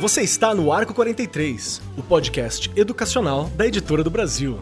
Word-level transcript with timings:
Você 0.00 0.22
está 0.22 0.54
no 0.54 0.72
Arco 0.72 0.94
43, 0.94 1.82
o 1.98 2.02
podcast 2.02 2.70
educacional 2.74 3.50
da 3.50 3.66
Editora 3.66 4.02
do 4.02 4.10
Brasil. 4.10 4.58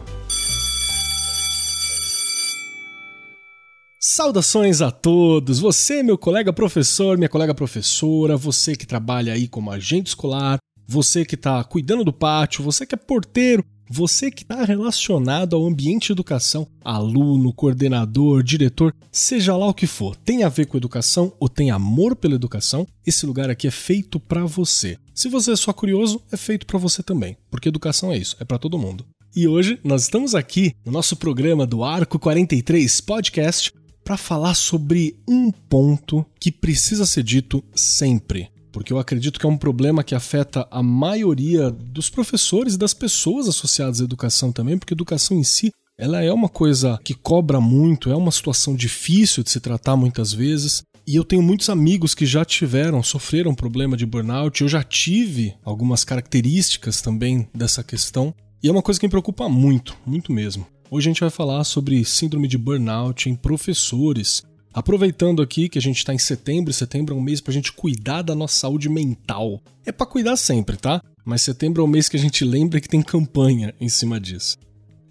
Saudações 3.97 4.81
a 4.81 4.91
todos! 4.91 5.59
Você, 5.59 6.03
meu 6.03 6.17
colega 6.17 6.51
professor, 6.51 7.17
minha 7.17 7.29
colega 7.29 7.55
professora, 7.55 8.35
você 8.35 8.75
que 8.75 8.85
trabalha 8.85 9.31
aí 9.31 9.47
como 9.47 9.71
agente 9.71 10.09
escolar, 10.09 10.57
você 10.85 11.23
que 11.23 11.35
está 11.35 11.63
cuidando 11.63 12.03
do 12.03 12.11
pátio, 12.11 12.63
você 12.63 12.85
que 12.85 12.95
é 12.95 12.97
porteiro, 12.97 13.63
você 13.89 14.29
que 14.29 14.43
está 14.43 14.63
relacionado 14.63 15.55
ao 15.55 15.65
ambiente 15.65 16.07
de 16.07 16.11
educação, 16.11 16.67
aluno, 16.85 17.51
coordenador, 17.51 18.43
diretor, 18.43 18.93
seja 19.11 19.57
lá 19.57 19.67
o 19.67 19.73
que 19.73 19.87
for, 19.87 20.15
tem 20.15 20.43
a 20.43 20.49
ver 20.49 20.67
com 20.67 20.77
educação 20.77 21.33
ou 21.39 21.49
tem 21.49 21.71
amor 21.71 22.15
pela 22.15 22.35
educação, 22.35 22.87
esse 23.05 23.25
lugar 23.25 23.49
aqui 23.49 23.67
é 23.67 23.71
feito 23.71 24.19
para 24.19 24.45
você. 24.45 24.97
Se 25.15 25.27
você 25.27 25.53
é 25.53 25.55
só 25.55 25.73
curioso, 25.73 26.21
é 26.31 26.37
feito 26.37 26.67
para 26.67 26.77
você 26.77 27.01
também, 27.01 27.35
porque 27.49 27.67
educação 27.67 28.11
é 28.11 28.17
isso, 28.17 28.37
é 28.39 28.45
para 28.45 28.59
todo 28.59 28.77
mundo. 28.77 29.05
E 29.35 29.47
hoje 29.47 29.79
nós 29.83 30.03
estamos 30.03 30.35
aqui 30.35 30.75
no 30.85 30.91
nosso 30.91 31.15
programa 31.15 31.65
do 31.65 31.83
Arco 31.83 32.19
43 32.19 33.01
Podcast 33.01 33.73
para 34.03 34.17
falar 34.17 34.53
sobre 34.53 35.15
um 35.27 35.51
ponto 35.51 36.25
que 36.39 36.51
precisa 36.51 37.05
ser 37.05 37.23
dito 37.23 37.63
sempre 37.75 38.49
porque 38.79 38.93
eu 38.93 38.97
acredito 38.97 39.37
que 39.37 39.45
é 39.45 39.49
um 39.49 39.57
problema 39.57 40.05
que 40.05 40.15
afeta 40.15 40.65
a 40.71 40.81
maioria 40.81 41.69
dos 41.69 42.09
professores 42.09 42.75
e 42.75 42.77
das 42.77 42.93
pessoas 42.93 43.49
associadas 43.49 43.99
à 43.99 44.05
educação 44.05 44.53
também, 44.53 44.77
porque 44.77 44.93
educação 44.93 45.37
em 45.37 45.43
si 45.43 45.69
ela 45.97 46.23
é 46.23 46.31
uma 46.31 46.47
coisa 46.47 46.97
que 47.03 47.13
cobra 47.13 47.59
muito, 47.59 48.09
é 48.09 48.15
uma 48.15 48.31
situação 48.31 48.73
difícil 48.73 49.43
de 49.43 49.49
se 49.49 49.59
tratar 49.59 49.97
muitas 49.97 50.31
vezes. 50.31 50.81
E 51.05 51.13
eu 51.13 51.25
tenho 51.25 51.43
muitos 51.43 51.67
amigos 51.67 52.15
que 52.15 52.25
já 52.25 52.45
tiveram, 52.45 53.03
sofreram 53.03 53.53
problema 53.53 53.97
de 53.97 54.05
burnout. 54.05 54.61
Eu 54.61 54.69
já 54.69 54.81
tive 54.81 55.53
algumas 55.61 56.05
características 56.05 57.01
também 57.01 57.49
dessa 57.53 57.83
questão. 57.83 58.33
E 58.63 58.69
é 58.69 58.71
uma 58.71 58.81
coisa 58.81 58.97
que 58.97 59.05
me 59.05 59.11
preocupa 59.11 59.49
muito, 59.49 59.97
muito 60.05 60.31
mesmo. 60.31 60.65
Hoje 60.89 61.09
a 61.09 61.11
gente 61.11 61.19
vai 61.19 61.29
falar 61.29 61.65
sobre 61.65 62.05
síndrome 62.05 62.47
de 62.47 62.57
burnout 62.57 63.29
em 63.29 63.35
professores 63.35 64.41
Aproveitando 64.73 65.41
aqui 65.41 65.67
que 65.67 65.79
a 65.79 65.81
gente 65.81 65.97
está 65.97 66.13
em 66.13 66.19
setembro, 66.19 66.71
setembro 66.71 67.15
é 67.15 67.17
um 67.17 67.21
mês 67.21 67.41
para 67.41 67.51
a 67.51 67.53
gente 67.53 67.73
cuidar 67.73 68.21
da 68.21 68.35
nossa 68.35 68.59
saúde 68.59 68.87
mental. 68.87 69.61
É 69.85 69.91
para 69.91 70.05
cuidar 70.05 70.37
sempre, 70.37 70.77
tá? 70.77 71.01
Mas 71.25 71.41
setembro 71.41 71.81
é 71.81 71.85
um 71.85 71.89
mês 71.89 72.07
que 72.07 72.17
a 72.17 72.19
gente 72.19 72.45
lembra 72.45 72.79
que 72.79 72.87
tem 72.87 73.01
campanha 73.01 73.73
em 73.79 73.89
cima 73.89 74.19
disso. 74.19 74.57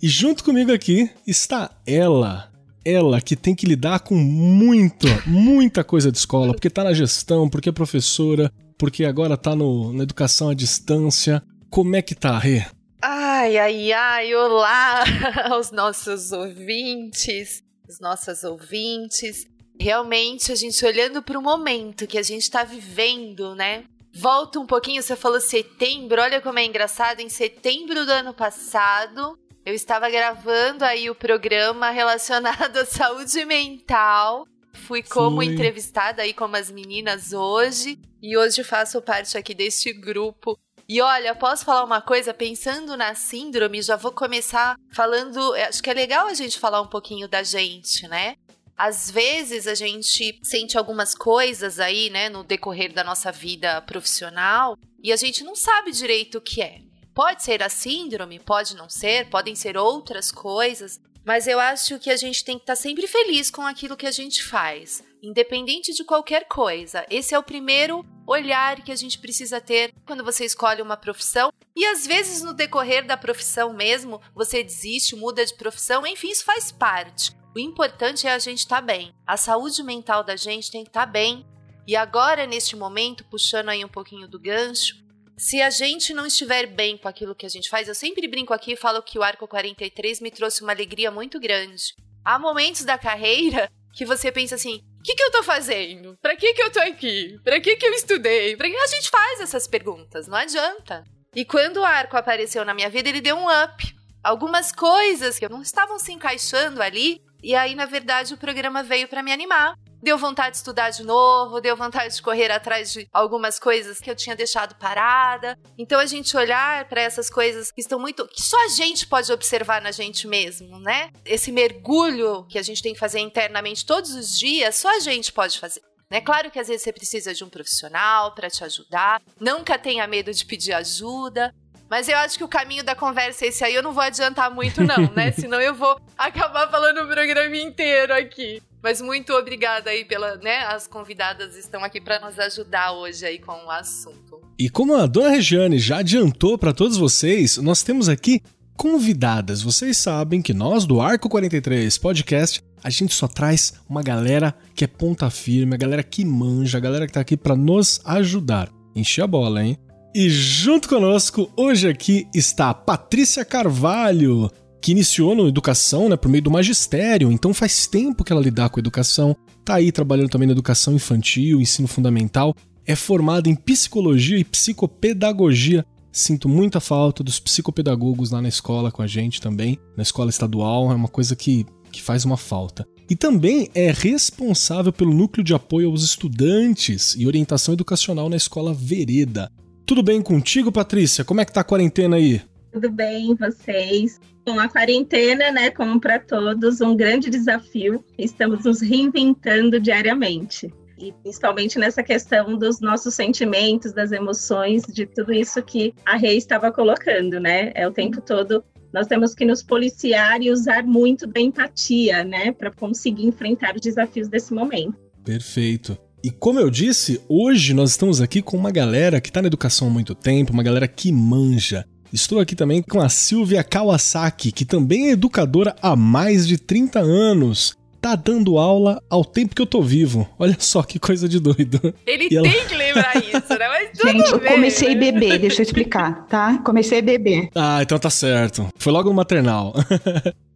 E 0.01 0.09
junto 0.09 0.45
comigo 0.45 0.73
aqui 0.73 1.11
está 1.27 1.71
ela, 1.85 2.53
ela 2.85 3.21
que 3.21 3.35
tem 3.35 3.55
que 3.55 3.67
lidar 3.67 4.01
com 4.01 4.15
muito, 4.15 5.09
muita 5.27 5.83
coisa 5.83 6.13
de 6.13 6.19
escola, 6.19 6.55
porque 6.55 6.69
está 6.69 6.85
na 6.85 6.93
gestão, 6.93 7.49
porque 7.49 7.69
é 7.69 7.73
professora, 7.73 8.53
porque 8.79 9.05
agora 9.05 9.35
está 9.35 9.57
na 9.57 10.03
educação 10.05 10.51
à 10.51 10.55
distância. 10.55 11.43
Como 11.69 11.97
é 11.97 12.03
que 12.03 12.15
tá, 12.15 12.39
Rê? 12.39 12.65
Ai, 13.03 13.59
ai, 13.59 13.93
ai, 13.93 14.35
olá 14.35 15.05
aos 15.51 15.73
nossos 15.73 16.31
ouvintes 16.31 17.63
as 17.89 18.01
nossas 18.01 18.45
ouvintes. 18.45 19.47
Realmente, 19.81 20.53
a 20.53 20.55
gente 20.55 20.85
olhando 20.85 21.23
para 21.23 21.39
o 21.39 21.43
momento 21.43 22.07
que 22.07 22.19
a 22.19 22.23
gente 22.23 22.43
está 22.43 22.65
vivendo, 22.65 23.55
né? 23.55 23.85
Volta 24.15 24.59
um 24.59 24.67
pouquinho, 24.67 25.03
você 25.03 25.17
falou 25.17 25.41
setembro, 25.41 26.21
olha 26.21 26.41
como 26.41 26.59
é 26.59 26.65
engraçado. 26.65 27.21
Em 27.21 27.29
setembro 27.29 28.05
do 28.05 28.13
ano 28.13 28.35
passado, 28.35 29.39
eu 29.65 29.75
estava 29.75 30.11
gravando 30.11 30.85
aí 30.85 31.09
o 31.09 31.15
programa 31.15 31.91
relacionado 31.91 32.77
à 32.77 32.85
saúde 32.87 33.45
mental. 33.45 34.47
Fui 34.75 35.03
como 35.03 35.43
Sim. 35.43 35.51
entrevistada 35.51 36.23
aí 36.23 36.33
como 36.33 36.57
as 36.57 36.71
meninas 36.71 37.33
hoje 37.33 37.99
e 38.23 38.37
hoje 38.37 38.63
faço 38.65 39.01
parte 39.01 39.37
aqui 39.37 39.55
deste 39.55 39.93
grupo 39.93 40.59
e 40.89 41.03
olha, 41.03 41.35
posso 41.35 41.67
falar 41.67 41.85
uma 41.85 42.01
coisa? 42.01 42.33
Pensando 42.33 42.97
na 42.97 43.15
síndrome, 43.15 43.83
já 43.83 43.95
vou 43.95 44.11
começar 44.11 44.75
falando. 44.91 45.53
Acho 45.55 45.83
que 45.83 45.91
é 45.91 45.95
legal 45.95 46.27
a 46.27 46.33
gente 46.33 46.59
falar 46.59 46.81
um 46.81 46.87
pouquinho 46.87 47.29
da 47.29 47.43
gente, 47.43 48.09
né? 48.09 48.37
Às 48.75 49.11
vezes 49.11 49.67
a 49.67 49.75
gente 49.75 50.41
sente 50.43 50.79
algumas 50.79 51.15
coisas 51.15 51.79
aí, 51.79 52.09
né, 52.09 52.31
no 52.31 52.43
decorrer 52.43 52.93
da 52.93 53.05
nossa 53.05 53.31
vida 53.31 53.83
profissional 53.83 54.79
e 55.03 55.13
a 55.13 55.17
gente 55.17 55.45
não 55.45 55.55
sabe 55.55 55.91
direito 55.93 56.39
o 56.39 56.41
que 56.41 56.63
é. 56.63 56.81
Pode 57.13 57.43
ser 57.43 57.63
a 57.63 57.69
síndrome, 57.69 58.39
pode 58.39 58.77
não 58.77 58.89
ser, 58.89 59.29
podem 59.29 59.57
ser 59.57 59.77
outras 59.77 60.31
coisas, 60.31 61.01
mas 61.25 61.49
eu 61.49 61.59
acho 61.59 61.99
que 61.99 62.09
a 62.09 62.17
gente 62.17 62.45
tem 62.45 62.57
que 62.57 62.63
estar 62.63 62.77
sempre 62.77 63.09
feliz 63.09 63.51
com 63.51 63.63
aquilo 63.63 63.97
que 63.97 64.07
a 64.07 64.13
gente 64.13 64.43
faz 64.45 65.03
independente 65.23 65.93
de 65.93 66.05
qualquer 66.05 66.47
coisa. 66.47 67.05
Esse 67.11 67.35
é 67.35 67.39
o 67.39 67.43
primeiro 67.43 68.05
olhar 68.27 68.83
que 68.83 68.93
a 68.93 68.97
gente 68.97 69.19
precisa 69.19 69.61
ter 69.61 69.93
quando 70.07 70.25
você 70.25 70.45
escolhe 70.45 70.83
uma 70.83 70.97
profissão. 70.97 71.53
E 71.75 71.85
às 71.87 72.07
vezes, 72.07 72.43
no 72.43 72.53
decorrer 72.53 73.07
da 73.07 73.17
profissão 73.17 73.73
mesmo, 73.73 74.21
você 74.35 74.63
desiste, 74.63 75.17
muda 75.17 75.45
de 75.45 75.55
profissão, 75.55 76.07
enfim, 76.07 76.31
isso 76.31 76.45
faz 76.45 76.71
parte. 76.71 77.33
O 77.55 77.59
importante 77.59 78.27
é 78.27 78.33
a 78.33 78.39
gente 78.39 78.59
estar 78.59 78.77
tá 78.77 78.83
bem. 78.83 79.13
A 79.27 79.37
saúde 79.37 79.83
mental 79.83 80.23
da 80.23 80.37
gente 80.37 80.71
tem 80.71 80.85
que 80.85 80.91
estar 80.91 81.07
tá 81.07 81.13
bem. 81.13 81.47
E 81.87 81.97
agora, 81.97 82.47
neste 82.47 82.77
momento, 82.77 83.25
puxando 83.25 83.71
aí 83.71 83.85
um 83.85 83.89
pouquinho 83.89 84.29
do 84.29 84.39
gancho, 84.39 84.97
se 85.39 85.63
a 85.63 85.71
gente 85.71 86.13
não 86.13 86.27
estiver 86.27 86.67
bem 86.67 86.99
com 86.99 87.09
aquilo 87.09 87.35
que 87.35 87.47
a 87.47 87.49
gente 87.49 87.71
faz, 87.71 87.89
eu 87.89 87.95
sempre 87.95 88.29
brinco 88.29 88.53
aqui 88.53 88.73
e 88.73 88.77
falo 88.77 89.03
que 89.03 89.19
o 89.19 89.23
Arco 89.23 89.49
43 89.49 90.21
me 90.21 90.31
trouxe 90.31 90.63
uma 90.63 90.73
alegria 90.73 91.11
muito 91.11 91.41
grande. 91.41 91.95
Há 92.25 92.39
momentos 92.39 92.85
da 92.85 92.99
carreira 92.99 93.71
que 93.95 94.05
você 94.05 94.31
pensa 94.31 94.57
assim: 94.57 94.85
o 94.99 95.03
que, 95.03 95.15
que 95.15 95.23
eu 95.23 95.31
tô 95.31 95.43
fazendo? 95.43 96.17
Pra 96.21 96.37
que, 96.37 96.53
que 96.55 96.63
eu 96.63 96.71
tô 96.71 96.81
aqui? 96.81 97.39
Pra 97.45 97.61
que, 97.61 97.77
que 97.77 97.87
eu 97.87 97.93
estudei? 97.93 98.57
Pra 98.57 98.69
que 98.69 98.77
a 98.77 98.87
gente 98.87 99.09
faz 99.09 99.41
essas 99.41 99.67
perguntas? 99.67 100.27
Não 100.27 100.37
adianta. 100.37 101.05
E 101.35 101.45
quando 101.45 101.79
o 101.79 101.85
arco 101.85 102.17
apareceu 102.17 102.65
na 102.65 102.75
minha 102.75 102.91
vida, 102.91 103.09
ele 103.09 103.21
deu 103.21 103.37
um 103.37 103.47
up. 103.47 103.97
Algumas 104.23 104.73
coisas 104.73 105.39
que 105.39 105.49
não 105.49 105.63
estavam 105.63 105.99
se 105.99 106.13
encaixando 106.13 106.83
ali. 106.83 107.21
E 107.43 107.55
aí, 107.55 107.75
na 107.75 107.87
verdade, 107.87 108.35
o 108.35 108.39
programa 108.39 108.83
veio 108.83 109.07
para 109.07 109.23
me 109.23 109.33
animar 109.33 109.75
deu 110.03 110.17
vontade 110.19 110.53
de 110.53 110.57
estudar 110.59 110.91
de 110.91 111.03
novo, 111.03 111.61
deu 111.61 111.77
vontade 111.77 112.15
de 112.15 112.23
correr 112.23 112.51
atrás 112.51 112.93
de 112.93 113.09
algumas 113.13 113.59
coisas 113.59 113.99
que 113.99 114.11
eu 114.11 114.17
tinha 114.17 114.37
deixado 114.37 114.75
parada. 114.77 115.59
Então 115.77 115.99
a 115.99 116.07
gente 116.07 116.37
olhar 116.37 116.89
para 116.89 117.01
essas 117.01 117.29
coisas 117.31 117.71
que 117.71 117.81
estão 117.81 117.99
muito 117.99 118.27
que 118.29 118.43
só 118.43 118.57
a 118.65 118.69
gente 118.69 119.07
pode 119.07 119.33
observar 119.33 119.81
na 119.83 119.91
gente 119.91 120.27
mesmo, 120.27 120.79
né? 120.79 121.11
Esse 121.25 121.51
mergulho 121.53 122.45
que 122.49 122.59
a 122.59 122.63
gente 122.63 122.83
tem 122.83 122.95
que 122.95 123.01
fazer 123.01 123.21
internamente 123.21 123.85
todos 123.85 124.15
os 124.15 124.39
dias, 124.39 124.77
só 124.77 124.97
a 124.97 125.01
gente 125.01 125.33
pode 125.33 125.59
fazer. 125.59 125.83
É 126.11 126.21
claro 126.21 126.51
que 126.51 126.59
às 126.59 126.69
vezes 126.69 126.83
você 126.83 126.93
precisa 126.93 127.35
de 127.35 127.45
um 127.45 127.51
profissional 127.51 128.35
para 128.35 128.49
te 128.49 128.65
ajudar. 128.65 129.21
Nunca 129.39 129.79
tenha 129.79 130.07
medo 130.07 130.33
de 130.33 130.45
pedir 130.45 130.73
ajuda. 130.73 131.55
Mas 131.91 132.09
eu 132.09 132.17
acho 132.19 132.37
que 132.37 132.45
o 132.45 132.49
caminho 132.49 132.85
da 132.85 132.95
conversa 132.95 133.45
é 133.45 133.49
esse 133.49 133.65
aí. 133.65 133.75
Eu 133.75 133.83
não 133.83 133.93
vou 133.93 134.03
adiantar 134.03 134.51
muito, 134.51 134.83
não, 134.83 135.11
né? 135.15 135.33
Senão 135.39 135.61
eu 135.61 135.75
vou 135.75 136.01
acabar 136.17 136.71
falando 136.71 137.03
o 137.03 137.09
programa 137.09 137.57
inteiro 137.57 138.15
aqui. 138.15 138.63
Mas 138.83 139.01
muito 139.01 139.33
obrigada 139.33 139.91
aí 139.91 140.05
pela, 140.05 140.37
né? 140.37 140.59
As 140.67 140.87
convidadas 140.87 141.57
estão 141.57 141.83
aqui 141.83 142.01
para 142.01 142.21
nos 142.21 142.39
ajudar 142.39 142.93
hoje 142.93 143.27
aí 143.27 143.39
com 143.39 143.53
o 143.53 143.71
assunto. 143.71 144.41
E 144.59 144.69
como 144.69 144.95
a 144.95 145.07
dona 145.07 145.31
Regiane 145.31 145.79
já 145.79 145.99
adiantou 145.99 146.57
para 146.57 146.73
todos 146.73 146.97
vocês, 146.97 147.57
nós 147.59 147.83
temos 147.83 148.09
aqui 148.09 148.41
convidadas. 148.77 149.63
Vocês 149.63 149.97
sabem 149.97 150.41
que 150.41 150.55
nós 150.55 150.85
do 150.85 151.01
Arco 151.01 151.29
43 151.29 151.99
Podcast, 151.99 152.63
a 152.83 152.91
gente 152.91 153.13
só 153.13 153.27
traz 153.27 153.75
uma 153.89 154.03
galera 154.03 154.55
que 154.75 154.85
é 154.85 154.87
ponta 154.87 155.29
firme, 155.29 155.75
a 155.75 155.79
galera 155.79 156.03
que 156.03 156.25
manja, 156.25 156.79
a 156.79 156.81
galera 156.81 157.07
que 157.07 157.13
tá 157.13 157.21
aqui 157.21 157.37
para 157.37 157.57
nos 157.57 158.01
ajudar. 158.05 158.69
Encher 158.95 159.25
a 159.25 159.27
bola, 159.27 159.65
hein? 159.65 159.77
E 160.15 160.31
junto 160.31 160.89
conosco, 160.89 161.53
hoje 161.57 161.89
aqui 161.89 162.27
está 162.35 162.71
a 162.71 162.75
Patrícia 162.75 163.45
Carvalho, 163.45 164.51
que 164.81 164.93
iniciou 164.93 165.35
na 165.35 165.43
educação, 165.43 166.09
né, 166.09 166.17
por 166.17 166.29
meio 166.29 166.43
do 166.43 166.51
magistério, 166.51 167.33
então 167.33 167.53
faz 167.53 167.87
tempo 167.87 168.25
que 168.25 168.33
ela 168.33 168.43
lidar 168.43 168.69
com 168.71 168.79
a 168.79 168.83
educação, 168.83 169.37
tá 169.65 169.75
aí 169.75 169.91
trabalhando 169.91 170.31
também 170.31 170.47
na 170.47 170.53
educação 170.53 170.95
infantil, 170.95 171.61
ensino 171.61 171.89
fundamental, 171.89 172.55
é 172.87 172.95
formada 172.95 173.49
em 173.49 173.55
psicologia 173.55 174.39
e 174.39 174.45
psicopedagogia. 174.45 175.85
Sinto 176.11 176.49
muita 176.49 176.81
falta 176.81 177.23
dos 177.23 177.39
psicopedagogos 177.39 178.31
lá 178.31 178.41
na 178.41 178.49
escola 178.49 178.91
com 178.91 179.03
a 179.03 179.07
gente 179.07 179.43
também, 179.43 179.79
na 179.97 180.03
escola 180.03 180.31
estadual, 180.31 180.91
é 180.91 180.95
uma 180.95 181.09
coisa 181.09 181.37
que, 181.37 181.67
que 181.93 182.03
faz 182.03 182.25
uma 182.25 182.37
falta. 182.37 182.87
E 183.11 183.15
também 183.17 183.69
é 183.75 183.91
responsável 183.91 184.93
pelo 184.93 185.13
núcleo 185.13 185.45
de 185.45 185.55
apoio 185.55 185.91
aos 185.91 186.03
estudantes 186.03 187.15
e 187.17 187.27
orientação 187.27 187.75
educacional 187.75 188.29
na 188.29 188.37
escola 188.37 188.73
Vereda. 188.73 189.51
Tudo 189.85 190.03
bem 190.03 190.21
contigo, 190.21 190.71
Patrícia? 190.71 191.25
Como 191.25 191.41
é 191.41 191.45
que 191.45 191.53
tá 191.53 191.61
a 191.63 191.65
quarentena 191.65 192.17
aí? 192.17 192.43
Tudo 192.73 192.91
bem, 192.91 193.35
vocês? 193.35 194.21
Com 194.49 194.59
a 194.59 194.67
quarentena, 194.67 195.53
né, 195.53 195.71
como 195.71 196.01
para 196.01 196.19
todos, 196.19 196.81
um 196.81 196.97
grande 196.97 197.29
desafio. 197.29 198.03
Estamos 198.17 198.65
nos 198.65 198.81
reinventando 198.81 199.79
diariamente. 199.79 200.73
E 200.99 201.13
principalmente 201.23 201.79
nessa 201.79 202.03
questão 202.03 202.57
dos 202.57 202.81
nossos 202.81 203.13
sentimentos, 203.13 203.93
das 203.93 204.11
emoções, 204.11 204.85
de 204.85 205.05
tudo 205.05 205.35
isso 205.35 205.63
que 205.63 205.93
a 206.03 206.17
Rei 206.17 206.39
estava 206.39 206.73
colocando, 206.73 207.39
né? 207.39 207.73
É 207.75 207.87
o 207.87 207.93
tempo 207.93 208.23
todo 208.23 208.65
nós 208.91 209.07
temos 209.07 209.35
que 209.35 209.45
nos 209.45 209.63
policiar 209.63 210.41
e 210.41 210.51
usar 210.51 210.83
muito 210.83 211.27
da 211.27 211.43
empatia, 211.43 212.25
né, 212.25 212.51
para 212.51 212.71
conseguir 212.71 213.27
enfrentar 213.27 213.75
os 213.75 213.83
desafios 213.83 214.29
desse 214.29 214.55
momento. 214.55 214.97
Perfeito. 215.23 215.95
E 216.25 216.31
como 216.31 216.59
eu 216.59 216.71
disse, 216.71 217.21
hoje 217.29 217.75
nós 217.75 217.91
estamos 217.91 218.23
aqui 218.23 218.41
com 218.41 218.57
uma 218.57 218.71
galera 218.71 219.21
que 219.21 219.29
está 219.29 219.43
na 219.43 219.47
educação 219.47 219.89
há 219.89 219.91
muito 219.91 220.15
tempo, 220.15 220.55
uma 220.55 220.63
galera 220.63 220.89
que 220.89 221.13
manja. 221.13 221.85
Estou 222.13 222.41
aqui 222.41 222.55
também 222.55 222.83
com 222.83 223.01
a 223.01 223.09
Silvia 223.09 223.63
Kawasaki, 223.63 224.51
que 224.51 224.65
também 224.65 225.09
é 225.09 225.13
educadora 225.13 225.77
há 225.83 225.95
mais 225.95 226.47
de 226.47 226.57
30 226.57 227.01
anos. 227.01 227.77
Tá 228.01 228.15
dando 228.15 228.59
aula 228.59 229.03
ao 229.11 229.25
tempo 229.25 229.55
que 229.55 229.61
eu 229.61 229.67
tô 229.67 229.83
vivo. 229.83 230.27
Olha 230.39 230.57
só 230.59 230.83
que 230.83 230.99
coisa 230.99 231.29
de 231.29 231.41
doido. 231.41 231.95
Ele 232.07 232.25
e 232.25 232.29
tem 232.29 232.39
ela... 232.39 232.49
que 232.49 232.75
lembrar 232.75 233.17
isso, 233.17 233.59
né? 233.59 233.69
Mas 233.69 233.91
tudo 233.99 234.13
Gente, 234.13 234.33
eu 234.33 234.41
comecei 234.41 234.93
a 234.93 234.97
beber, 234.97 235.39
deixa 235.39 235.61
eu 235.61 235.65
explicar, 235.65 236.27
tá? 236.29 236.59
Comecei 236.65 237.01
a 237.01 237.03
beber. 237.03 237.51
Ah, 237.55 237.83
então 237.83 237.99
tá 237.99 238.09
certo. 238.09 238.69
Foi 238.79 238.93
logo 238.93 239.09
no 239.09 239.15
maternal. 239.15 239.75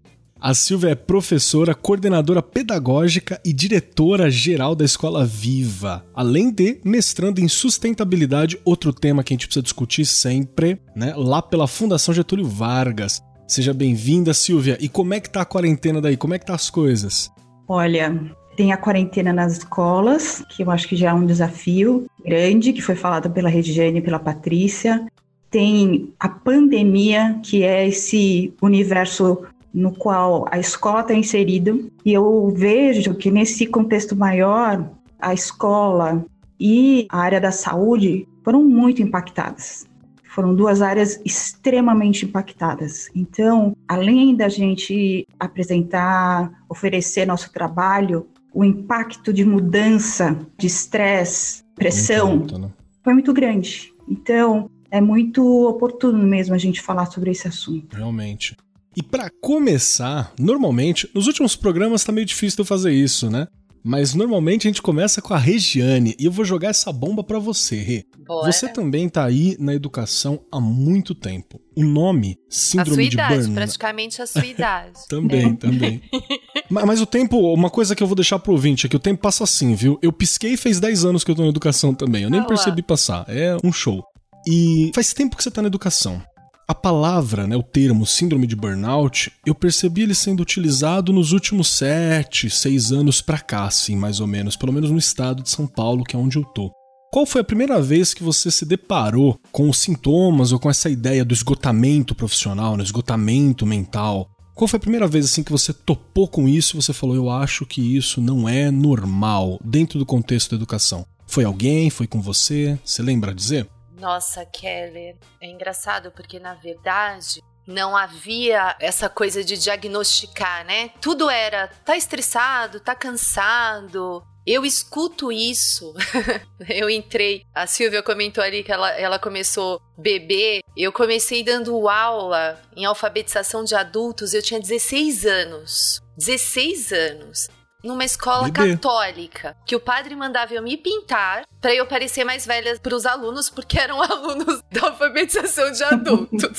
A 0.44 0.54
Silvia 0.54 0.90
é 0.90 0.94
professora, 0.96 1.72
coordenadora 1.72 2.42
pedagógica 2.42 3.40
e 3.44 3.52
diretora 3.52 4.28
geral 4.28 4.74
da 4.74 4.84
Escola 4.84 5.24
Viva, 5.24 6.04
além 6.12 6.50
de 6.50 6.80
mestrando 6.84 7.40
em 7.40 7.46
sustentabilidade, 7.46 8.58
outro 8.64 8.92
tema 8.92 9.22
que 9.22 9.32
a 9.32 9.36
gente 9.36 9.46
precisa 9.46 9.62
discutir 9.62 10.04
sempre, 10.04 10.80
né? 10.96 11.14
Lá 11.16 11.40
pela 11.40 11.68
Fundação 11.68 12.12
Getúlio 12.12 12.44
Vargas. 12.44 13.22
Seja 13.46 13.72
bem-vinda, 13.72 14.34
Silvia. 14.34 14.76
E 14.80 14.88
como 14.88 15.14
é 15.14 15.20
que 15.20 15.30
tá 15.30 15.42
a 15.42 15.44
quarentena 15.44 16.00
daí? 16.00 16.16
Como 16.16 16.34
é 16.34 16.40
que 16.40 16.46
tá 16.46 16.56
as 16.56 16.68
coisas? 16.68 17.30
Olha, 17.68 18.20
tem 18.56 18.72
a 18.72 18.76
quarentena 18.76 19.32
nas 19.32 19.58
escolas, 19.58 20.44
que 20.48 20.64
eu 20.64 20.72
acho 20.72 20.88
que 20.88 20.96
já 20.96 21.10
é 21.10 21.14
um 21.14 21.24
desafio 21.24 22.06
grande, 22.24 22.72
que 22.72 22.82
foi 22.82 22.96
falado 22.96 23.30
pela 23.30 23.48
Regiane 23.48 24.00
e 24.00 24.02
pela 24.02 24.18
Patrícia. 24.18 25.06
Tem 25.52 26.12
a 26.18 26.28
pandemia, 26.28 27.38
que 27.44 27.62
é 27.62 27.86
esse 27.86 28.52
universo 28.60 29.44
no 29.72 29.92
qual 29.92 30.46
a 30.50 30.58
escola 30.58 31.00
está 31.00 31.14
inserida, 31.14 31.76
e 32.04 32.12
eu 32.12 32.52
vejo 32.54 33.14
que 33.14 33.30
nesse 33.30 33.66
contexto 33.66 34.14
maior, 34.14 34.90
a 35.18 35.32
escola 35.32 36.24
e 36.58 37.06
a 37.10 37.18
área 37.18 37.40
da 37.40 37.50
saúde 37.50 38.28
foram 38.44 38.62
muito 38.62 39.02
impactadas. 39.02 39.86
Foram 40.24 40.54
duas 40.54 40.80
áreas 40.80 41.20
extremamente 41.24 42.24
impactadas. 42.24 43.10
Então, 43.14 43.76
além 43.86 44.34
da 44.34 44.48
gente 44.48 45.26
apresentar, 45.38 46.50
oferecer 46.68 47.26
nosso 47.26 47.52
trabalho, 47.52 48.26
o 48.54 48.64
impacto 48.64 49.32
de 49.32 49.44
mudança, 49.44 50.38
de 50.56 50.66
estresse, 50.66 51.62
pressão, 51.74 52.36
muito 52.36 52.54
alto, 52.54 52.66
né? 52.66 52.72
foi 53.02 53.12
muito 53.12 53.32
grande. 53.32 53.92
Então, 54.08 54.70
é 54.90 55.00
muito 55.00 55.68
oportuno 55.68 56.24
mesmo 56.26 56.54
a 56.54 56.58
gente 56.58 56.80
falar 56.80 57.06
sobre 57.06 57.30
esse 57.30 57.48
assunto. 57.48 57.96
Realmente. 57.96 58.56
E 58.96 59.02
para 59.02 59.30
começar, 59.40 60.32
normalmente, 60.38 61.08
nos 61.14 61.26
últimos 61.26 61.56
programas 61.56 62.04
tá 62.04 62.12
meio 62.12 62.26
difícil 62.26 62.56
de 62.56 62.60
eu 62.62 62.66
fazer 62.66 62.92
isso, 62.92 63.30
né? 63.30 63.46
Mas 63.84 64.14
normalmente 64.14 64.68
a 64.68 64.70
gente 64.70 64.80
começa 64.80 65.20
com 65.20 65.34
a 65.34 65.38
Regiane 65.38 66.14
e 66.18 66.26
eu 66.26 66.30
vou 66.30 66.44
jogar 66.44 66.68
essa 66.68 66.92
bomba 66.92 67.24
para 67.24 67.38
você, 67.38 67.76
Rê. 67.76 68.04
Bora. 68.26 68.50
Você 68.50 68.68
também 68.68 69.08
tá 69.08 69.24
aí 69.24 69.56
na 69.58 69.74
educação 69.74 70.40
há 70.52 70.60
muito 70.60 71.14
tempo. 71.14 71.60
O 71.76 71.82
nome 71.82 72.38
Síndrome 72.48 72.90
a 72.90 72.94
sua 72.94 73.02
idade, 73.02 73.34
Burnout. 73.34 73.54
praticamente 73.54 74.22
a 74.22 74.26
sua 74.26 74.46
idade. 74.46 74.92
também, 75.08 75.46
é. 75.46 75.56
também. 75.56 76.02
mas, 76.70 76.84
mas, 76.84 77.00
o 77.00 77.06
tempo, 77.06 77.52
uma 77.52 77.70
coisa 77.70 77.96
que 77.96 78.02
eu 78.02 78.06
vou 78.06 78.14
deixar 78.14 78.38
pro 78.38 78.52
ouvinte 78.52 78.86
é 78.86 78.88
que 78.88 78.96
o 78.96 79.00
tempo 79.00 79.20
passa 79.20 79.42
assim, 79.42 79.74
viu? 79.74 79.98
Eu 80.00 80.12
pisquei 80.12 80.56
fez 80.56 80.78
10 80.78 81.04
anos 81.04 81.24
que 81.24 81.30
eu 81.30 81.34
tô 81.34 81.42
na 81.42 81.48
educação 81.48 81.92
também. 81.92 82.22
Eu 82.22 82.30
nem 82.30 82.40
ah, 82.40 82.44
percebi 82.44 82.82
passar. 82.82 83.24
É 83.28 83.56
um 83.64 83.72
show. 83.72 84.04
E 84.46 84.92
faz 84.94 85.12
tempo 85.12 85.36
que 85.36 85.42
você 85.42 85.50
tá 85.50 85.60
na 85.60 85.68
educação. 85.68 86.22
A 86.68 86.74
palavra, 86.74 87.46
né, 87.46 87.56
o 87.56 87.62
termo 87.62 88.06
síndrome 88.06 88.46
de 88.46 88.54
burnout, 88.54 89.32
eu 89.44 89.54
percebi 89.54 90.02
ele 90.02 90.14
sendo 90.14 90.40
utilizado 90.40 91.12
nos 91.12 91.32
últimos 91.32 91.68
sete, 91.68 92.48
seis 92.48 92.92
anos 92.92 93.20
para 93.20 93.38
cá, 93.38 93.64
assim, 93.64 93.96
mais 93.96 94.20
ou 94.20 94.28
menos, 94.28 94.56
pelo 94.56 94.72
menos 94.72 94.90
no 94.90 94.98
estado 94.98 95.42
de 95.42 95.50
São 95.50 95.66
Paulo, 95.66 96.04
que 96.04 96.14
é 96.14 96.18
onde 96.18 96.38
eu 96.38 96.44
tô. 96.44 96.70
Qual 97.12 97.26
foi 97.26 97.40
a 97.40 97.44
primeira 97.44 97.82
vez 97.82 98.14
que 98.14 98.22
você 98.22 98.50
se 98.50 98.64
deparou 98.64 99.38
com 99.50 99.68
os 99.68 99.78
sintomas 99.78 100.52
ou 100.52 100.58
com 100.58 100.70
essa 100.70 100.88
ideia 100.88 101.24
do 101.24 101.34
esgotamento 101.34 102.14
profissional, 102.14 102.76
no 102.76 102.82
esgotamento 102.82 103.66
mental? 103.66 104.30
Qual 104.54 104.68
foi 104.68 104.78
a 104.78 104.80
primeira 104.80 105.08
vez 105.08 105.26
assim 105.26 105.42
que 105.42 105.52
você 105.52 105.72
topou 105.72 106.28
com 106.28 106.48
isso 106.48 106.76
e 106.76 106.80
você 106.82 106.92
falou, 106.92 107.16
eu 107.16 107.28
acho 107.28 107.66
que 107.66 107.96
isso 107.96 108.20
não 108.20 108.48
é 108.48 108.70
normal 108.70 109.60
dentro 109.64 109.98
do 109.98 110.06
contexto 110.06 110.50
da 110.50 110.56
educação? 110.56 111.04
Foi 111.26 111.44
alguém? 111.44 111.90
Foi 111.90 112.06
com 112.06 112.20
você? 112.20 112.78
Você 112.84 113.02
lembra 113.02 113.34
dizer? 113.34 113.68
Nossa, 114.02 114.44
Keller, 114.44 115.14
é 115.40 115.46
engraçado 115.46 116.10
porque 116.10 116.40
na 116.40 116.54
verdade 116.54 117.40
não 117.64 117.96
havia 117.96 118.74
essa 118.80 119.08
coisa 119.08 119.44
de 119.44 119.56
diagnosticar, 119.56 120.66
né? 120.66 120.90
Tudo 121.00 121.30
era 121.30 121.68
tá 121.68 121.96
estressado, 121.96 122.80
tá 122.80 122.96
cansado. 122.96 124.20
Eu 124.44 124.64
escuto 124.64 125.30
isso. 125.30 125.94
eu 126.68 126.90
entrei. 126.90 127.46
A 127.54 127.64
Silvia 127.68 128.02
comentou 128.02 128.42
ali 128.42 128.64
que 128.64 128.72
ela, 128.72 128.90
ela 128.90 129.20
começou 129.20 129.80
bebê. 129.96 130.64
Eu 130.76 130.90
comecei 130.90 131.44
dando 131.44 131.88
aula 131.88 132.60
em 132.74 132.84
alfabetização 132.84 133.62
de 133.62 133.76
adultos. 133.76 134.34
Eu 134.34 134.42
tinha 134.42 134.58
16 134.58 135.26
anos. 135.26 136.02
16 136.18 136.92
anos 136.92 137.48
numa 137.82 138.04
escola 138.04 138.48
Bebê. 138.48 138.72
católica, 138.72 139.56
que 139.64 139.76
o 139.76 139.80
padre 139.80 140.14
mandava 140.14 140.54
eu 140.54 140.62
me 140.62 140.76
pintar 140.76 141.44
para 141.60 141.74
eu 141.74 141.86
parecer 141.86 142.24
mais 142.24 142.46
velha 142.46 142.78
para 142.80 142.94
os 142.94 143.06
alunos, 143.06 143.48
porque 143.48 143.78
eram 143.78 144.00
alunos 144.02 144.62
da 144.70 144.88
alfabetização 144.88 145.70
de 145.70 145.84
adultos. 145.84 146.58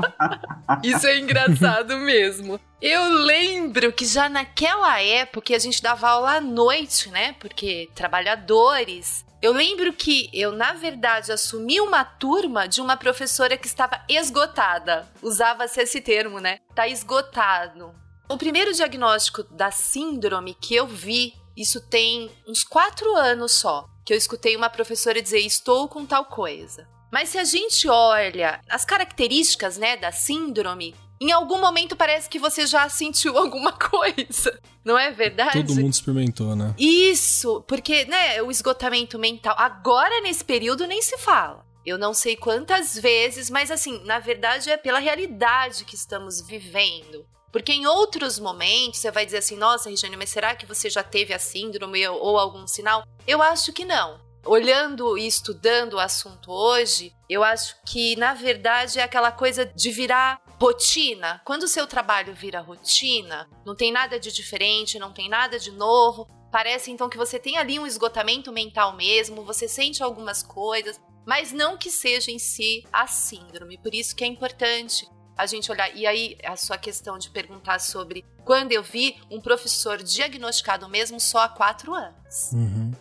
Isso 0.82 1.06
é 1.06 1.18
engraçado 1.18 1.96
mesmo. 1.98 2.60
Eu 2.80 3.08
lembro 3.08 3.92
que 3.92 4.04
já 4.04 4.28
naquela 4.28 5.00
época 5.00 5.54
a 5.54 5.58
gente 5.58 5.82
dava 5.82 6.08
aula 6.08 6.36
à 6.36 6.40
noite, 6.40 7.08
né? 7.10 7.34
Porque 7.38 7.88
trabalhadores. 7.94 9.24
Eu 9.40 9.52
lembro 9.52 9.92
que 9.92 10.30
eu, 10.32 10.52
na 10.52 10.72
verdade, 10.72 11.30
assumi 11.30 11.78
uma 11.80 12.02
turma 12.02 12.66
de 12.66 12.80
uma 12.80 12.96
professora 12.96 13.58
que 13.58 13.66
estava 13.66 14.02
esgotada. 14.08 15.06
Usava-se 15.22 15.80
esse 15.82 16.00
termo, 16.00 16.40
né? 16.40 16.60
Tá 16.74 16.88
esgotado. 16.88 17.94
O 18.28 18.38
primeiro 18.38 18.72
diagnóstico 18.72 19.42
da 19.44 19.70
síndrome 19.70 20.54
que 20.54 20.74
eu 20.74 20.86
vi, 20.86 21.34
isso 21.56 21.80
tem 21.80 22.30
uns 22.46 22.64
quatro 22.64 23.14
anos 23.16 23.52
só, 23.52 23.86
que 24.04 24.12
eu 24.12 24.16
escutei 24.16 24.56
uma 24.56 24.70
professora 24.70 25.20
dizer: 25.20 25.40
estou 25.40 25.88
com 25.88 26.06
tal 26.06 26.24
coisa. 26.24 26.88
Mas 27.12 27.28
se 27.28 27.38
a 27.38 27.44
gente 27.44 27.88
olha 27.88 28.60
as 28.68 28.84
características, 28.84 29.76
né, 29.76 29.96
da 29.96 30.10
síndrome, 30.10 30.94
em 31.20 31.30
algum 31.30 31.60
momento 31.60 31.94
parece 31.94 32.28
que 32.28 32.38
você 32.38 32.66
já 32.66 32.88
sentiu 32.88 33.36
alguma 33.38 33.72
coisa. 33.72 34.58
Não 34.84 34.98
é 34.98 35.10
verdade? 35.10 35.64
Todo 35.64 35.76
mundo 35.76 35.90
experimentou, 35.90 36.56
né? 36.56 36.74
Isso, 36.78 37.62
porque, 37.68 38.04
né, 38.06 38.42
o 38.42 38.50
esgotamento 38.50 39.18
mental. 39.18 39.54
Agora, 39.58 40.20
nesse 40.22 40.44
período, 40.44 40.86
nem 40.86 41.00
se 41.00 41.16
fala. 41.18 41.64
Eu 41.84 41.98
não 41.98 42.14
sei 42.14 42.36
quantas 42.36 42.96
vezes, 42.96 43.50
mas 43.50 43.70
assim, 43.70 44.02
na 44.04 44.18
verdade 44.18 44.70
é 44.70 44.76
pela 44.76 44.98
realidade 44.98 45.84
que 45.84 45.94
estamos 45.94 46.40
vivendo. 46.40 47.26
Porque 47.52 47.72
em 47.72 47.86
outros 47.86 48.38
momentos 48.38 48.98
você 48.98 49.10
vai 49.10 49.24
dizer 49.24 49.38
assim: 49.38 49.56
nossa, 49.56 49.88
Regiane, 49.88 50.16
mas 50.16 50.30
será 50.30 50.56
que 50.56 50.66
você 50.66 50.90
já 50.90 51.04
teve 51.04 51.32
a 51.32 51.38
síndrome 51.38 52.04
ou 52.08 52.36
algum 52.36 52.66
sinal? 52.66 53.04
Eu 53.26 53.40
acho 53.40 53.72
que 53.72 53.84
não. 53.84 54.18
Olhando 54.44 55.16
e 55.16 55.26
estudando 55.26 55.94
o 55.94 56.00
assunto 56.00 56.50
hoje, 56.50 57.12
eu 57.30 57.44
acho 57.44 57.76
que 57.86 58.16
na 58.16 58.34
verdade 58.34 58.98
é 58.98 59.02
aquela 59.02 59.30
coisa 59.30 59.64
de 59.64 59.90
virar 59.90 60.42
rotina. 60.60 61.40
Quando 61.44 61.62
o 61.62 61.68
seu 61.68 61.86
trabalho 61.86 62.34
vira 62.34 62.60
rotina, 62.60 63.48
não 63.64 63.76
tem 63.76 63.92
nada 63.92 64.18
de 64.18 64.32
diferente, 64.32 64.98
não 64.98 65.12
tem 65.12 65.28
nada 65.28 65.58
de 65.58 65.70
novo. 65.70 66.26
Parece 66.54 66.92
então 66.92 67.08
que 67.08 67.16
você 67.16 67.36
tem 67.36 67.56
ali 67.56 67.80
um 67.80 67.86
esgotamento 67.86 68.52
mental 68.52 68.96
mesmo, 68.96 69.44
você 69.44 69.66
sente 69.66 70.04
algumas 70.04 70.40
coisas, 70.40 71.00
mas 71.26 71.50
não 71.50 71.76
que 71.76 71.90
seja 71.90 72.30
em 72.30 72.38
si 72.38 72.84
a 72.92 73.08
síndrome. 73.08 73.76
Por 73.76 73.92
isso 73.92 74.14
que 74.14 74.22
é 74.22 74.26
importante 74.28 75.04
a 75.36 75.46
gente 75.46 75.68
olhar. 75.72 75.92
E 75.96 76.06
aí, 76.06 76.38
a 76.44 76.54
sua 76.54 76.78
questão 76.78 77.18
de 77.18 77.28
perguntar 77.30 77.80
sobre 77.80 78.24
quando 78.44 78.70
eu 78.70 78.84
vi 78.84 79.16
um 79.28 79.40
professor 79.40 80.00
diagnosticado 80.00 80.88
mesmo 80.88 81.18
só 81.18 81.40
há 81.40 81.48
quatro 81.48 81.92
anos. 81.92 82.52
Uhum. 82.52 82.92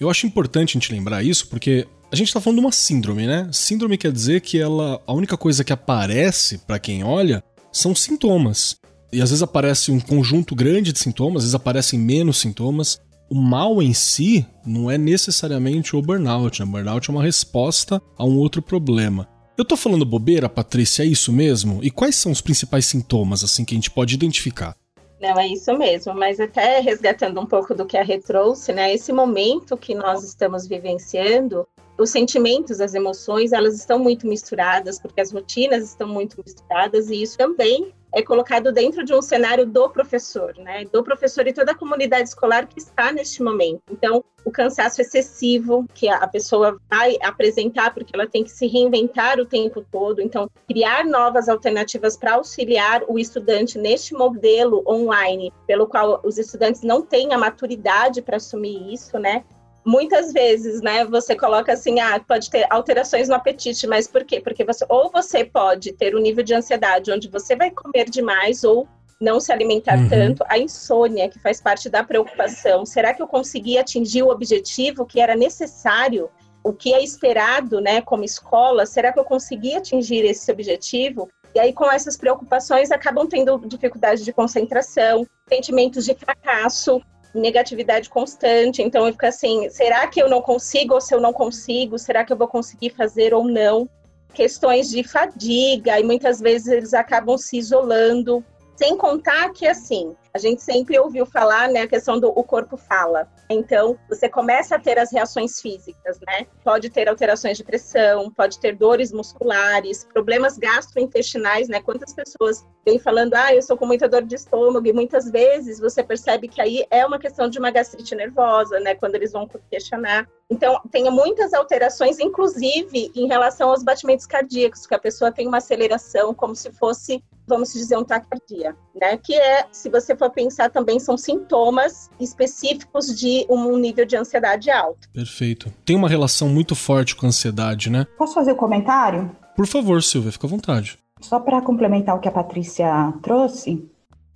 Eu 0.00 0.08
acho 0.08 0.26
importante 0.26 0.70
a 0.70 0.80
gente 0.80 0.90
lembrar 0.90 1.22
isso 1.22 1.48
porque 1.48 1.86
a 2.10 2.16
gente 2.16 2.32
tá 2.32 2.40
falando 2.40 2.60
de 2.60 2.64
uma 2.64 2.72
síndrome, 2.72 3.26
né? 3.26 3.46
Síndrome 3.52 3.98
quer 3.98 4.10
dizer 4.10 4.40
que 4.40 4.58
ela. 4.58 5.02
A 5.06 5.12
única 5.12 5.36
coisa 5.36 5.62
que 5.62 5.72
aparece 5.74 6.56
para 6.56 6.78
quem 6.78 7.04
olha 7.04 7.44
são 7.70 7.94
sintomas. 7.94 8.80
E 9.12 9.20
às 9.20 9.28
vezes 9.28 9.42
aparece 9.42 9.92
um 9.92 10.00
conjunto 10.00 10.54
grande 10.54 10.90
de 10.90 10.98
sintomas, 10.98 11.42
às 11.42 11.42
vezes 11.42 11.54
aparecem 11.54 11.98
menos 11.98 12.38
sintomas. 12.38 12.98
O 13.32 13.34
mal 13.34 13.80
em 13.80 13.94
si 13.94 14.46
não 14.62 14.90
é 14.90 14.98
necessariamente 14.98 15.96
o 15.96 16.02
burnout. 16.02 16.60
Né? 16.60 16.68
O 16.68 16.70
burnout 16.70 17.08
é 17.08 17.12
uma 17.14 17.22
resposta 17.22 17.98
a 18.14 18.26
um 18.26 18.36
outro 18.36 18.60
problema. 18.60 19.26
Eu 19.56 19.64
tô 19.64 19.74
falando 19.74 20.04
bobeira, 20.04 20.50
Patrícia, 20.50 21.02
é 21.02 21.06
isso 21.06 21.32
mesmo? 21.32 21.80
E 21.82 21.90
quais 21.90 22.14
são 22.14 22.30
os 22.30 22.42
principais 22.42 22.84
sintomas 22.84 23.42
assim 23.42 23.64
que 23.64 23.72
a 23.72 23.76
gente 23.78 23.90
pode 23.90 24.14
identificar? 24.14 24.76
Não, 25.18 25.40
é 25.40 25.48
isso 25.48 25.72
mesmo, 25.78 26.12
mas 26.12 26.40
até 26.40 26.78
resgatando 26.80 27.40
um 27.40 27.46
pouco 27.46 27.74
do 27.74 27.86
que 27.86 27.96
a 27.96 28.04
Rê 28.04 28.18
trouxe, 28.18 28.70
né? 28.70 28.92
Esse 28.92 29.14
momento 29.14 29.78
que 29.78 29.94
nós 29.94 30.22
estamos 30.22 30.68
vivenciando, 30.68 31.66
os 31.98 32.10
sentimentos, 32.10 32.82
as 32.82 32.92
emoções, 32.92 33.52
elas 33.52 33.74
estão 33.74 33.98
muito 33.98 34.26
misturadas, 34.26 35.00
porque 35.00 35.22
as 35.22 35.32
rotinas 35.32 35.84
estão 35.84 36.06
muito 36.06 36.36
misturadas, 36.44 37.08
e 37.08 37.22
isso 37.22 37.38
também 37.38 37.94
é 38.14 38.22
colocado 38.22 38.72
dentro 38.72 39.04
de 39.04 39.14
um 39.14 39.22
cenário 39.22 39.64
do 39.66 39.88
professor, 39.88 40.54
né? 40.58 40.84
Do 40.84 41.02
professor 41.02 41.46
e 41.46 41.52
toda 41.52 41.72
a 41.72 41.74
comunidade 41.74 42.28
escolar 42.28 42.66
que 42.66 42.78
está 42.78 43.10
neste 43.12 43.42
momento. 43.42 43.82
Então, 43.90 44.24
o 44.44 44.50
cansaço 44.50 45.00
excessivo 45.00 45.86
que 45.94 46.08
a 46.08 46.26
pessoa 46.26 46.78
vai 46.90 47.16
apresentar, 47.22 47.94
porque 47.94 48.14
ela 48.14 48.26
tem 48.26 48.42
que 48.44 48.50
se 48.50 48.66
reinventar 48.66 49.38
o 49.38 49.46
tempo 49.46 49.84
todo, 49.90 50.20
então, 50.20 50.50
criar 50.66 51.04
novas 51.04 51.48
alternativas 51.48 52.16
para 52.16 52.34
auxiliar 52.34 53.02
o 53.08 53.18
estudante 53.18 53.78
neste 53.78 54.14
modelo 54.14 54.82
online, 54.86 55.52
pelo 55.66 55.86
qual 55.86 56.20
os 56.24 56.38
estudantes 56.38 56.82
não 56.82 57.02
têm 57.02 57.32
a 57.32 57.38
maturidade 57.38 58.20
para 58.20 58.36
assumir 58.36 58.92
isso, 58.92 59.18
né? 59.18 59.44
Muitas 59.84 60.32
vezes, 60.32 60.80
né, 60.80 61.04
você 61.04 61.34
coloca 61.34 61.72
assim, 61.72 62.00
ah, 62.00 62.20
pode 62.20 62.50
ter 62.50 62.66
alterações 62.70 63.28
no 63.28 63.34
apetite, 63.34 63.86
mas 63.86 64.06
por 64.06 64.24
quê? 64.24 64.40
Porque 64.40 64.64
você 64.64 64.84
ou 64.88 65.10
você 65.10 65.44
pode 65.44 65.92
ter 65.92 66.14
um 66.14 66.20
nível 66.20 66.44
de 66.44 66.54
ansiedade 66.54 67.10
onde 67.10 67.28
você 67.28 67.56
vai 67.56 67.70
comer 67.70 68.08
demais 68.08 68.64
ou 68.64 68.86
não 69.20 69.38
se 69.38 69.52
alimentar 69.52 69.98
uhum. 69.98 70.08
tanto, 70.08 70.44
a 70.48 70.58
insônia, 70.58 71.28
que 71.28 71.38
faz 71.38 71.60
parte 71.60 71.88
da 71.88 72.02
preocupação. 72.02 72.84
Será 72.84 73.14
que 73.14 73.22
eu 73.22 73.28
consegui 73.28 73.78
atingir 73.78 74.22
o 74.24 74.30
objetivo 74.30 75.06
que 75.06 75.20
era 75.20 75.36
necessário? 75.36 76.28
O 76.64 76.72
que 76.72 76.92
é 76.92 77.02
esperado, 77.02 77.80
né, 77.80 78.00
como 78.00 78.24
escola? 78.24 78.84
Será 78.84 79.12
que 79.12 79.20
eu 79.20 79.24
consegui 79.24 79.76
atingir 79.76 80.24
esse 80.24 80.50
objetivo? 80.50 81.28
E 81.54 81.60
aí, 81.60 81.72
com 81.72 81.90
essas 81.90 82.16
preocupações, 82.16 82.90
acabam 82.90 83.26
tendo 83.26 83.58
dificuldade 83.66 84.24
de 84.24 84.32
concentração, 84.32 85.26
sentimentos 85.48 86.04
de 86.04 86.14
fracasso, 86.14 87.00
negatividade 87.34 88.08
constante. 88.08 88.82
Então 88.82 89.06
eu 89.06 89.12
fico 89.12 89.26
assim, 89.26 89.68
será 89.70 90.06
que 90.06 90.22
eu 90.22 90.28
não 90.28 90.42
consigo 90.42 90.94
ou 90.94 91.00
se 91.00 91.14
eu 91.14 91.20
não 91.20 91.32
consigo, 91.32 91.98
será 91.98 92.24
que 92.24 92.32
eu 92.32 92.36
vou 92.36 92.48
conseguir 92.48 92.90
fazer 92.90 93.32
ou 93.34 93.44
não? 93.44 93.88
Questões 94.34 94.88
de 94.88 95.02
fadiga 95.02 95.98
e 95.98 96.04
muitas 96.04 96.40
vezes 96.40 96.68
eles 96.68 96.94
acabam 96.94 97.36
se 97.36 97.58
isolando. 97.58 98.44
Sem 98.76 98.96
contar 98.96 99.50
que 99.52 99.66
assim, 99.66 100.16
a 100.34 100.38
gente 100.38 100.62
sempre 100.62 100.98
ouviu 100.98 101.26
falar, 101.26 101.68
né, 101.68 101.82
a 101.82 101.88
questão 101.88 102.18
do 102.18 102.28
o 102.30 102.42
corpo 102.42 102.76
fala. 102.76 103.28
Então, 103.50 103.98
você 104.08 104.28
começa 104.28 104.76
a 104.76 104.78
ter 104.78 104.98
as 104.98 105.12
reações 105.12 105.60
físicas, 105.60 106.18
né? 106.26 106.46
Pode 106.64 106.88
ter 106.88 107.06
alterações 107.08 107.58
de 107.58 107.64
pressão, 107.64 108.30
pode 108.30 108.58
ter 108.58 108.74
dores 108.74 109.12
musculares, 109.12 110.04
problemas 110.04 110.56
gastrointestinais, 110.56 111.68
né? 111.68 111.82
Quantas 111.82 112.14
pessoas 112.14 112.66
vêm 112.84 112.98
falando, 112.98 113.34
ah, 113.34 113.54
eu 113.54 113.60
sou 113.60 113.76
com 113.76 113.86
muita 113.86 114.08
dor 114.08 114.22
de 114.22 114.34
estômago, 114.34 114.86
e 114.86 114.92
muitas 114.92 115.30
vezes 115.30 115.78
você 115.78 116.02
percebe 116.02 116.48
que 116.48 116.62
aí 116.62 116.86
é 116.90 117.04
uma 117.04 117.18
questão 117.18 117.48
de 117.48 117.58
uma 117.58 117.70
gastrite 117.70 118.14
nervosa, 118.14 118.80
né? 118.80 118.94
Quando 118.94 119.16
eles 119.16 119.32
vão 119.32 119.46
questionar. 119.70 120.26
Então, 120.48 120.80
tem 120.90 121.10
muitas 121.10 121.52
alterações, 121.52 122.18
inclusive 122.18 123.12
em 123.14 123.26
relação 123.26 123.70
aos 123.70 123.82
batimentos 123.82 124.26
cardíacos, 124.26 124.86
que 124.86 124.94
a 124.94 124.98
pessoa 124.98 125.30
tem 125.30 125.46
uma 125.46 125.58
aceleração 125.58 126.32
como 126.34 126.54
se 126.54 126.70
fosse 126.72 127.22
vamos 127.52 127.72
dizer, 127.72 127.98
um 127.98 128.04
taquicardia, 128.04 128.74
né? 128.98 129.16
Que 129.18 129.34
é, 129.34 129.66
se 129.70 129.90
você 129.90 130.16
for 130.16 130.30
pensar 130.30 130.70
também, 130.70 130.98
são 130.98 131.18
sintomas 131.18 132.10
específicos 132.18 133.14
de 133.18 133.46
um 133.50 133.76
nível 133.76 134.06
de 134.06 134.16
ansiedade 134.16 134.70
alto. 134.70 135.08
Perfeito. 135.12 135.70
Tem 135.84 135.94
uma 135.94 136.08
relação 136.08 136.48
muito 136.48 136.74
forte 136.74 137.14
com 137.14 137.26
a 137.26 137.28
ansiedade, 137.28 137.90
né? 137.90 138.06
Posso 138.16 138.34
fazer 138.34 138.52
o 138.52 138.54
um 138.54 138.58
comentário? 138.58 139.30
Por 139.54 139.66
favor, 139.66 140.02
Silvia, 140.02 140.32
fica 140.32 140.46
à 140.46 140.50
vontade. 140.50 140.98
Só 141.20 141.38
para 141.38 141.60
complementar 141.60 142.16
o 142.16 142.20
que 142.20 142.28
a 142.28 142.32
Patrícia 142.32 143.12
trouxe, 143.22 143.88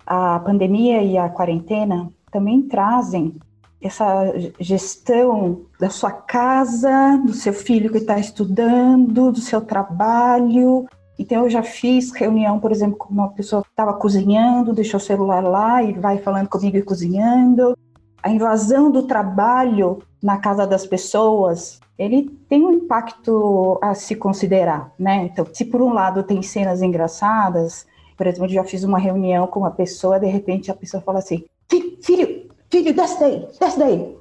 a 0.05 0.39
pandemia 0.39 1.01
e 1.01 1.17
a 1.17 1.27
quarentena 1.27 2.09
também 2.31 2.61
trazem 2.61 3.35
essa 3.81 4.33
gestão 4.59 5.65
da 5.79 5.89
sua 5.89 6.11
casa, 6.11 7.21
do 7.25 7.33
seu 7.33 7.53
filho 7.53 7.91
que 7.91 7.97
está 7.97 8.19
estudando, 8.19 9.31
do 9.31 9.39
seu 9.39 9.61
trabalho, 9.61 10.87
então, 11.17 11.43
eu 11.43 11.49
já 11.49 11.63
fiz 11.63 12.11
reunião, 12.11 12.59
por 12.59 12.71
exemplo, 12.71 12.97
com 12.97 13.11
uma 13.11 13.29
pessoa 13.29 13.63
que 13.63 13.69
estava 13.69 13.93
cozinhando, 13.93 14.73
deixou 14.73 14.99
o 14.99 15.03
celular 15.03 15.43
lá 15.43 15.81
e 15.81 15.93
vai 15.93 16.19
falando 16.19 16.47
comigo 16.47 16.77
e 16.77 16.83
cozinhando. 16.83 17.75
A 18.21 18.29
invasão 18.29 18.91
do 18.91 19.03
trabalho 19.03 19.99
na 20.21 20.37
casa 20.37 20.67
das 20.67 20.85
pessoas, 20.85 21.79
ele 21.97 22.29
tem 22.47 22.63
um 22.65 22.71
impacto 22.71 23.79
a 23.81 23.95
se 23.95 24.15
considerar, 24.15 24.91
né? 24.99 25.29
Então, 25.31 25.45
se 25.51 25.65
por 25.65 25.81
um 25.81 25.93
lado 25.93 26.21
tem 26.21 26.41
cenas 26.41 26.81
engraçadas, 26.81 27.87
por 28.15 28.27
exemplo, 28.27 28.45
eu 28.45 28.55
já 28.55 28.63
fiz 28.63 28.83
uma 28.83 28.99
reunião 28.99 29.47
com 29.47 29.61
uma 29.61 29.71
pessoa, 29.71 30.19
de 30.19 30.27
repente 30.27 30.69
a 30.69 30.75
pessoa 30.75 31.01
fala 31.01 31.19
assim: 31.19 31.45
filho, 32.01 32.47
filho, 32.69 32.93
desce 32.93 33.19
daí, 33.19 33.47
desce 33.59 33.79
daí. 33.79 34.15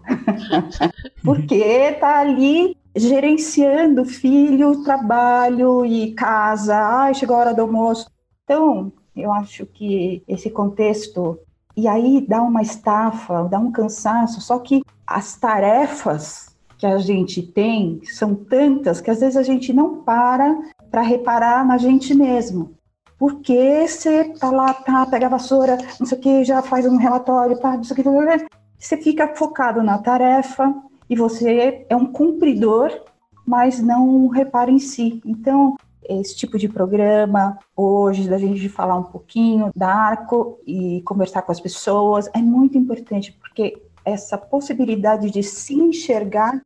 Porque 1.24 1.92
tá 2.00 2.20
ali 2.20 2.76
gerenciando 2.96 4.04
filho, 4.04 4.82
trabalho 4.82 5.84
e 5.84 6.12
casa. 6.14 6.76
Ai, 6.76 7.14
chegou 7.14 7.36
a 7.36 7.40
hora 7.40 7.54
do 7.54 7.62
almoço. 7.62 8.10
Então, 8.44 8.92
eu 9.14 9.32
acho 9.32 9.66
que 9.66 10.22
esse 10.26 10.50
contexto 10.50 11.38
e 11.76 11.86
aí 11.86 12.24
dá 12.26 12.40
uma 12.40 12.62
estafa, 12.62 13.44
dá 13.44 13.58
um 13.58 13.70
cansaço, 13.70 14.40
só 14.40 14.58
que 14.58 14.82
as 15.06 15.36
tarefas 15.36 16.56
que 16.78 16.86
a 16.86 16.96
gente 16.96 17.42
tem 17.42 18.00
são 18.04 18.34
tantas 18.34 19.00
que 19.00 19.10
às 19.10 19.20
vezes 19.20 19.36
a 19.36 19.42
gente 19.42 19.72
não 19.72 20.02
para 20.02 20.56
para 20.90 21.02
reparar 21.02 21.66
na 21.66 21.76
gente 21.76 22.14
mesmo. 22.14 22.74
Porque 23.18 23.86
você 23.86 24.24
tá 24.38 24.50
lá, 24.50 24.72
tá, 24.72 25.06
pega 25.06 25.26
a 25.26 25.30
vassoura, 25.30 25.78
não 25.98 26.06
sei 26.06 26.18
o 26.18 26.20
que, 26.20 26.44
já 26.44 26.62
faz 26.62 26.86
um 26.86 26.96
relatório, 26.96 27.58
tá, 27.58 27.76
não 27.76 27.84
sei 27.84 27.94
o 27.94 28.02
que, 28.02 28.46
você 28.78 28.96
fica 28.98 29.34
focado 29.34 29.82
na 29.82 29.98
tarefa, 29.98 30.74
e 31.08 31.16
você 31.16 31.86
é 31.88 31.96
um 31.96 32.06
cumpridor, 32.06 32.90
mas 33.46 33.80
não 33.80 34.26
repara 34.28 34.70
em 34.70 34.78
si. 34.78 35.20
Então, 35.24 35.76
esse 36.08 36.36
tipo 36.36 36.58
de 36.58 36.68
programa, 36.68 37.58
hoje, 37.76 38.28
da 38.28 38.38
gente 38.38 38.68
falar 38.68 38.96
um 38.96 39.04
pouquinho 39.04 39.70
da 39.74 39.88
ARCO 39.88 40.60
e 40.66 41.02
conversar 41.02 41.42
com 41.42 41.52
as 41.52 41.60
pessoas, 41.60 42.28
é 42.34 42.38
muito 42.38 42.78
importante, 42.78 43.32
porque 43.32 43.80
essa 44.04 44.38
possibilidade 44.38 45.30
de 45.30 45.42
se 45.42 45.74
enxergar, 45.74 46.62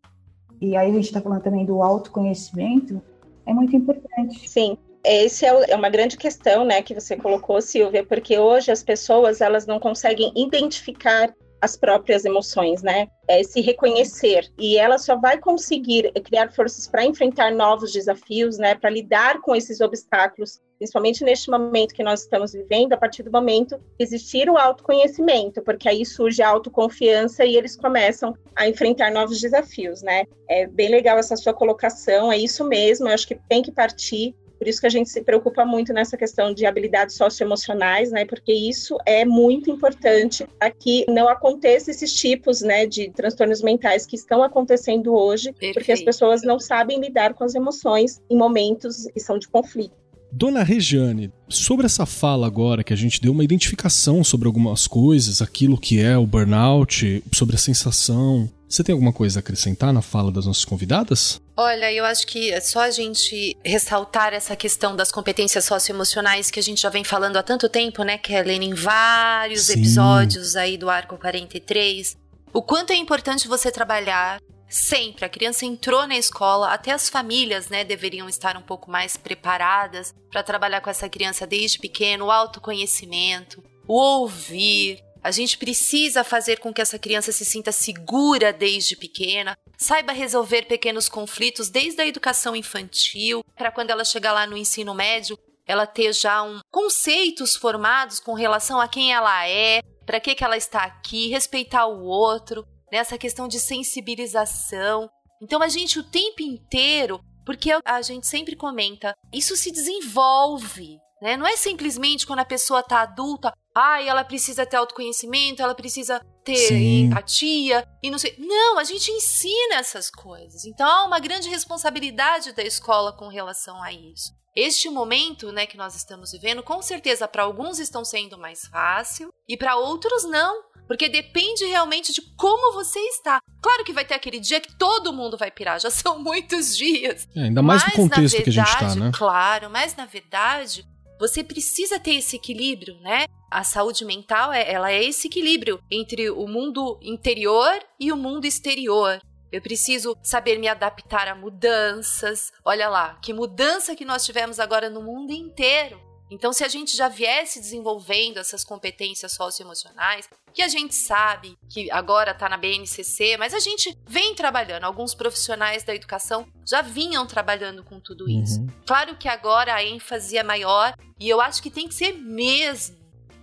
e 0.61 0.77
aí 0.77 0.91
a 0.91 0.95
gente 0.95 1.07
está 1.07 1.21
falando 1.21 1.43
também 1.43 1.65
do 1.65 1.83
autoconhecimento, 1.83 3.01
é 3.47 3.55
muito 3.55 3.75
importante. 3.75 4.47
Sim, 4.49 4.77
esse 5.03 5.47
é, 5.47 5.71
é 5.71 5.77
uma 5.77 5.89
grande 5.89 6.17
questão, 6.17 6.65
né, 6.65 6.83
que 6.83 6.95
você 6.95 7.17
colocou, 7.17 7.61
Silvia, 7.63 8.05
porque 8.05 8.39
hoje 8.39 8.71
as 8.71 8.83
pessoas 8.83 9.41
elas 9.41 9.67
não 9.67 9.81
conseguem 9.81 10.33
identificar 10.37 11.35
as 11.61 11.77
próprias 11.77 12.25
emoções, 12.25 12.83
né? 12.83 13.09
É 13.29 13.43
se 13.43 13.61
reconhecer. 13.61 14.51
E 14.59 14.77
ela 14.77 14.99
só 14.99 15.17
vai 15.17 15.39
conseguir 15.39 16.11
criar 16.25 16.53
forças 16.53 16.89
para 16.89 17.05
enfrentar 17.05 17.53
novos 17.53 17.93
desafios, 17.93 18.59
né? 18.59 18.75
Para 18.75 18.91
lidar 18.91 19.41
com 19.41 19.55
esses 19.55 19.81
obstáculos, 19.81 20.61
principalmente 20.79 21.23
neste 21.23 21.51
momento 21.51 21.95
que 21.95 22.03
nós 22.03 22.23
estamos 22.23 22.53
vivendo, 22.53 22.95
a 22.95 22.97
partir 22.97 23.23
do 23.23 23.31
momento 23.31 23.79
que 23.99 24.03
existir 24.03 24.49
o 24.49 24.57
autoconhecimento, 24.57 25.61
porque 25.63 25.89
aí 25.89 26.05
surge 26.07 26.43
a 26.43 26.49
autoconfiança 26.49 27.45
e 27.45 27.57
eles 27.57 27.77
começam 27.77 28.35
a 28.57 28.67
enfrentar 28.67 29.13
novos 29.13 29.41
desafios, 29.41 30.03
né? 30.03 30.25
É 30.49 30.67
bem 30.67 30.89
legal 30.89 31.19
essa 31.19 31.37
sua 31.37 31.53
colocação, 31.53 32.33
é 32.33 32.39
isso 32.39 32.65
mesmo, 32.65 33.09
eu 33.09 33.15
acho 33.15 33.29
que 33.29 33.39
tem 33.49 33.63
que 33.63 33.71
partir 33.71 34.35
por 34.61 34.69
isso 34.69 34.79
que 34.79 34.87
a 34.87 34.91
gente 34.91 35.09
se 35.09 35.23
preocupa 35.23 35.65
muito 35.65 35.91
nessa 35.91 36.19
questão 36.19 36.53
de 36.53 36.67
habilidades 36.67 37.17
socioemocionais, 37.17 38.11
né? 38.11 38.27
Porque 38.27 38.53
isso 38.53 38.99
é 39.07 39.25
muito 39.25 39.71
importante 39.71 40.47
para 40.59 40.71
que 40.71 41.07
não 41.09 41.31
aconteça 41.31 41.91
esses 41.91 42.13
tipos, 42.13 42.61
né, 42.61 42.85
de 42.85 43.11
transtornos 43.11 43.63
mentais 43.63 44.05
que 44.05 44.17
estão 44.17 44.43
acontecendo 44.43 45.15
hoje, 45.15 45.51
Perfeito. 45.53 45.73
porque 45.73 45.93
as 45.93 46.03
pessoas 46.03 46.43
não 46.43 46.61
sabem 46.61 47.01
lidar 47.01 47.33
com 47.33 47.43
as 47.43 47.55
emoções 47.55 48.21
em 48.29 48.37
momentos 48.37 49.07
que 49.15 49.19
são 49.19 49.39
de 49.39 49.49
conflito. 49.49 49.95
Dona 50.31 50.63
Regiane, 50.63 51.33
sobre 51.49 51.87
essa 51.87 52.05
fala 52.05 52.47
agora 52.47 52.85
que 52.85 52.93
a 52.93 52.97
gente 52.97 53.19
deu 53.19 53.33
uma 53.33 53.43
identificação 53.43 54.23
sobre 54.23 54.47
algumas 54.47 54.87
coisas, 54.87 55.41
aquilo 55.41 55.79
que 55.79 56.03
é 56.03 56.19
o 56.19 56.27
burnout, 56.27 57.25
sobre 57.33 57.57
a 57.57 57.59
sensação, 57.59 58.47
você 58.71 58.85
tem 58.85 58.93
alguma 58.93 59.13
coisa 59.13 59.39
a 59.39 59.41
acrescentar 59.41 59.93
na 59.93 60.01
fala 60.01 60.31
das 60.31 60.47
nossas 60.47 60.65
convidadas? 60.65 61.41
Olha, 61.57 61.93
eu 61.93 62.05
acho 62.05 62.25
que 62.27 62.53
é 62.53 62.61
só 62.61 62.83
a 62.83 62.91
gente 62.91 63.57
ressaltar 63.65 64.33
essa 64.33 64.55
questão 64.55 64.95
das 64.95 65.11
competências 65.11 65.65
socioemocionais 65.65 66.51
que 66.53 66.61
a 66.61 66.63
gente 66.63 66.81
já 66.81 66.89
vem 66.89 67.03
falando 67.03 67.37
há 67.37 67.43
tanto 67.43 67.69
tempo, 67.69 68.05
né, 68.05 68.17
Kellen, 68.17 68.63
em 68.63 68.75
vários 68.75 69.63
Sim. 69.63 69.73
episódios 69.73 70.55
aí 70.55 70.79
do 70.79 70.89
Arco 70.89 71.19
43. 71.19 72.17
O 72.53 72.63
quanto 72.63 72.93
é 72.93 72.97
importante 72.97 73.49
você 73.49 73.73
trabalhar 73.73 74.41
sempre. 74.69 75.25
A 75.25 75.29
criança 75.29 75.67
entrou 75.67 76.07
na 76.07 76.17
escola, 76.17 76.73
até 76.73 76.93
as 76.93 77.09
famílias, 77.09 77.69
né, 77.69 77.83
deveriam 77.83 78.29
estar 78.29 78.57
um 78.57 78.63
pouco 78.63 78.89
mais 78.89 79.17
preparadas 79.17 80.15
para 80.31 80.45
trabalhar 80.45 80.81
com 80.81 80.89
essa 80.89 81.09
criança 81.09 81.45
desde 81.45 81.79
pequeno, 81.79 82.27
o 82.27 82.31
autoconhecimento, 82.31 83.63
o 83.87 83.95
ouvir, 83.95 85.03
a 85.23 85.31
gente 85.31 85.59
precisa 85.59 86.25
fazer 86.25 86.59
com 86.59 86.73
que 86.73 86.81
essa 86.81 86.99
criança 86.99 87.31
se 87.33 87.45
sinta 87.45 87.73
segura 87.73 88.53
desde 88.53 88.97
pequena, 88.97 89.57
saiba 89.77 90.13
resolver 90.13 90.63
pequenos 90.63 91.09
conflitos 91.09 91.69
desde 91.69 92.01
a 92.01 92.07
educação 92.07 92.57
infantil, 92.57 93.43
para 93.57 93.71
quando 93.71 93.91
ela 93.91 94.05
chegar 94.05 94.33
lá 94.33 94.47
no 94.47 94.57
ensino 94.57 94.95
médio, 94.95 95.39
ela 95.67 95.87
ter 95.87 96.13
já 96.13 96.43
um 96.43 96.61
conceitos 96.71 97.55
formados 97.55 98.19
com 98.19 98.35
relação 98.35 98.81
a 98.81 98.89
quem 98.89 99.13
ela 99.13 99.47
é, 99.47 99.83
para 100.05 100.19
que 100.19 100.35
que 100.35 100.43
ela 100.43 100.57
está 100.57 100.83
aqui, 100.83 101.29
respeitar 101.29 101.87
o 101.87 102.03
outro, 102.05 102.67
nessa 102.91 103.17
questão 103.17 103.47
de 103.47 103.61
sensibilização. 103.61 105.09
Então 105.41 105.63
a 105.63 105.69
gente 105.69 105.99
o 105.99 106.03
tempo 106.03 106.43
inteiro, 106.43 107.21
porque 107.47 107.71
a 107.85 108.03
gente 108.03 108.27
sempre 108.27 108.57
comenta, 108.57 109.15
isso 109.33 109.57
se 109.57 109.71
desenvolve, 109.71 110.99
né? 111.23 111.37
Não 111.37 111.47
é 111.47 111.57
simplesmente 111.57 112.27
quando 112.27 112.41
a 112.41 112.45
pessoa 112.45 112.81
está 112.81 113.03
adulta, 113.03 113.53
ai, 113.75 114.09
ela 114.09 114.25
precisa 114.25 114.67
ter 114.67 114.77
autoconhecimento, 114.77 115.63
ela 115.63 115.75
precisa 115.75 116.21
ter 116.45 116.57
Sim. 116.57 117.05
empatia 117.05 117.87
e 118.03 118.11
não 118.11 118.19
sei. 118.19 118.35
Não, 118.39 118.79
a 118.79 118.85
gente 118.85 119.11
ensina 119.11 119.77
essas 119.77 120.11
coisas. 120.11 120.65
Então 120.65 120.87
há 120.87 121.05
uma 121.05 121.19
grande 121.19 121.49
responsabilidade 121.49 122.53
da 122.53 122.63
escola 122.63 123.13
com 123.13 123.29
relação 123.29 123.83
a 123.83 123.93
isso. 123.93 124.39
Este 124.55 124.91
momento, 124.91 125.53
né, 125.53 125.65
que 125.65 125.77
nós 125.77 125.95
estamos 125.95 126.33
vivendo, 126.33 126.63
com 126.63 126.83
certeza 126.83 127.29
para 127.29 127.45
alguns 127.45 127.79
estão 127.79 128.05
sendo 128.05 128.37
mais 128.37 128.67
fácil 128.67 129.33
e 129.49 129.57
para 129.57 129.77
outros 129.77 130.25
não, 130.25 130.65
porque 130.89 131.09
depende 131.09 131.65
realmente 131.67 132.13
de 132.13 132.21
como 132.37 132.73
você 132.73 132.99
está. 132.99 133.41
Claro 133.63 133.85
que 133.85 133.93
vai 133.93 134.05
ter 134.05 134.15
aquele 134.15 134.41
dia 134.41 134.61
que 134.61 134.77
todo 134.77 135.13
mundo 135.13 135.37
vai 135.37 135.49
pirar, 135.49 135.79
já 135.79 135.89
são 135.91 136.19
muitos 136.19 136.77
dias. 136.77 137.29
É, 137.37 137.45
ainda 137.45 137.63
mais 137.63 137.85
mas, 137.85 137.93
no 137.93 138.03
contexto 138.03 138.37
verdade, 138.39 138.43
que 138.43 138.51
a 138.51 138.53
gente 138.65 138.73
está, 138.73 138.95
né? 138.97 139.13
Claro, 139.15 139.71
mas 139.71 139.95
na 139.95 140.05
verdade, 140.05 140.85
você 141.21 141.45
precisa 141.45 142.01
ter 142.01 142.15
esse 142.15 142.37
equilíbrio, 142.37 142.99
né? 143.01 143.27
A 143.51 143.63
saúde 143.63 144.07
mental, 144.07 144.53
é, 144.53 144.73
ela 144.73 144.91
é 144.91 145.05
esse 145.05 145.29
equilíbrio 145.29 145.79
entre 145.91 146.31
o 146.31 146.49
mundo 146.49 146.99
interior 147.03 147.79
e 147.99 148.11
o 148.11 148.17
mundo 148.17 148.47
exterior. 148.47 149.21
Eu 149.53 149.61
preciso 149.61 150.17
saber 150.23 150.59
me 150.59 150.67
adaptar 150.67 151.29
a 151.29 151.35
mudanças. 151.35 152.51
Olha 152.65 152.89
lá, 152.89 153.19
que 153.21 153.35
mudança 153.35 153.95
que 153.95 154.05
nós 154.05 154.25
tivemos 154.25 154.59
agora 154.59 154.89
no 154.89 155.03
mundo 155.03 155.33
inteiro. 155.33 156.01
Então, 156.31 156.53
se 156.53 156.63
a 156.63 156.69
gente 156.69 156.97
já 156.97 157.09
viesse 157.09 157.61
desenvolvendo 157.61 158.39
essas 158.39 158.63
competências 158.63 159.33
socioemocionais, 159.33 160.29
que 160.55 160.63
a 160.63 160.69
gente 160.69 160.95
sabe 160.95 161.59
que 161.69 161.91
agora 161.91 162.31
está 162.31 162.49
na 162.49 162.57
BNCC, 162.57 163.37
mas 163.37 163.53
a 163.53 163.59
gente 163.59 163.97
vem 164.07 164.35
trabalhando, 164.35 164.85
alguns 164.85 165.15
profissionais 165.15 165.83
da 165.83 165.95
educação 165.95 166.47
já 166.67 166.83
vinham 166.83 167.27
trabalhando 167.27 167.83
com 167.83 167.99
tudo 167.99 168.25
uhum. 168.25 168.43
isso. 168.43 168.61
Uhum. 168.61 168.69
Claro 168.87 169.17
que 169.17 169.29
agora 169.29 169.75
a 169.75 169.85
ênfase 169.85 170.39
é 170.39 170.43
maior 170.43 170.95
e 171.19 171.29
eu 171.29 171.41
acho 171.41 171.63
que 171.63 171.71
tem 171.71 171.89
que 171.89 171.95
ser 171.95 172.13
mesmo. 172.13 172.99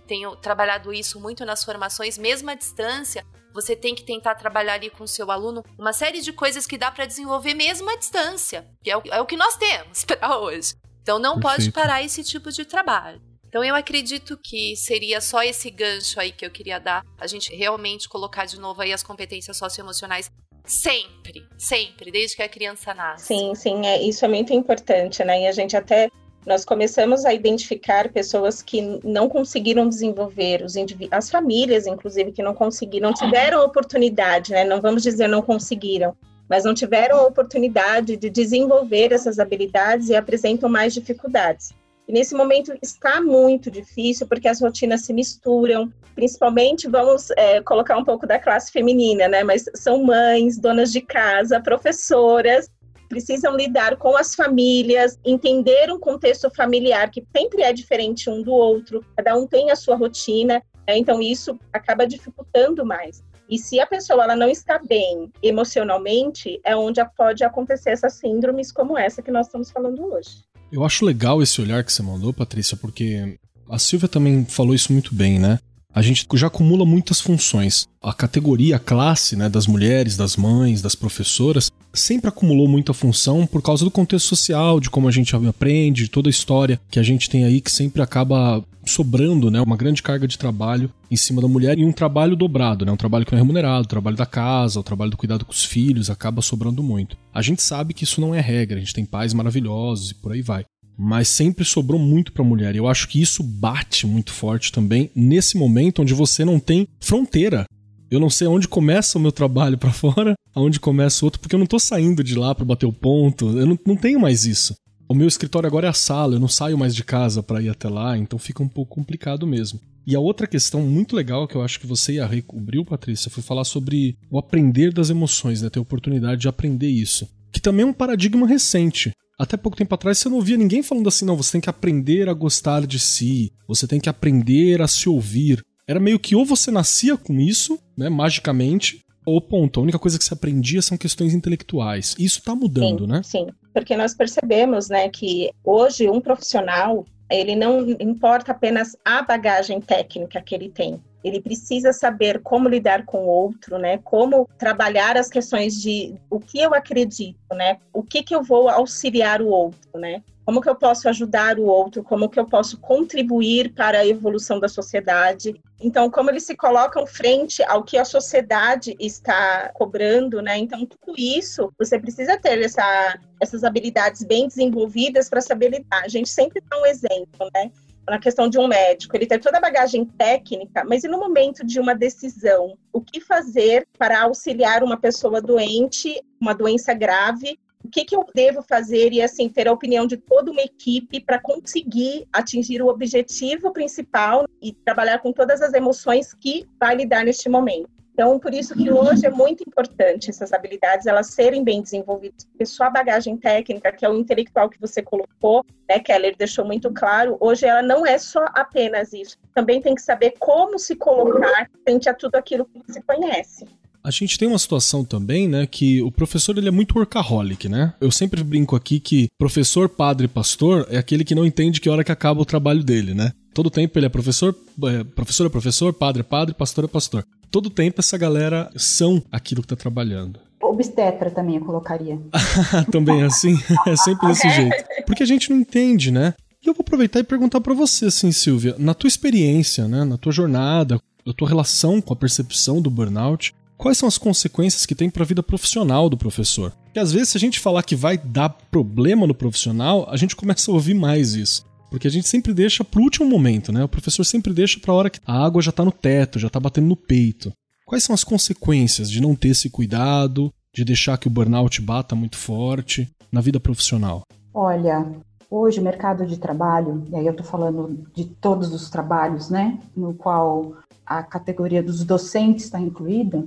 Tenho 0.06 0.34
trabalhado 0.36 0.92
isso 0.92 1.20
muito 1.20 1.44
nas 1.44 1.62
formações, 1.62 2.16
mesmo 2.16 2.48
à 2.50 2.54
distância. 2.54 3.26
Você 3.52 3.76
tem 3.76 3.94
que 3.94 4.02
tentar 4.02 4.34
trabalhar 4.34 4.74
ali 4.74 4.88
com 4.88 5.04
o 5.04 5.08
seu 5.08 5.30
aluno 5.30 5.62
uma 5.78 5.92
série 5.92 6.20
de 6.20 6.32
coisas 6.32 6.66
que 6.66 6.78
dá 6.78 6.90
para 6.90 7.04
desenvolver 7.04 7.54
mesmo 7.54 7.90
à 7.90 7.96
distância, 7.96 8.66
que 8.82 8.90
é 8.90 8.96
o, 8.96 9.02
é 9.10 9.20
o 9.20 9.26
que 9.26 9.36
nós 9.36 9.56
temos 9.56 10.04
para 10.06 10.38
hoje. 10.38 10.74
Então 11.08 11.18
não 11.18 11.40
Perfeito. 11.40 11.56
pode 11.56 11.72
parar 11.72 12.02
esse 12.02 12.22
tipo 12.22 12.52
de 12.52 12.66
trabalho. 12.66 13.18
Então 13.48 13.64
eu 13.64 13.74
acredito 13.74 14.38
que 14.44 14.76
seria 14.76 15.22
só 15.22 15.42
esse 15.42 15.70
gancho 15.70 16.20
aí 16.20 16.30
que 16.30 16.44
eu 16.44 16.50
queria 16.50 16.78
dar, 16.78 17.02
a 17.18 17.26
gente 17.26 17.56
realmente 17.56 18.06
colocar 18.06 18.44
de 18.44 18.60
novo 18.60 18.82
aí 18.82 18.92
as 18.92 19.02
competências 19.02 19.56
socioemocionais 19.56 20.30
sempre, 20.66 21.46
sempre, 21.56 22.10
desde 22.10 22.36
que 22.36 22.42
a 22.42 22.48
criança 22.48 22.92
nasce. 22.92 23.24
Sim, 23.24 23.54
sim, 23.54 23.86
é, 23.86 24.02
isso 24.02 24.22
é 24.22 24.28
muito 24.28 24.52
importante, 24.52 25.24
né? 25.24 25.44
E 25.44 25.46
a 25.46 25.52
gente 25.52 25.74
até 25.74 26.10
nós 26.46 26.62
começamos 26.62 27.24
a 27.24 27.32
identificar 27.32 28.12
pessoas 28.12 28.60
que 28.60 29.00
não 29.02 29.30
conseguiram 29.30 29.88
desenvolver, 29.88 30.62
os 30.62 30.74
as 31.10 31.30
famílias, 31.30 31.86
inclusive, 31.86 32.32
que 32.32 32.42
não 32.42 32.54
conseguiram, 32.54 33.08
não 33.08 33.14
tiveram 33.14 33.64
oportunidade, 33.64 34.52
né? 34.52 34.62
Não 34.62 34.78
vamos 34.78 35.02
dizer 35.02 35.26
não 35.26 35.40
conseguiram, 35.40 36.14
mas 36.48 36.64
não 36.64 36.74
tiveram 36.74 37.18
a 37.18 37.26
oportunidade 37.26 38.16
de 38.16 38.30
desenvolver 38.30 39.12
essas 39.12 39.38
habilidades 39.38 40.08
e 40.08 40.16
apresentam 40.16 40.68
mais 40.68 40.94
dificuldades. 40.94 41.72
E 42.08 42.12
nesse 42.12 42.34
momento 42.34 42.72
está 42.80 43.20
muito 43.20 43.70
difícil 43.70 44.26
porque 44.26 44.48
as 44.48 44.62
rotinas 44.62 45.02
se 45.02 45.12
misturam, 45.12 45.92
principalmente 46.14 46.88
vamos 46.88 47.30
é, 47.32 47.60
colocar 47.60 47.98
um 47.98 48.04
pouco 48.04 48.26
da 48.26 48.38
classe 48.38 48.72
feminina, 48.72 49.28
né? 49.28 49.44
Mas 49.44 49.66
são 49.74 50.02
mães, 50.02 50.58
donas 50.58 50.90
de 50.90 51.02
casa, 51.02 51.60
professoras, 51.60 52.70
precisam 53.08 53.54
lidar 53.54 53.96
com 53.96 54.16
as 54.16 54.34
famílias, 54.34 55.18
entender 55.24 55.90
um 55.90 55.98
contexto 55.98 56.50
familiar 56.50 57.10
que 57.10 57.24
sempre 57.36 57.62
é 57.62 57.72
diferente 57.72 58.30
um 58.30 58.42
do 58.42 58.52
outro, 58.52 59.04
cada 59.16 59.36
um 59.36 59.46
tem 59.46 59.70
a 59.70 59.76
sua 59.76 59.96
rotina, 59.96 60.62
né? 60.86 60.96
então 60.96 61.20
isso 61.20 61.58
acaba 61.72 62.06
dificultando 62.06 62.84
mais. 62.84 63.22
E 63.48 63.58
se 63.58 63.80
a 63.80 63.86
pessoa 63.86 64.24
ela 64.24 64.36
não 64.36 64.50
está 64.50 64.78
bem 64.78 65.30
emocionalmente, 65.42 66.60
é 66.64 66.76
onde 66.76 67.02
pode 67.16 67.42
acontecer 67.42 67.90
essas 67.90 68.14
síndromes 68.14 68.70
como 68.70 68.98
essa 68.98 69.22
que 69.22 69.30
nós 69.30 69.46
estamos 69.46 69.70
falando 69.70 70.04
hoje. 70.04 70.42
Eu 70.70 70.84
acho 70.84 71.04
legal 71.04 71.42
esse 71.42 71.60
olhar 71.60 71.82
que 71.82 71.92
você 71.92 72.02
mandou, 72.02 72.32
Patrícia, 72.32 72.76
porque 72.76 73.38
a 73.70 73.78
Silvia 73.78 74.08
também 74.08 74.44
falou 74.44 74.74
isso 74.74 74.92
muito 74.92 75.14
bem, 75.14 75.38
né? 75.38 75.58
A 75.94 76.02
gente 76.02 76.26
já 76.34 76.48
acumula 76.48 76.84
muitas 76.84 77.20
funções. 77.20 77.88
A 78.02 78.12
categoria, 78.12 78.76
a 78.76 78.78
classe 78.78 79.34
né, 79.34 79.48
das 79.48 79.66
mulheres, 79.66 80.16
das 80.16 80.36
mães, 80.36 80.82
das 80.82 80.94
professoras, 80.94 81.72
sempre 81.94 82.28
acumulou 82.28 82.68
muita 82.68 82.92
função 82.92 83.46
por 83.46 83.62
causa 83.62 83.84
do 83.84 83.90
contexto 83.90 84.26
social, 84.26 84.78
de 84.78 84.90
como 84.90 85.08
a 85.08 85.10
gente 85.10 85.34
aprende, 85.34 86.04
de 86.04 86.10
toda 86.10 86.28
a 86.28 86.30
história 86.30 86.78
que 86.90 86.98
a 86.98 87.02
gente 87.02 87.30
tem 87.30 87.44
aí 87.44 87.60
que 87.60 87.70
sempre 87.70 88.02
acaba 88.02 88.62
sobrando, 88.88 89.50
né, 89.50 89.60
uma 89.60 89.76
grande 89.76 90.02
carga 90.02 90.26
de 90.26 90.38
trabalho 90.38 90.92
em 91.10 91.16
cima 91.16 91.40
da 91.40 91.48
mulher 91.48 91.78
e 91.78 91.84
um 91.84 91.92
trabalho 91.92 92.34
dobrado, 92.34 92.84
né, 92.84 92.92
um 92.92 92.96
trabalho 92.96 93.24
que 93.24 93.32
não 93.32 93.38
é 93.38 93.42
remunerado, 93.42 93.84
o 93.84 93.88
trabalho 93.88 94.16
da 94.16 94.26
casa, 94.26 94.80
o 94.80 94.82
trabalho 94.82 95.10
do 95.10 95.16
cuidado 95.16 95.44
com 95.44 95.52
os 95.52 95.64
filhos 95.64 96.10
acaba 96.10 96.42
sobrando 96.42 96.82
muito. 96.82 97.16
A 97.32 97.42
gente 97.42 97.62
sabe 97.62 97.94
que 97.94 98.04
isso 98.04 98.20
não 98.20 98.34
é 98.34 98.40
regra, 98.40 98.76
a 98.76 98.80
gente 98.80 98.94
tem 98.94 99.04
pais 99.04 99.32
maravilhosos 99.34 100.10
e 100.10 100.14
por 100.14 100.32
aí 100.32 100.42
vai. 100.42 100.64
Mas 100.96 101.28
sempre 101.28 101.64
sobrou 101.64 102.00
muito 102.00 102.32
para 102.32 102.42
a 102.42 102.46
mulher. 102.46 102.74
E 102.74 102.78
eu 102.78 102.88
acho 102.88 103.06
que 103.06 103.20
isso 103.20 103.40
bate 103.40 104.04
muito 104.04 104.32
forte 104.32 104.72
também 104.72 105.12
nesse 105.14 105.56
momento 105.56 106.02
onde 106.02 106.12
você 106.12 106.44
não 106.44 106.58
tem 106.58 106.88
fronteira. 106.98 107.64
Eu 108.10 108.18
não 108.18 108.30
sei 108.30 108.48
onde 108.48 108.66
começa 108.66 109.16
o 109.16 109.20
meu 109.20 109.30
trabalho 109.30 109.78
para 109.78 109.92
fora, 109.92 110.34
aonde 110.54 110.80
começa 110.80 111.24
o 111.24 111.26
outro, 111.26 111.40
porque 111.40 111.54
eu 111.54 111.58
não 111.58 111.66
tô 111.66 111.78
saindo 111.78 112.24
de 112.24 112.34
lá 112.34 112.54
para 112.54 112.64
bater 112.64 112.86
o 112.86 112.92
ponto. 112.92 113.56
Eu 113.56 113.66
não, 113.66 113.78
não 113.86 113.96
tenho 113.96 114.18
mais 114.18 114.44
isso. 114.44 114.74
O 115.10 115.14
meu 115.14 115.26
escritório 115.26 115.66
agora 115.66 115.86
é 115.86 115.90
a 115.90 115.94
sala, 115.94 116.34
eu 116.34 116.40
não 116.40 116.48
saio 116.48 116.76
mais 116.76 116.94
de 116.94 117.02
casa 117.02 117.42
para 117.42 117.62
ir 117.62 117.70
até 117.70 117.88
lá, 117.88 118.18
então 118.18 118.38
fica 118.38 118.62
um 118.62 118.68
pouco 118.68 118.94
complicado 118.94 119.46
mesmo. 119.46 119.80
E 120.06 120.14
a 120.14 120.20
outra 120.20 120.46
questão 120.46 120.82
muito 120.82 121.16
legal 121.16 121.48
que 121.48 121.54
eu 121.54 121.62
acho 121.62 121.80
que 121.80 121.86
você 121.86 122.14
ia 122.14 122.26
recobriu, 122.26 122.84
Patrícia, 122.84 123.30
foi 123.30 123.42
falar 123.42 123.64
sobre 123.64 124.18
o 124.30 124.38
aprender 124.38 124.92
das 124.92 125.08
emoções, 125.08 125.62
né? 125.62 125.70
Ter 125.70 125.78
a 125.78 125.82
oportunidade 125.82 126.42
de 126.42 126.48
aprender 126.48 126.88
isso. 126.88 127.26
Que 127.50 127.60
também 127.60 127.84
é 127.84 127.86
um 127.86 127.92
paradigma 127.92 128.46
recente. 128.46 129.10
Até 129.38 129.56
pouco 129.56 129.78
tempo 129.78 129.94
atrás 129.94 130.18
você 130.18 130.28
não 130.28 130.36
ouvia 130.36 130.58
ninguém 130.58 130.82
falando 130.82 131.08
assim, 131.08 131.24
não, 131.24 131.36
você 131.36 131.52
tem 131.52 131.60
que 131.62 131.70
aprender 131.70 132.28
a 132.28 132.34
gostar 132.34 132.86
de 132.86 132.98
si, 132.98 133.50
você 133.66 133.86
tem 133.86 133.98
que 133.98 134.10
aprender 134.10 134.82
a 134.82 134.86
se 134.86 135.08
ouvir. 135.08 135.64
Era 135.86 135.98
meio 135.98 136.18
que 136.18 136.36
ou 136.36 136.44
você 136.44 136.70
nascia 136.70 137.16
com 137.16 137.40
isso, 137.40 137.78
né, 137.96 138.10
magicamente, 138.10 139.00
ou 139.24 139.40
ponto, 139.40 139.78
a 139.78 139.82
única 139.82 139.98
coisa 139.98 140.18
que 140.18 140.24
se 140.24 140.32
aprendia 140.32 140.80
são 140.80 140.96
questões 140.96 141.34
intelectuais. 141.34 142.14
Isso 142.18 142.38
está 142.38 142.54
mudando, 142.54 143.00
sim, 143.00 143.06
né? 143.06 143.22
Sim, 143.22 143.46
porque 143.80 143.96
nós 143.96 144.14
percebemos, 144.14 144.88
né, 144.88 145.08
que 145.08 145.50
hoje 145.64 146.08
um 146.08 146.20
profissional, 146.20 147.04
ele 147.30 147.54
não 147.54 147.80
importa 148.00 148.52
apenas 148.52 148.96
a 149.04 149.22
bagagem 149.22 149.80
técnica 149.80 150.40
que 150.40 150.54
ele 150.54 150.68
tem, 150.68 151.00
ele 151.22 151.40
precisa 151.40 151.92
saber 151.92 152.40
como 152.42 152.68
lidar 152.68 153.04
com 153.04 153.18
o 153.24 153.28
outro, 153.28 153.78
né? 153.78 153.98
Como 153.98 154.48
trabalhar 154.56 155.16
as 155.16 155.28
questões 155.28 155.74
de 155.80 156.14
o 156.30 156.38
que 156.38 156.60
eu 156.60 156.74
acredito, 156.74 157.38
né? 157.52 157.78
O 157.92 158.02
que 158.02 158.22
que 158.22 158.34
eu 158.34 158.42
vou 158.42 158.68
auxiliar 158.68 159.42
o 159.42 159.48
outro, 159.48 159.98
né? 159.98 160.22
Como 160.48 160.62
que 160.62 160.68
eu 160.70 160.74
posso 160.74 161.06
ajudar 161.10 161.58
o 161.58 161.66
outro? 161.66 162.02
Como 162.02 162.26
que 162.26 162.40
eu 162.40 162.46
posso 162.46 162.78
contribuir 162.78 163.74
para 163.74 163.98
a 163.98 164.06
evolução 164.06 164.58
da 164.58 164.66
sociedade? 164.66 165.60
Então, 165.78 166.10
como 166.10 166.30
eles 166.30 166.44
se 166.44 166.56
colocam 166.56 167.06
frente 167.06 167.62
ao 167.64 167.84
que 167.84 167.98
a 167.98 168.04
sociedade 168.06 168.96
está 168.98 169.70
cobrando, 169.74 170.40
né? 170.40 170.56
Então, 170.56 170.86
tudo 170.86 171.14
isso, 171.18 171.70
você 171.78 171.98
precisa 171.98 172.38
ter 172.38 172.62
essa, 172.62 173.18
essas 173.38 173.62
habilidades 173.62 174.24
bem 174.24 174.48
desenvolvidas 174.48 175.28
para 175.28 175.42
saber 175.42 175.68
lidar. 175.68 176.02
A 176.02 176.08
gente 176.08 176.30
sempre 176.30 176.62
dá 176.66 176.80
um 176.80 176.86
exemplo, 176.86 177.50
né? 177.54 177.70
na 178.08 178.18
questão 178.18 178.48
de 178.48 178.58
um 178.58 178.66
médico, 178.66 179.14
ele 179.14 179.26
tem 179.26 179.38
toda 179.38 179.58
a 179.58 179.60
bagagem 179.60 180.06
técnica, 180.06 180.82
mas 180.82 181.04
e 181.04 181.08
no 181.08 181.18
momento 181.18 181.62
de 181.62 181.78
uma 181.78 181.94
decisão, 181.94 182.74
o 182.90 183.02
que 183.02 183.20
fazer 183.20 183.86
para 183.98 184.22
auxiliar 184.22 184.82
uma 184.82 184.96
pessoa 184.96 185.42
doente, 185.42 186.18
uma 186.40 186.54
doença 186.54 186.94
grave? 186.94 187.58
O 187.88 187.90
que, 187.90 188.04
que 188.04 188.14
eu 188.14 188.22
devo 188.34 188.60
fazer 188.60 189.14
e 189.14 189.22
assim 189.22 189.48
ter 189.48 189.66
a 189.66 189.72
opinião 189.72 190.06
de 190.06 190.18
toda 190.18 190.50
uma 190.50 190.60
equipe 190.60 191.20
para 191.20 191.40
conseguir 191.40 192.28
atingir 192.30 192.82
o 192.82 192.88
objetivo 192.88 193.72
principal 193.72 194.44
e 194.60 194.74
trabalhar 194.74 195.20
com 195.20 195.32
todas 195.32 195.62
as 195.62 195.72
emoções 195.72 196.34
que 196.34 196.66
vai 196.78 196.94
lidar 196.94 197.24
neste 197.24 197.48
momento? 197.48 197.88
Então, 198.12 198.38
por 198.38 198.52
isso 198.52 198.74
que 198.74 198.92
hoje 198.92 199.24
é 199.24 199.30
muito 199.30 199.64
importante 199.66 200.28
essas 200.28 200.52
habilidades 200.52 201.06
elas 201.06 201.28
serem 201.28 201.64
bem 201.64 201.80
desenvolvidas, 201.80 202.44
porque 202.44 202.66
só 202.66 202.84
a 202.84 202.90
bagagem 202.90 203.38
técnica, 203.38 203.90
que 203.90 204.04
é 204.04 204.10
o 204.10 204.18
intelectual 204.18 204.68
que 204.68 204.78
você 204.78 205.00
colocou, 205.00 205.64
né, 205.88 205.98
Keller 205.98 206.36
deixou 206.36 206.66
muito 206.66 206.92
claro, 206.92 207.38
hoje 207.40 207.64
ela 207.64 207.80
não 207.80 208.04
é 208.04 208.18
só 208.18 208.44
apenas 208.54 209.14
isso. 209.14 209.38
Também 209.54 209.80
tem 209.80 209.94
que 209.94 210.02
saber 210.02 210.34
como 210.38 210.78
se 210.78 210.94
colocar 210.94 211.70
frente 211.84 212.06
a 212.06 212.12
tudo 212.12 212.34
aquilo 212.34 212.66
que 212.66 212.82
você 212.86 213.00
conhece. 213.00 213.66
A 214.02 214.10
gente 214.10 214.38
tem 214.38 214.48
uma 214.48 214.58
situação 214.58 215.04
também, 215.04 215.48
né, 215.48 215.66
que 215.66 216.00
o 216.02 216.10
professor 216.10 216.56
ele 216.56 216.68
é 216.68 216.72
muito 216.72 216.96
workaholic, 216.96 217.68
né? 217.68 217.94
Eu 218.00 218.10
sempre 218.10 218.42
brinco 218.42 218.74
aqui 218.76 219.00
que 219.00 219.26
professor, 219.38 219.88
padre, 219.88 220.28
pastor 220.28 220.86
é 220.90 220.96
aquele 220.96 221.24
que 221.24 221.34
não 221.34 221.44
entende 221.44 221.80
que 221.80 221.90
hora 221.90 222.04
que 222.04 222.12
acaba 222.12 222.40
o 222.40 222.46
trabalho 222.46 222.82
dele, 222.82 223.14
né? 223.14 223.32
Todo 223.52 223.70
tempo 223.70 223.98
ele 223.98 224.06
é 224.06 224.08
professor, 224.08 224.54
é, 224.84 225.04
professor 225.04 225.46
é 225.46 225.50
professor, 225.50 225.92
padre 225.92 226.20
é 226.20 226.24
padre, 226.24 226.54
pastor 226.54 226.84
é 226.84 226.88
pastor 226.88 227.24
todo 227.50 227.70
tempo 227.70 228.00
essa 228.00 228.16
galera 228.16 228.70
são 228.76 229.22
aquilo 229.30 229.62
que 229.62 229.66
está 229.66 229.76
trabalhando. 229.76 230.40
obstetra 230.62 231.30
também 231.30 231.56
eu 231.56 231.64
colocaria. 231.64 232.18
também 232.90 233.22
assim? 233.22 233.58
É 233.86 233.96
sempre 233.96 234.28
desse 234.28 234.48
jeito. 234.50 234.76
Porque 235.06 235.22
a 235.22 235.26
gente 235.26 235.50
não 235.50 235.58
entende, 235.58 236.10
né? 236.10 236.34
E 236.62 236.68
eu 236.68 236.74
vou 236.74 236.82
aproveitar 236.82 237.20
e 237.20 237.24
perguntar 237.24 237.60
para 237.60 237.74
você, 237.74 238.06
assim, 238.06 238.32
Silvia, 238.32 238.74
na 238.78 238.92
tua 238.92 239.08
experiência, 239.08 239.86
né, 239.86 240.02
na 240.04 240.18
tua 240.18 240.32
jornada, 240.32 241.00
na 241.24 241.32
tua 241.32 241.48
relação 241.48 242.00
com 242.00 242.12
a 242.12 242.16
percepção 242.16 242.82
do 242.82 242.90
burnout, 242.90 243.54
quais 243.78 243.96
são 243.96 244.08
as 244.08 244.18
consequências 244.18 244.84
que 244.84 244.94
tem 244.94 245.08
para 245.08 245.22
a 245.22 245.26
vida 245.26 245.42
profissional 245.42 246.10
do 246.10 246.18
professor? 246.18 246.72
Porque 246.84 246.98
às 246.98 247.12
vezes, 247.12 247.30
se 247.30 247.36
a 247.38 247.40
gente 247.40 247.60
falar 247.60 247.84
que 247.84 247.94
vai 247.96 248.18
dar 248.18 248.50
problema 248.50 249.26
no 249.26 249.34
profissional, 249.34 250.06
a 250.10 250.16
gente 250.16 250.36
começa 250.36 250.70
a 250.70 250.74
ouvir 250.74 250.94
mais 250.94 251.34
isso. 251.34 251.64
Porque 251.88 252.08
a 252.08 252.10
gente 252.10 252.28
sempre 252.28 252.52
deixa 252.52 252.84
pro 252.84 253.00
último 253.00 253.26
momento, 253.26 253.72
né? 253.72 253.82
O 253.82 253.88
professor 253.88 254.24
sempre 254.24 254.52
deixa 254.52 254.78
pra 254.78 254.92
hora 254.92 255.08
que 255.08 255.20
a 255.24 255.32
água 255.32 255.62
já 255.62 255.72
tá 255.72 255.84
no 255.84 255.92
teto, 255.92 256.38
já 256.38 256.50
tá 256.50 256.60
batendo 256.60 256.88
no 256.88 256.96
peito. 256.96 257.50
Quais 257.86 258.04
são 258.04 258.12
as 258.12 258.24
consequências 258.24 259.10
de 259.10 259.22
não 259.22 259.34
ter 259.34 259.48
esse 259.48 259.70
cuidado, 259.70 260.52
de 260.74 260.84
deixar 260.84 261.16
que 261.16 261.28
o 261.28 261.30
burnout 261.30 261.80
bata 261.80 262.14
muito 262.14 262.36
forte 262.36 263.08
na 263.32 263.40
vida 263.40 263.58
profissional? 263.58 264.22
Olha, 264.52 265.06
hoje 265.50 265.80
o 265.80 265.82
mercado 265.82 266.26
de 266.26 266.36
trabalho, 266.36 267.04
e 267.10 267.16
aí 267.16 267.26
eu 267.26 267.34
tô 267.34 267.42
falando 267.42 268.06
de 268.14 268.26
todos 268.26 268.74
os 268.74 268.90
trabalhos, 268.90 269.48
né, 269.48 269.78
no 269.96 270.12
qual 270.12 270.74
a 271.06 271.22
categoria 271.22 271.82
dos 271.82 272.04
docentes 272.04 272.66
está 272.66 272.78
incluída, 272.78 273.42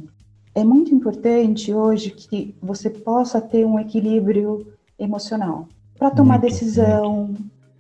é 0.54 0.64
muito 0.64 0.94
importante 0.94 1.74
hoje 1.74 2.12
que 2.12 2.56
você 2.62 2.90
possa 2.90 3.40
ter 3.40 3.66
um 3.66 3.80
equilíbrio 3.80 4.68
emocional 5.00 5.68
para 5.98 6.12
tomar 6.12 6.40
muito, 6.40 6.52
decisão, 6.52 7.36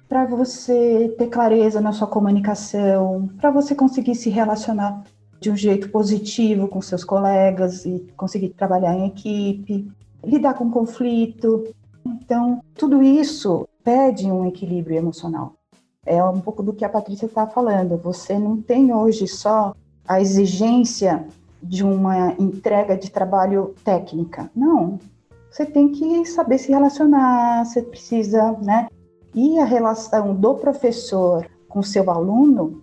para 0.07 0.25
você 0.25 1.13
ter 1.17 1.27
clareza 1.27 1.81
na 1.81 1.91
sua 1.91 2.07
comunicação, 2.07 3.29
para 3.39 3.49
você 3.49 3.73
conseguir 3.73 4.15
se 4.15 4.29
relacionar 4.29 5.03
de 5.39 5.49
um 5.49 5.55
jeito 5.55 5.89
positivo 5.89 6.67
com 6.67 6.81
seus 6.81 7.03
colegas 7.03 7.83
e 7.83 8.07
conseguir 8.15 8.49
trabalhar 8.49 8.93
em 8.95 9.07
equipe, 9.07 9.91
lidar 10.23 10.53
com 10.53 10.69
conflito. 10.69 11.63
Então, 12.05 12.61
tudo 12.75 13.01
isso 13.01 13.67
pede 13.83 14.27
um 14.27 14.45
equilíbrio 14.45 14.97
emocional. 14.97 15.55
É 16.05 16.23
um 16.23 16.39
pouco 16.39 16.61
do 16.61 16.73
que 16.73 16.85
a 16.85 16.89
Patrícia 16.89 17.25
está 17.25 17.47
falando. 17.47 17.97
Você 17.97 18.37
não 18.37 18.61
tem 18.61 18.93
hoje 18.93 19.27
só 19.27 19.73
a 20.07 20.21
exigência 20.21 21.25
de 21.61 21.83
uma 21.83 22.33
entrega 22.39 22.97
de 22.97 23.09
trabalho 23.11 23.75
técnica. 23.83 24.49
Não. 24.55 24.99
Você 25.49 25.65
tem 25.65 25.89
que 25.89 26.25
saber 26.25 26.57
se 26.57 26.71
relacionar, 26.71 27.65
você 27.65 27.81
precisa, 27.81 28.53
né, 28.61 28.87
e 29.33 29.59
a 29.59 29.65
relação 29.65 30.35
do 30.35 30.55
professor 30.55 31.47
com 31.67 31.81
seu 31.81 32.09
aluno, 32.09 32.81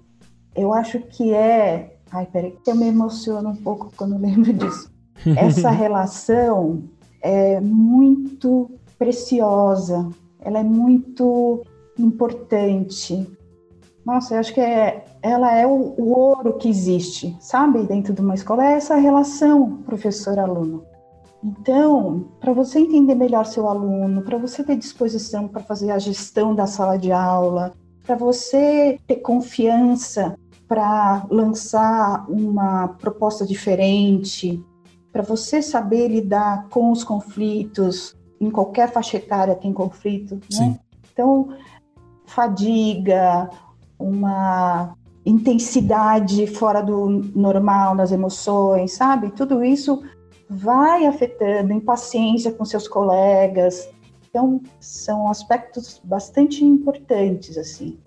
eu 0.54 0.72
acho 0.72 0.98
que 1.00 1.34
é. 1.34 1.98
Ai, 2.10 2.26
peraí, 2.26 2.56
eu 2.66 2.74
me 2.74 2.88
emociono 2.88 3.50
um 3.50 3.56
pouco 3.56 3.92
quando 3.96 4.18
lembro 4.18 4.52
disso. 4.52 4.90
Essa 5.36 5.70
relação 5.70 6.82
é 7.20 7.60
muito 7.60 8.70
preciosa, 8.98 10.08
ela 10.40 10.60
é 10.60 10.62
muito 10.62 11.62
importante. 11.98 13.26
Nossa, 14.08 14.34
eu 14.34 14.40
acho 14.40 14.54
que 14.54 14.60
é, 14.62 15.04
ela 15.20 15.54
é 15.54 15.66
o, 15.66 15.94
o 15.98 16.18
ouro 16.18 16.54
que 16.54 16.66
existe, 16.66 17.36
sabe, 17.38 17.82
dentro 17.82 18.14
de 18.14 18.22
uma 18.22 18.34
escola, 18.34 18.64
é 18.64 18.72
essa 18.72 18.96
relação 18.96 19.82
professor-aluno. 19.82 20.82
Então, 21.44 22.26
para 22.40 22.54
você 22.54 22.78
entender 22.78 23.14
melhor 23.14 23.44
seu 23.44 23.68
aluno, 23.68 24.22
para 24.22 24.38
você 24.38 24.64
ter 24.64 24.76
disposição 24.76 25.46
para 25.46 25.62
fazer 25.62 25.90
a 25.90 25.98
gestão 25.98 26.54
da 26.54 26.66
sala 26.66 26.96
de 26.96 27.12
aula, 27.12 27.74
para 28.02 28.16
você 28.16 28.98
ter 29.06 29.16
confiança 29.16 30.38
para 30.66 31.26
lançar 31.28 32.24
uma 32.30 32.88
proposta 32.88 33.44
diferente, 33.44 34.64
para 35.12 35.22
você 35.22 35.60
saber 35.60 36.08
lidar 36.08 36.66
com 36.70 36.90
os 36.90 37.04
conflitos, 37.04 38.16
em 38.40 38.50
qualquer 38.50 38.90
faixa 38.90 39.18
etária 39.18 39.54
tem 39.54 39.70
conflito, 39.70 40.40
né? 40.50 40.80
Então, 41.12 41.50
fadiga, 42.24 43.50
uma 43.98 44.94
intensidade 45.24 46.46
fora 46.46 46.80
do 46.80 47.08
normal 47.34 47.94
nas 47.94 48.12
emoções, 48.12 48.92
sabe? 48.92 49.30
Tudo 49.30 49.62
isso 49.62 50.02
vai 50.48 51.06
afetando 51.06 51.72
impaciência 51.72 52.52
com 52.52 52.64
seus 52.64 52.88
colegas. 52.88 53.88
Então, 54.30 54.60
são 54.80 55.28
aspectos 55.28 56.00
bastante 56.02 56.64
importantes, 56.64 57.58
assim. 57.58 57.98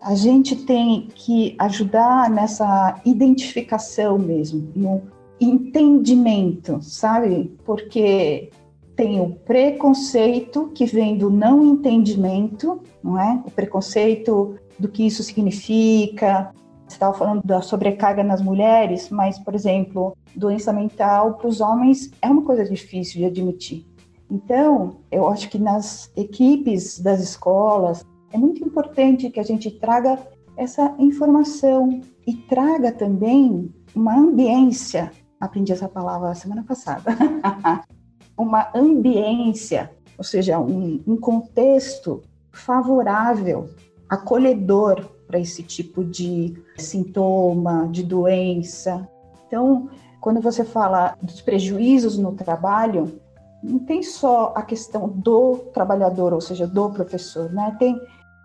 A 0.00 0.14
gente 0.14 0.54
tem 0.54 1.08
que 1.12 1.56
ajudar 1.58 2.30
nessa 2.30 3.00
identificação 3.04 4.16
mesmo, 4.16 4.70
no 4.76 5.02
entendimento, 5.40 6.78
sabe? 6.80 7.56
Porque 7.64 8.50
tem 8.94 9.20
o 9.20 9.30
preconceito 9.30 10.70
que 10.74 10.84
vem 10.84 11.16
do 11.16 11.30
não 11.30 11.64
entendimento, 11.64 12.80
não 13.02 13.20
é? 13.20 13.42
O 13.46 13.50
preconceito 13.50 14.56
do 14.78 14.88
que 14.88 15.06
isso 15.06 15.22
significa, 15.22 16.52
você 16.86 16.94
estava 16.94 17.16
falando 17.16 17.42
da 17.44 17.60
sobrecarga 17.60 18.24
nas 18.24 18.40
mulheres, 18.40 19.10
mas, 19.10 19.38
por 19.38 19.54
exemplo, 19.54 20.16
doença 20.34 20.72
mental 20.72 21.34
para 21.34 21.48
os 21.48 21.60
homens 21.60 22.10
é 22.22 22.28
uma 22.28 22.42
coisa 22.42 22.64
difícil 22.64 23.20
de 23.20 23.26
admitir. 23.26 23.86
Então, 24.30 24.96
eu 25.10 25.28
acho 25.28 25.48
que 25.50 25.58
nas 25.58 26.10
equipes 26.16 26.98
das 26.98 27.20
escolas 27.20 28.04
é 28.32 28.38
muito 28.38 28.64
importante 28.64 29.30
que 29.30 29.40
a 29.40 29.42
gente 29.44 29.70
traga 29.70 30.18
essa 30.56 30.94
informação 30.98 32.00
e 32.26 32.34
traga 32.34 32.90
também 32.90 33.72
uma 33.94 34.16
ambiência. 34.16 35.10
Aprendi 35.40 35.72
essa 35.72 35.88
palavra 35.88 36.34
semana 36.34 36.64
passada. 36.64 37.04
uma 38.36 38.70
ambiência, 38.74 39.90
ou 40.16 40.24
seja, 40.24 40.58
um, 40.58 41.02
um 41.06 41.16
contexto 41.16 42.22
favorável, 42.52 43.68
acolhedor 44.08 45.04
para 45.26 45.38
esse 45.38 45.62
tipo 45.62 46.04
de 46.04 46.54
sintoma, 46.78 47.86
de 47.90 48.02
doença. 48.02 49.08
Então, 49.46 49.88
quando 50.20 50.40
você 50.40 50.64
fala 50.64 51.16
dos 51.22 51.40
prejuízos 51.40 52.18
no 52.18 52.32
trabalho, 52.32 53.20
não 53.62 53.78
tem 53.78 54.02
só 54.02 54.52
a 54.56 54.62
questão 54.62 55.08
do 55.08 55.58
trabalhador, 55.72 56.32
ou 56.32 56.40
seja, 56.40 56.66
do 56.66 56.90
professor, 56.90 57.52
né? 57.52 57.76
Tem 57.78 58.00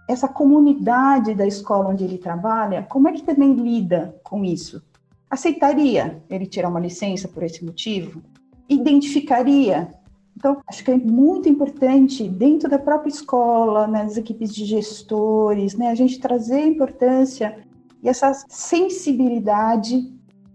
essa 0.08 0.28
comunidade 0.28 1.34
da 1.34 1.48
escola 1.48 1.90
onde 1.90 2.04
ele 2.04 2.18
trabalha, 2.18 2.84
como 2.90 3.08
é 3.08 3.14
que 3.14 3.24
também 3.24 3.54
lida 3.54 4.16
com 4.24 4.44
isso? 4.44 4.82
Aceitaria 5.30 6.22
ele 6.30 6.46
tirar 6.46 6.70
uma 6.70 6.80
licença 6.80 7.28
por 7.28 7.42
esse 7.44 7.64
motivo? 7.64 8.22
Identificaria 8.68 9.90
então, 10.36 10.62
acho 10.68 10.84
que 10.84 10.92
é 10.92 10.98
muito 10.98 11.48
importante, 11.48 12.28
dentro 12.28 12.70
da 12.70 12.80
própria 12.80 13.10
escola, 13.10 13.88
nas 13.88 14.16
né, 14.16 14.20
equipes 14.20 14.54
de 14.54 14.66
gestores, 14.66 15.76
né, 15.76 15.90
a 15.90 15.96
gente 15.96 16.20
trazer 16.20 16.56
a 16.56 16.68
importância 16.68 17.58
e 18.02 18.10
essa 18.10 18.34
sensibilidade 18.50 20.12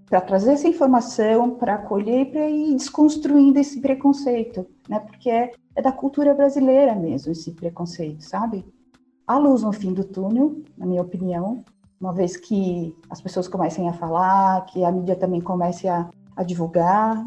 para 0.09 0.21
trazer 0.21 0.53
essa 0.53 0.69
informação, 0.69 1.51
para 1.51 1.75
acolher 1.75 2.23
e 2.23 2.25
para 2.27 2.49
ir 2.49 2.75
desconstruindo 2.75 3.59
esse 3.59 3.81
preconceito, 3.81 4.67
né? 4.89 5.01
Porque 5.01 5.29
é, 5.29 5.53
é, 5.77 5.83
da 5.83 5.93
cultura 5.93 6.35
brasileira 6.35 6.95
mesmo 6.95 7.33
esse 7.33 7.53
preconceito, 7.53 8.23
sabe? 8.25 8.65
Há 9.27 9.37
luz 9.37 9.63
no 9.63 9.73
fim 9.73 9.93
do 9.93 10.05
túnel, 10.05 10.63
na 10.79 10.87
minha 10.87 11.03
opinião, 11.03 11.63
uma 12.01 12.13
vez 12.13 12.37
que 12.37 12.97
as 13.11 13.21
pessoas 13.21 13.49
comecem 13.49 13.89
a 13.89 13.93
falar, 13.93 14.65
que 14.67 14.83
a 14.83 14.91
mídia 14.91 15.15
também 15.15 15.41
comece 15.41 15.87
a, 15.89 16.09
a 16.35 16.43
divulgar, 16.43 17.27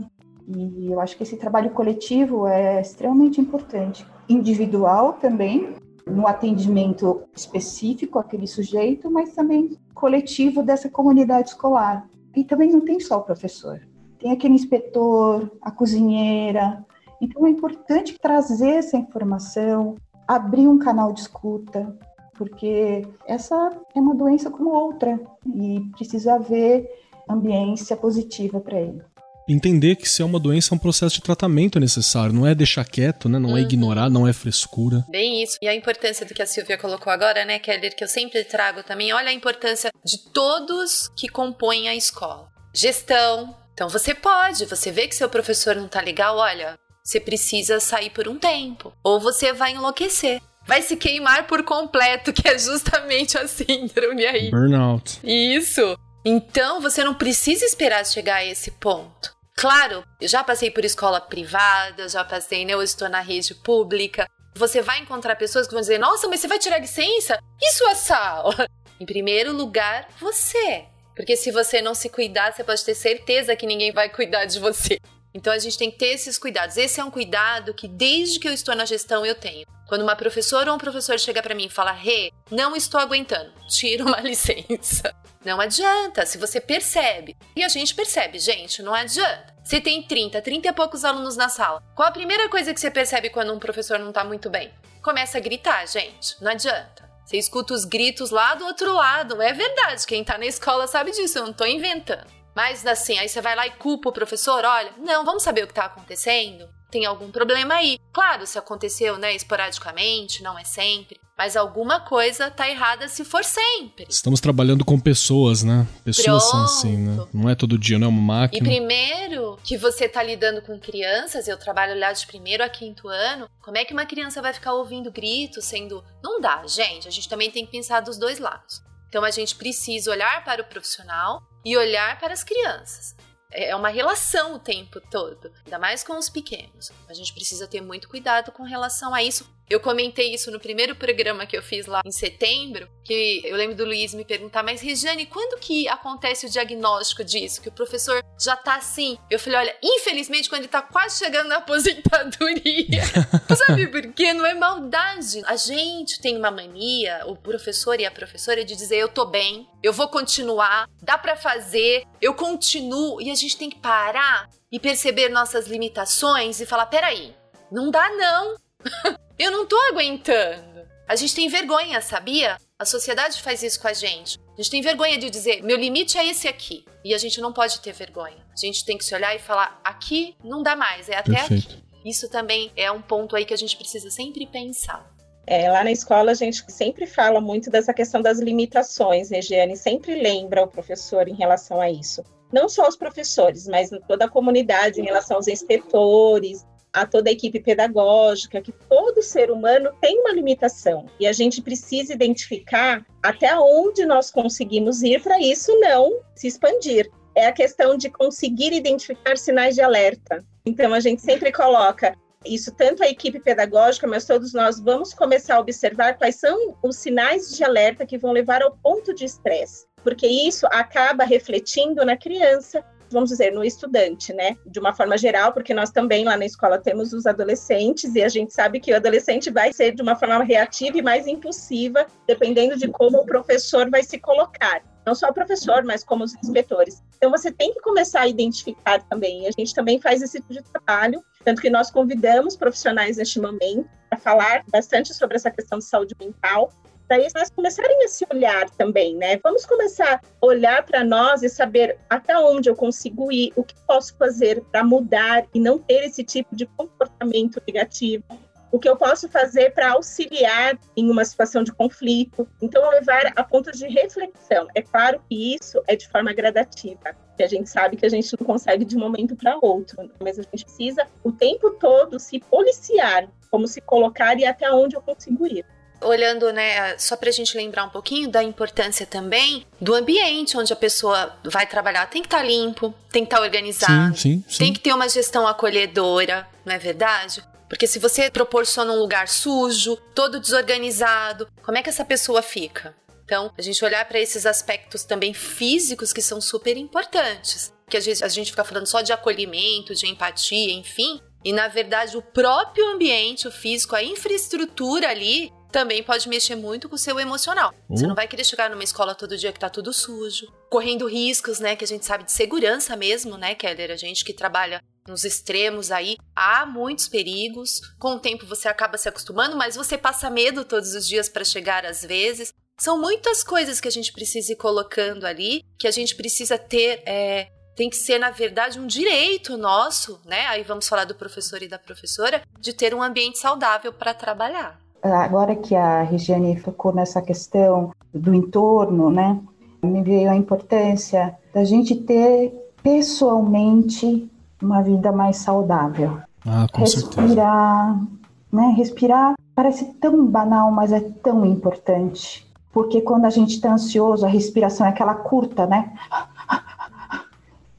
e 0.55 0.91
eu 0.91 0.99
acho 0.99 1.15
que 1.15 1.23
esse 1.23 1.37
trabalho 1.37 1.71
coletivo 1.71 2.47
é 2.47 2.81
extremamente 2.81 3.39
importante. 3.39 4.05
Individual 4.27 5.13
também, 5.13 5.75
no 6.05 6.27
atendimento 6.27 7.23
específico 7.35 8.19
àquele 8.19 8.47
sujeito, 8.47 9.09
mas 9.09 9.33
também 9.33 9.77
coletivo 9.93 10.63
dessa 10.63 10.89
comunidade 10.89 11.49
escolar. 11.49 12.07
E 12.35 12.43
também 12.43 12.71
não 12.71 12.81
tem 12.81 12.99
só 12.99 13.17
o 13.17 13.23
professor, 13.23 13.81
tem 14.19 14.31
aquele 14.31 14.53
inspetor, 14.53 15.51
a 15.61 15.71
cozinheira. 15.71 16.83
Então 17.21 17.45
é 17.45 17.49
importante 17.49 18.17
trazer 18.19 18.71
essa 18.71 18.97
informação, 18.97 19.95
abrir 20.27 20.67
um 20.67 20.79
canal 20.79 21.13
de 21.13 21.21
escuta, 21.21 21.95
porque 22.33 23.05
essa 23.27 23.69
é 23.93 23.99
uma 23.99 24.15
doença 24.15 24.49
como 24.49 24.71
outra 24.71 25.19
e 25.53 25.81
precisa 25.95 26.35
haver 26.35 26.89
ambiência 27.29 27.95
positiva 27.95 28.59
para 28.59 28.79
ele 28.79 29.10
entender 29.51 29.95
que 29.95 30.07
se 30.07 30.21
é 30.21 30.25
uma 30.25 30.39
doença, 30.39 30.73
é 30.73 30.75
um 30.75 30.79
processo 30.79 31.15
de 31.15 31.21
tratamento 31.21 31.79
necessário. 31.79 32.33
Não 32.33 32.47
é 32.47 32.55
deixar 32.55 32.85
quieto, 32.85 33.27
né? 33.27 33.39
Não 33.39 33.49
é 33.49 33.53
uhum. 33.53 33.57
é 33.57 33.61
ignorar, 33.61 34.09
não 34.09 34.27
é 34.27 34.33
frescura. 34.33 35.05
Bem 35.09 35.43
isso. 35.43 35.57
E 35.61 35.67
a 35.67 35.75
importância 35.75 36.25
do 36.25 36.33
que 36.33 36.41
a 36.41 36.45
Silvia 36.45 36.77
colocou 36.77 37.11
agora, 37.11 37.45
né, 37.45 37.59
Keller, 37.59 37.95
que 37.95 38.03
eu 38.03 38.07
sempre 38.07 38.43
trago 38.43 38.83
também. 38.83 39.13
Olha 39.13 39.29
a 39.29 39.33
importância 39.33 39.91
de 40.05 40.17
todos 40.31 41.09
que 41.15 41.27
compõem 41.27 41.89
a 41.89 41.95
escola. 41.95 42.47
Gestão. 42.73 43.55
Então 43.73 43.89
você 43.89 44.13
pode, 44.13 44.65
você 44.65 44.91
vê 44.91 45.07
que 45.07 45.15
seu 45.15 45.29
professor 45.29 45.75
não 45.75 45.87
tá 45.87 46.01
legal, 46.01 46.37
olha, 46.37 46.77
você 47.03 47.19
precisa 47.19 47.79
sair 47.79 48.09
por 48.09 48.27
um 48.27 48.37
tempo. 48.37 48.93
Ou 49.03 49.19
você 49.19 49.53
vai 49.53 49.73
enlouquecer 49.73 50.41
vai 50.65 50.81
se 50.81 50.95
queimar 50.95 51.47
por 51.47 51.63
completo, 51.63 52.31
que 52.31 52.47
é 52.47 52.57
justamente 52.57 53.37
a 53.37 53.47
síndrome 53.47 54.25
aí. 54.25 54.51
Burnout. 54.51 55.19
Isso. 55.23 55.97
Então 56.23 56.79
você 56.79 57.03
não 57.03 57.13
precisa 57.13 57.65
esperar 57.65 58.05
chegar 58.05 58.37
a 58.37 58.45
esse 58.45 58.71
ponto. 58.71 59.35
Claro, 59.55 60.03
eu 60.19 60.27
já 60.27 60.43
passei 60.43 60.71
por 60.71 60.83
escola 60.83 61.21
privada, 61.21 62.09
já 62.09 62.23
passei, 62.23 62.65
né? 62.65 62.75
Hoje 62.75 62.91
estou 62.91 63.09
na 63.09 63.21
rede 63.21 63.53
pública. 63.53 64.27
Você 64.55 64.81
vai 64.81 64.99
encontrar 64.99 65.35
pessoas 65.35 65.67
que 65.67 65.73
vão 65.73 65.81
dizer: 65.81 65.97
Nossa, 65.97 66.27
mas 66.27 66.39
você 66.39 66.47
vai 66.47 66.59
tirar 66.59 66.79
licença? 66.79 67.39
E 67.61 67.71
sua 67.73 67.95
sala? 67.95 68.67
Em 68.99 69.05
primeiro 69.05 69.53
lugar, 69.53 70.07
você. 70.19 70.85
Porque 71.15 71.35
se 71.35 71.51
você 71.51 71.81
não 71.81 71.93
se 71.93 72.09
cuidar, 72.09 72.53
você 72.53 72.63
pode 72.63 72.83
ter 72.83 72.95
certeza 72.95 73.55
que 73.55 73.65
ninguém 73.65 73.91
vai 73.91 74.09
cuidar 74.09 74.45
de 74.45 74.59
você. 74.59 74.99
Então 75.33 75.51
a 75.53 75.59
gente 75.59 75.77
tem 75.77 75.89
que 75.89 75.97
ter 75.97 76.07
esses 76.07 76.37
cuidados. 76.37 76.77
Esse 76.77 76.99
é 76.99 77.03
um 77.03 77.11
cuidado 77.11 77.73
que 77.73 77.87
desde 77.87 78.39
que 78.39 78.47
eu 78.47 78.53
estou 78.53 78.75
na 78.75 78.85
gestão 78.85 79.25
eu 79.25 79.35
tenho. 79.35 79.65
Quando 79.87 80.03
uma 80.03 80.15
professora 80.15 80.69
ou 80.69 80.75
um 80.75 80.79
professor 80.79 81.19
chega 81.19 81.41
para 81.41 81.55
mim 81.55 81.65
e 81.65 81.69
fala: 81.69 81.91
"Rê, 81.91 82.31
não 82.49 82.75
estou 82.75 82.99
aguentando. 82.99 83.51
Tira 83.67 84.03
uma 84.05 84.21
licença". 84.21 85.13
Não 85.43 85.59
adianta, 85.59 86.25
se 86.25 86.37
você 86.37 86.61
percebe. 86.61 87.35
E 87.55 87.63
a 87.63 87.67
gente 87.67 87.95
percebe, 87.95 88.37
gente, 88.37 88.83
não 88.83 88.93
adianta. 88.93 89.55
Você 89.63 89.81
tem 89.81 90.03
30, 90.03 90.39
30 90.39 90.67
e 90.67 90.73
poucos 90.73 91.03
alunos 91.03 91.35
na 91.35 91.49
sala. 91.49 91.81
Qual 91.95 92.07
a 92.07 92.11
primeira 92.11 92.47
coisa 92.47 92.73
que 92.73 92.79
você 92.79 92.91
percebe 92.91 93.29
quando 93.29 93.51
um 93.51 93.59
professor 93.59 93.97
não 93.97 94.11
tá 94.11 94.23
muito 94.23 94.49
bem? 94.49 94.71
Começa 95.01 95.39
a 95.39 95.41
gritar, 95.41 95.87
gente. 95.87 96.35
Não 96.41 96.51
adianta. 96.51 97.09
Você 97.25 97.37
escuta 97.37 97.73
os 97.73 97.85
gritos 97.85 98.29
lá 98.29 98.53
do 98.55 98.65
outro 98.65 98.93
lado. 98.93 99.41
É 99.41 99.53
verdade, 99.53 100.05
quem 100.05 100.23
tá 100.23 100.37
na 100.37 100.45
escola 100.45 100.85
sabe 100.85 101.11
disso, 101.11 101.39
eu 101.39 101.45
não 101.45 101.53
tô 101.53 101.65
inventando. 101.65 102.27
Mas 102.55 102.85
assim, 102.85 103.17
aí 103.17 103.29
você 103.29 103.41
vai 103.41 103.55
lá 103.55 103.67
e 103.67 103.71
culpa 103.71 104.09
o 104.09 104.13
professor, 104.13 104.63
olha, 104.63 104.93
não, 104.97 105.25
vamos 105.25 105.43
saber 105.43 105.63
o 105.63 105.67
que 105.67 105.73
tá 105.73 105.85
acontecendo? 105.85 106.67
Tem 106.89 107.05
algum 107.05 107.31
problema 107.31 107.75
aí. 107.75 107.97
Claro, 108.11 108.45
se 108.45 108.57
aconteceu, 108.57 109.17
né, 109.17 109.33
esporadicamente, 109.33 110.43
não 110.43 110.59
é 110.59 110.63
sempre 110.63 111.19
mas 111.41 111.57
alguma 111.57 111.99
coisa 111.99 112.51
tá 112.51 112.69
errada 112.69 113.07
se 113.07 113.25
for 113.25 113.43
sempre. 113.43 114.05
Estamos 114.07 114.39
trabalhando 114.39 114.85
com 114.85 114.99
pessoas, 114.99 115.63
né? 115.63 115.87
Pessoas 116.05 116.43
Pronto. 116.43 116.51
são 116.51 116.63
assim, 116.65 116.97
né? 116.97 117.25
Não 117.33 117.49
é 117.49 117.55
todo 117.55 117.79
dia, 117.79 117.97
não 117.97 118.05
é 118.05 118.09
uma 118.11 118.21
máquina. 118.21 118.63
E 118.63 118.69
primeiro 118.69 119.57
que 119.63 119.75
você 119.75 120.07
tá 120.07 120.21
lidando 120.21 120.61
com 120.61 120.79
crianças, 120.79 121.47
eu 121.47 121.57
trabalho 121.57 121.99
lá 121.99 122.13
de 122.13 122.27
primeiro 122.27 122.63
a 122.63 122.69
quinto 122.69 123.07
ano, 123.07 123.49
como 123.59 123.75
é 123.75 123.83
que 123.83 123.91
uma 123.91 124.05
criança 124.05 124.39
vai 124.39 124.53
ficar 124.53 124.73
ouvindo 124.73 125.11
gritos, 125.11 125.65
sendo. 125.65 126.03
Não 126.23 126.39
dá, 126.39 126.61
gente. 126.67 127.07
A 127.07 127.11
gente 127.11 127.27
também 127.27 127.49
tem 127.49 127.65
que 127.65 127.71
pensar 127.71 128.01
dos 128.01 128.19
dois 128.19 128.37
lados. 128.37 128.83
Então 129.11 129.25
a 129.25 129.29
gente 129.29 129.55
precisa 129.55 130.09
olhar 130.09 130.41
para 130.45 130.61
o 130.61 130.65
profissional 130.65 131.43
e 131.65 131.75
olhar 131.75 132.17
para 132.17 132.31
as 132.31 132.45
crianças. 132.45 133.13
É, 133.51 133.69
é 133.69 133.75
uma 133.75 133.89
relação 133.89 134.55
o 134.55 134.59
tempo 134.59 134.99
todo, 134.99 135.51
ainda 135.65 135.79
mais 135.79 136.03
com 136.03 136.17
os 136.17 136.29
pequenos. 136.29 136.91
A 137.09 137.13
gente 137.13 137.33
precisa 137.33 137.67
ter 137.67 137.81
muito 137.81 138.07
cuidado 138.09 138.51
com 138.51 138.63
relação 138.63 139.13
a 139.13 139.23
isso, 139.23 139.45
eu 139.71 139.79
comentei 139.79 140.33
isso 140.33 140.51
no 140.51 140.59
primeiro 140.59 140.93
programa 140.93 141.45
que 141.45 141.55
eu 141.55 141.63
fiz 141.63 141.85
lá 141.85 142.01
em 142.05 142.11
setembro, 142.11 142.89
que 143.05 143.41
eu 143.45 143.55
lembro 143.55 143.73
do 143.73 143.85
Luiz 143.85 144.13
me 144.13 144.25
perguntar, 144.25 144.63
mas 144.63 144.81
Regiane, 144.81 145.25
quando 145.25 145.57
que 145.59 145.87
acontece 145.87 146.45
o 146.45 146.49
diagnóstico 146.49 147.23
disso? 147.23 147.61
Que 147.61 147.69
o 147.69 147.71
professor 147.71 148.21
já 148.37 148.57
tá 148.57 148.75
assim? 148.75 149.17
Eu 149.29 149.39
falei, 149.39 149.59
olha, 149.59 149.77
infelizmente 149.81 150.49
quando 150.49 150.63
ele 150.63 150.67
tá 150.67 150.81
quase 150.81 151.19
chegando 151.19 151.47
na 151.47 151.57
aposentadoria. 151.63 153.01
Sabe 153.55 153.87
por 153.87 154.11
quê? 154.11 154.33
Não 154.33 154.45
é 154.45 154.53
maldade. 154.53 155.41
A 155.45 155.55
gente 155.55 156.19
tem 156.19 156.35
uma 156.35 156.51
mania, 156.51 157.21
o 157.27 157.37
professor 157.37 157.97
e 157.97 158.05
a 158.05 158.11
professora, 158.11 158.65
de 158.65 158.75
dizer, 158.75 158.97
eu 158.97 159.07
tô 159.07 159.25
bem, 159.25 159.69
eu 159.81 159.93
vou 159.93 160.09
continuar, 160.09 160.89
dá 161.01 161.17
para 161.17 161.37
fazer, 161.37 162.03
eu 162.21 162.33
continuo. 162.33 163.21
E 163.21 163.31
a 163.31 163.35
gente 163.41 163.57
tem 163.57 163.69
que 163.69 163.79
parar 163.79 164.49
e 164.71 164.79
perceber 164.79 165.29
nossas 165.29 165.67
limitações 165.67 166.59
e 166.59 166.65
falar, 166.65 166.85
peraí, 166.85 167.35
não 167.71 167.91
dá 167.91 168.09
não. 168.09 168.55
Eu 169.37 169.51
não 169.51 169.65
tô 169.65 169.75
aguentando. 169.89 170.87
A 171.07 171.15
gente 171.15 171.35
tem 171.35 171.49
vergonha, 171.49 171.99
sabia? 171.99 172.57
A 172.77 172.85
sociedade 172.85 173.41
faz 173.41 173.63
isso 173.63 173.81
com 173.81 173.87
a 173.87 173.93
gente. 173.93 174.39
A 174.53 174.61
gente 174.61 174.71
tem 174.71 174.81
vergonha 174.81 175.17
de 175.17 175.29
dizer, 175.29 175.63
meu 175.63 175.77
limite 175.77 176.17
é 176.17 176.25
esse 176.25 176.47
aqui. 176.47 176.85
E 177.03 177.13
a 177.13 177.17
gente 177.17 177.41
não 177.41 177.51
pode 177.51 177.79
ter 177.81 177.91
vergonha. 177.91 178.37
A 178.51 178.57
gente 178.57 178.85
tem 178.85 178.97
que 178.97 179.03
se 179.03 179.13
olhar 179.15 179.35
e 179.35 179.39
falar, 179.39 179.81
aqui 179.83 180.35
não 180.43 180.61
dá 180.61 180.75
mais, 180.75 181.09
é 181.09 181.17
até 181.17 181.33
Perfeito. 181.33 181.67
aqui. 181.67 181.83
Isso 182.05 182.29
também 182.29 182.71
é 182.75 182.91
um 182.91 183.01
ponto 183.01 183.35
aí 183.35 183.45
que 183.45 183.53
a 183.53 183.57
gente 183.57 183.75
precisa 183.75 184.09
sempre 184.09 184.45
pensar. 184.47 185.05
É, 185.45 185.69
lá 185.69 185.83
na 185.83 185.91
escola 185.91 186.31
a 186.31 186.35
gente 186.35 186.63
sempre 186.71 187.05
fala 187.05 187.41
muito 187.41 187.69
dessa 187.69 187.93
questão 187.93 188.21
das 188.21 188.39
limitações, 188.39 189.31
Regiane, 189.31 189.75
sempre 189.75 190.15
lembra 190.15 190.63
o 190.63 190.67
professor 190.67 191.27
em 191.27 191.33
relação 191.33 191.81
a 191.81 191.89
isso. 191.89 192.23
Não 192.51 192.67
só 192.67 192.87
os 192.87 192.95
professores, 192.95 193.67
mas 193.67 193.89
toda 194.07 194.25
a 194.25 194.29
comunidade 194.29 194.99
em 194.99 195.05
relação 195.05 195.37
aos 195.37 195.47
inspetores, 195.47 196.65
a 196.93 197.05
toda 197.05 197.29
a 197.29 197.33
equipe 197.33 197.59
pedagógica, 197.59 198.61
que 198.61 198.71
todo 198.71 199.21
ser 199.21 199.49
humano 199.49 199.91
tem 200.01 200.19
uma 200.19 200.33
limitação 200.33 201.05
e 201.19 201.25
a 201.25 201.31
gente 201.31 201.61
precisa 201.61 202.13
identificar 202.13 203.05
até 203.23 203.57
onde 203.57 204.05
nós 204.05 204.29
conseguimos 204.29 205.01
ir 205.01 205.21
para 205.21 205.39
isso 205.39 205.77
não 205.79 206.19
se 206.35 206.47
expandir. 206.47 207.09
É 207.33 207.47
a 207.47 207.53
questão 207.53 207.95
de 207.95 208.09
conseguir 208.09 208.73
identificar 208.73 209.37
sinais 209.37 209.75
de 209.75 209.81
alerta. 209.81 210.43
Então 210.65 210.93
a 210.93 210.99
gente 210.99 211.21
sempre 211.21 211.51
coloca 211.51 212.13
isso 212.45 212.73
tanto 212.73 213.03
a 213.03 213.07
equipe 213.07 213.39
pedagógica, 213.39 214.07
mas 214.07 214.25
todos 214.25 214.53
nós 214.53 214.79
vamos 214.79 215.13
começar 215.13 215.55
a 215.55 215.59
observar 215.59 216.17
quais 216.17 216.35
são 216.35 216.75
os 216.83 216.97
sinais 216.97 217.55
de 217.55 217.63
alerta 217.63 218.05
que 218.05 218.17
vão 218.17 218.31
levar 218.31 218.61
ao 218.63 218.75
ponto 218.77 219.13
de 219.13 219.25
estresse, 219.25 219.85
porque 220.03 220.27
isso 220.27 220.65
acaba 220.67 221.23
refletindo 221.23 222.05
na 222.05 222.17
criança 222.17 222.83
vamos 223.11 223.29
dizer, 223.29 223.51
no 223.51 223.63
estudante, 223.63 224.33
né? 224.33 224.57
De 224.65 224.79
uma 224.79 224.93
forma 224.93 225.17
geral, 225.17 225.51
porque 225.53 225.73
nós 225.73 225.91
também 225.91 226.23
lá 226.23 226.37
na 226.37 226.45
escola 226.45 226.79
temos 226.79 227.13
os 227.13 227.25
adolescentes 227.25 228.15
e 228.15 228.23
a 228.23 228.29
gente 228.29 228.53
sabe 228.53 228.79
que 228.79 228.91
o 228.91 228.95
adolescente 228.95 229.51
vai 229.51 229.73
ser 229.73 229.93
de 229.93 230.01
uma 230.01 230.15
forma 230.15 230.43
reativa 230.43 230.97
e 230.97 231.01
mais 231.01 231.27
impulsiva, 231.27 232.07
dependendo 232.27 232.77
de 232.77 232.87
como 232.87 233.19
o 233.19 233.25
professor 233.25 233.89
vai 233.89 234.03
se 234.03 234.17
colocar. 234.17 234.81
Não 235.05 235.15
só 235.15 235.29
o 235.29 235.33
professor, 235.33 235.83
mas 235.83 236.03
como 236.03 236.23
os 236.23 236.33
inspetores. 236.35 237.03
Então 237.17 237.31
você 237.31 237.51
tem 237.51 237.73
que 237.73 237.81
começar 237.81 238.21
a 238.21 238.27
identificar 238.27 239.01
também. 239.09 239.47
A 239.47 239.51
gente 239.51 239.73
também 239.73 239.99
faz 239.99 240.21
esse 240.21 240.39
tipo 240.39 240.53
de 240.53 240.61
trabalho, 240.61 241.23
tanto 241.43 241.61
que 241.61 241.69
nós 241.69 241.89
convidamos 241.89 242.55
profissionais 242.55 243.17
neste 243.17 243.39
momento 243.39 243.89
para 244.09 244.19
falar 244.19 244.63
bastante 244.71 245.13
sobre 245.13 245.37
essa 245.37 245.49
questão 245.49 245.79
de 245.79 245.85
saúde 245.85 246.15
mental, 246.19 246.71
daí 247.11 247.27
elas 247.35 247.49
começarem 247.49 248.05
a 248.05 248.07
se 248.07 248.25
olhar 248.33 248.69
também, 248.69 249.17
né? 249.17 249.37
Vamos 249.43 249.65
começar 249.65 250.21
a 250.23 250.45
olhar 250.45 250.81
para 250.85 251.03
nós 251.03 251.43
e 251.43 251.49
saber 251.49 251.97
até 252.09 252.37
onde 252.37 252.69
eu 252.69 252.75
consigo 252.75 253.29
ir, 253.29 253.51
o 253.57 253.65
que 253.65 253.75
posso 253.85 254.15
fazer 254.15 254.63
para 254.71 254.81
mudar 254.81 255.45
e 255.53 255.59
não 255.59 255.77
ter 255.77 256.05
esse 256.05 256.23
tipo 256.23 256.55
de 256.55 256.65
comportamento 256.65 257.61
negativo. 257.67 258.23
O 258.71 258.79
que 258.79 258.87
eu 258.87 258.95
posso 258.95 259.27
fazer 259.27 259.73
para 259.73 259.91
auxiliar 259.91 260.79
em 260.95 261.11
uma 261.11 261.25
situação 261.25 261.61
de 261.61 261.73
conflito. 261.73 262.47
Então, 262.61 262.89
levar 262.89 263.33
a 263.35 263.43
ponto 263.43 263.69
de 263.73 263.85
reflexão. 263.87 264.65
É 264.73 264.81
claro 264.81 265.21
que 265.27 265.55
isso 265.55 265.83
é 265.87 265.97
de 265.97 266.07
forma 266.07 266.31
gradativa, 266.31 267.13
que 267.35 267.43
a 267.43 267.47
gente 267.47 267.69
sabe 267.69 267.97
que 267.97 268.05
a 268.05 268.09
gente 268.09 268.33
não 268.39 268.47
consegue 268.47 268.85
de 268.85 268.95
um 268.95 269.01
momento 269.01 269.35
para 269.35 269.59
outro, 269.61 270.09
mas 270.23 270.39
a 270.39 270.43
gente 270.43 270.63
precisa 270.63 271.05
o 271.21 271.33
tempo 271.33 271.71
todo 271.71 272.17
se 272.17 272.39
policiar, 272.39 273.27
como 273.49 273.67
se 273.67 273.81
colocar 273.81 274.39
e 274.39 274.45
até 274.45 274.71
onde 274.71 274.95
eu 274.95 275.01
consigo 275.01 275.45
ir 275.45 275.65
olhando, 276.01 276.51
né, 276.51 276.97
só 276.97 277.15
para 277.15 277.29
a 277.29 277.31
gente 277.31 277.55
lembrar 277.55 277.85
um 277.85 277.89
pouquinho 277.89 278.29
da 278.29 278.43
importância 278.43 279.05
também 279.05 279.65
do 279.79 279.93
ambiente 279.93 280.57
onde 280.57 280.73
a 280.73 280.75
pessoa 280.75 281.35
vai 281.43 281.65
trabalhar. 281.65 282.05
Tem 282.07 282.21
que 282.21 282.27
estar 282.27 282.39
tá 282.39 282.43
limpo, 282.43 282.93
tem 283.11 283.23
que 283.23 283.27
estar 283.27 283.37
tá 283.37 283.43
organizado, 283.43 284.17
sim, 284.17 284.43
sim, 284.43 284.45
sim. 284.47 284.57
tem 284.57 284.73
que 284.73 284.79
ter 284.79 284.93
uma 284.93 285.07
gestão 285.07 285.47
acolhedora, 285.47 286.47
não 286.65 286.73
é 286.73 286.77
verdade? 286.77 287.43
Porque 287.69 287.87
se 287.87 287.99
você 287.99 288.29
proporciona 288.29 288.91
um 288.91 288.99
lugar 288.99 289.29
sujo, 289.29 289.95
todo 290.13 290.41
desorganizado, 290.41 291.47
como 291.63 291.77
é 291.77 291.81
que 291.81 291.89
essa 291.89 292.03
pessoa 292.03 292.41
fica? 292.41 292.93
Então, 293.23 293.49
a 293.57 293.61
gente 293.61 293.83
olhar 293.85 294.03
para 294.09 294.19
esses 294.19 294.45
aspectos 294.45 295.05
também 295.05 295.33
físicos 295.33 296.11
que 296.11 296.21
são 296.21 296.41
super 296.41 296.75
importantes. 296.75 297.71
Que 297.89 297.95
às 297.95 298.05
vezes 298.05 298.21
a 298.21 298.27
gente 298.27 298.51
fica 298.51 298.65
falando 298.65 298.87
só 298.87 299.01
de 299.01 299.13
acolhimento, 299.13 299.95
de 299.95 300.05
empatia, 300.05 300.73
enfim. 300.73 301.21
E 301.41 301.53
na 301.53 301.69
verdade, 301.69 302.17
o 302.17 302.21
próprio 302.21 302.85
ambiente, 302.89 303.47
o 303.47 303.51
físico, 303.51 303.95
a 303.95 304.03
infraestrutura 304.03 305.09
ali 305.09 305.49
também 305.71 306.03
pode 306.03 306.27
mexer 306.27 306.55
muito 306.55 306.89
com 306.89 306.95
o 306.95 306.99
seu 306.99 307.19
emocional. 307.19 307.73
Uhum. 307.89 307.97
Você 307.97 308.07
não 308.07 308.15
vai 308.15 308.27
querer 308.27 308.43
chegar 308.43 308.69
numa 308.69 308.83
escola 308.83 309.15
todo 309.15 309.37
dia 309.37 309.51
que 309.51 309.59
tá 309.59 309.69
tudo 309.69 309.93
sujo, 309.93 310.51
correndo 310.69 311.07
riscos, 311.07 311.59
né, 311.59 311.75
que 311.75 311.83
a 311.83 311.87
gente 311.87 312.05
sabe 312.05 312.23
de 312.23 312.31
segurança 312.31 312.95
mesmo, 312.95 313.37
né, 313.37 313.55
Keller? 313.55 313.91
A 313.91 313.95
gente 313.95 314.23
que 314.25 314.33
trabalha 314.33 314.81
nos 315.07 315.23
extremos 315.23 315.91
aí, 315.91 316.17
há 316.35 316.65
muitos 316.65 317.07
perigos. 317.07 317.81
Com 317.99 318.15
o 318.15 318.19
tempo 318.19 318.45
você 318.45 318.67
acaba 318.67 318.97
se 318.97 319.09
acostumando, 319.09 319.55
mas 319.55 319.75
você 319.75 319.97
passa 319.97 320.29
medo 320.29 320.63
todos 320.63 320.93
os 320.93 321.07
dias 321.07 321.27
para 321.27 321.43
chegar 321.43 321.85
às 321.85 322.03
vezes. 322.03 322.53
São 322.79 322.99
muitas 322.99 323.43
coisas 323.43 323.79
que 323.79 323.87
a 323.87 323.91
gente 323.91 324.11
precisa 324.11 324.53
ir 324.53 324.55
colocando 324.55 325.25
ali, 325.25 325.63
que 325.77 325.87
a 325.87 325.91
gente 325.91 326.15
precisa 326.15 326.57
ter 326.57 327.03
é, 327.05 327.47
tem 327.75 327.89
que 327.89 327.95
ser, 327.95 328.19
na 328.19 328.31
verdade, 328.31 328.79
um 328.79 328.87
direito 328.87 329.57
nosso, 329.57 330.21
né? 330.25 330.45
Aí 330.47 330.63
vamos 330.63 330.87
falar 330.87 331.05
do 331.05 331.15
professor 331.15 331.61
e 331.61 331.67
da 331.67 331.79
professora, 331.79 332.43
de 332.59 332.73
ter 332.73 332.93
um 332.93 333.01
ambiente 333.01 333.37
saudável 333.37 333.93
para 333.93 334.13
trabalhar. 334.13 334.80
Agora 335.03 335.55
que 335.55 335.75
a 335.75 336.03
Regiane 336.03 336.59
tocou 336.61 336.93
nessa 336.93 337.21
questão 337.21 337.91
do 338.13 338.33
entorno, 338.33 339.09
né, 339.09 339.39
me 339.81 340.01
veio 340.03 340.29
a 340.29 340.35
importância 340.35 341.35
da 341.53 341.63
gente 341.63 341.95
ter 341.95 342.53
pessoalmente 342.83 344.29
uma 344.61 344.81
vida 344.81 345.11
mais 345.11 345.37
saudável. 345.37 346.19
Ah, 346.45 346.67
com 346.71 346.79
Respirar, 346.81 347.93
certeza. 347.93 348.07
né? 348.51 348.73
Respirar 348.77 349.33
parece 349.55 349.85
tão 349.93 350.25
banal, 350.25 350.71
mas 350.71 350.91
é 350.91 350.99
tão 350.99 351.45
importante. 351.45 352.47
Porque 352.71 353.01
quando 353.01 353.25
a 353.25 353.29
gente 353.29 353.55
está 353.55 353.73
ansioso, 353.73 354.25
a 354.25 354.29
respiração 354.29 354.85
é 354.85 354.89
aquela 354.89 355.13
curta, 355.13 355.65
né? 355.65 355.93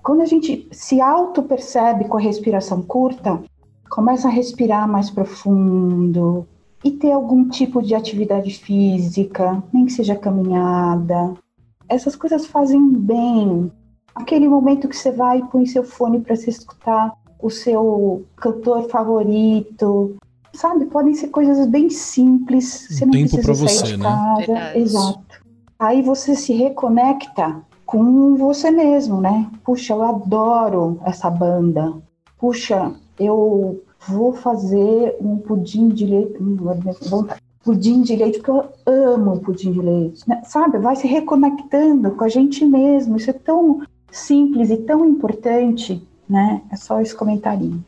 Quando 0.03 0.21
a 0.21 0.27
gente 0.27 0.69
se 0.73 1.01
auto-percebe 1.01 2.07
com 2.07 2.17
a 2.17 2.21
respiração 2.21 2.83
curta, 2.83 3.41
começa 3.89 4.29
a 4.29 4.31
respirar 4.31 4.89
mais 4.89 5.09
profundo 5.11 6.47
e 6.85 6.91
ter 6.91 7.13
algum 7.13 7.49
tipo 7.49 7.81
de 7.83 7.95
atividade 7.95 8.59
física, 8.59 9.63
nem 9.73 9.87
que 9.87 9.93
seja 9.93 10.17
caminhada. 10.17 11.35
Essas 11.89 12.17
coisas 12.17 12.47
fazem 12.47 12.93
bem. 12.93 13.71
Aquele 14.15 14.49
momento 14.49 14.89
que 14.89 14.97
você 14.97 15.11
vai 15.11 15.39
e 15.39 15.45
põe 15.45 15.67
seu 15.67 15.85
fone 15.85 16.21
para 16.21 16.37
se 16.37 16.51
escutar 16.51 17.13
o 17.41 17.51
seu 17.51 18.25
cantor 18.37 18.89
favorito, 18.89 20.17
sabe? 20.53 20.87
Podem 20.87 21.15
ser 21.15 21.29
coisas 21.29 21.67
bem 21.67 21.91
simples. 21.91 22.87
Você 22.91 23.05
não 23.05 23.13
tempo 23.13 23.31
precisa 23.31 23.55
sair 23.55 23.69
você, 23.69 23.87
de 23.87 23.97
né? 23.97 24.05
casa. 24.05 24.47
Verdade. 24.47 24.79
Exato. 24.79 25.43
Aí 25.79 26.03
você 26.03 26.35
se 26.37 26.53
reconecta 26.53 27.63
com 27.85 28.37
você 28.37 28.71
mesmo, 28.71 29.21
né? 29.21 29.51
Puxa, 29.65 29.93
eu 29.93 30.03
adoro 30.03 31.01
essa 31.05 31.29
banda. 31.29 31.93
Puxa, 32.39 32.93
eu 33.19 33.83
vou 34.09 34.33
fazer 34.35 35.17
um 35.21 35.37
pudim 35.39 35.89
de 35.89 36.07
leite. 36.07 36.37
Hum. 36.41 36.57
Pudim 37.65 38.03
de 38.03 38.17
leite, 38.17 38.39
porque 38.39 38.51
eu 38.51 38.69
amo 38.87 39.39
pudim 39.41 39.73
de 39.73 39.81
leite. 39.81 40.21
né? 40.29 40.43
Sabe? 40.45 40.79
Vai 40.79 40.97
se 40.97 41.07
reconectando 41.07 42.11
com 42.13 42.25
a 42.25 42.29
gente 42.29 42.65
mesmo. 42.65 43.17
Isso 43.17 43.31
é 43.31 43.35
tão 43.35 43.83
simples 44.11 44.69
e 44.71 44.77
tão 44.79 45.05
importante, 45.09 46.03
né? 46.29 46.63
É 46.71 46.77
só 46.77 47.01
esse 47.01 47.15
comentarinho. 47.15 47.85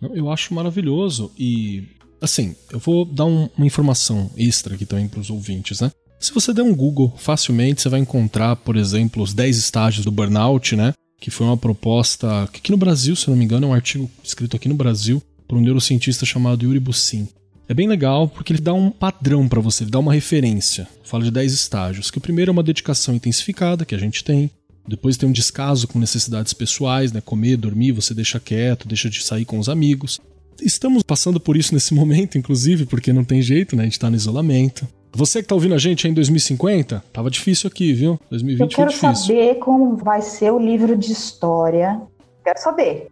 Eu 0.00 0.30
acho 0.30 0.54
maravilhoso 0.54 1.32
e, 1.36 1.88
assim, 2.22 2.54
eu 2.72 2.78
vou 2.78 3.04
dar 3.04 3.24
um- 3.24 3.48
uma 3.56 3.66
informação 3.66 4.30
extra 4.36 4.74
aqui 4.76 4.86
também 4.86 5.08
para 5.08 5.18
os 5.20 5.30
ouvintes, 5.30 5.80
né? 5.80 5.90
Se 6.20 6.32
você 6.32 6.52
der 6.52 6.62
um 6.62 6.74
Google, 6.74 7.12
facilmente 7.16 7.82
você 7.82 7.88
vai 7.88 8.00
encontrar, 8.00 8.54
por 8.56 8.76
exemplo, 8.76 9.22
os 9.22 9.34
10 9.34 9.56
estágios 9.56 10.04
do 10.04 10.12
burnout, 10.12 10.76
né? 10.76 10.92
Que 11.20 11.30
foi 11.30 11.46
uma 11.46 11.56
proposta 11.56 12.48
que 12.52 12.58
aqui 12.60 12.70
no 12.70 12.76
Brasil, 12.76 13.16
se 13.16 13.28
não 13.28 13.36
me 13.36 13.44
engano, 13.44 13.66
é 13.66 13.70
um 13.70 13.74
artigo 13.74 14.08
escrito 14.22 14.54
aqui 14.56 14.68
no 14.68 14.74
Brasil 14.76 15.20
por 15.48 15.56
um 15.56 15.62
neurocientista 15.62 16.26
chamado 16.26 16.64
Yuri 16.64 16.78
Bussin. 16.78 17.26
É 17.68 17.74
bem 17.74 17.88
legal 17.88 18.28
porque 18.28 18.52
ele 18.52 18.60
dá 18.62 18.72
um 18.72 18.90
padrão 18.90 19.48
para 19.48 19.60
você, 19.60 19.84
ele 19.84 19.90
dá 19.90 19.98
uma 19.98 20.12
referência. 20.12 20.86
Fala 21.02 21.24
de 21.24 21.30
10 21.30 21.52
estágios, 21.52 22.10
que 22.10 22.18
o 22.18 22.20
primeiro 22.20 22.50
é 22.50 22.52
uma 22.52 22.62
dedicação 22.62 23.14
intensificada, 23.14 23.84
que 23.84 23.94
a 23.94 23.98
gente 23.98 24.22
tem. 24.22 24.50
Depois 24.86 25.18
tem 25.18 25.28
um 25.28 25.32
descaso 25.32 25.86
com 25.86 25.98
necessidades 25.98 26.54
pessoais, 26.54 27.12
né? 27.12 27.20
Comer, 27.20 27.56
dormir, 27.56 27.92
você 27.92 28.14
deixa 28.14 28.40
quieto, 28.40 28.88
deixa 28.88 29.10
de 29.10 29.22
sair 29.22 29.44
com 29.44 29.58
os 29.58 29.68
amigos. 29.68 30.18
Estamos 30.62 31.02
passando 31.02 31.38
por 31.38 31.56
isso 31.56 31.74
nesse 31.74 31.92
momento, 31.94 32.38
inclusive, 32.38 32.86
porque 32.86 33.12
não 33.12 33.24
tem 33.24 33.42
jeito, 33.42 33.76
né? 33.76 33.82
A 33.82 33.86
gente 33.86 33.98
tá 33.98 34.08
no 34.08 34.16
isolamento. 34.16 34.88
Você 35.12 35.42
que 35.42 35.48
tá 35.48 35.54
ouvindo 35.54 35.74
a 35.74 35.78
gente 35.78 36.06
aí 36.06 36.10
em 36.10 36.14
2050, 36.14 37.04
tava 37.12 37.30
difícil 37.30 37.68
aqui, 37.68 37.92
viu? 37.92 38.18
2020 38.30 38.60
Eu 38.60 38.68
quero 38.76 38.92
foi 38.92 39.10
difícil. 39.10 39.26
saber 39.36 39.54
como 39.56 39.96
vai 39.96 40.22
ser 40.22 40.52
o 40.52 40.58
livro 40.58 40.96
de 40.96 41.12
história. 41.12 42.00
Quero 42.44 42.58
saber. 42.58 43.08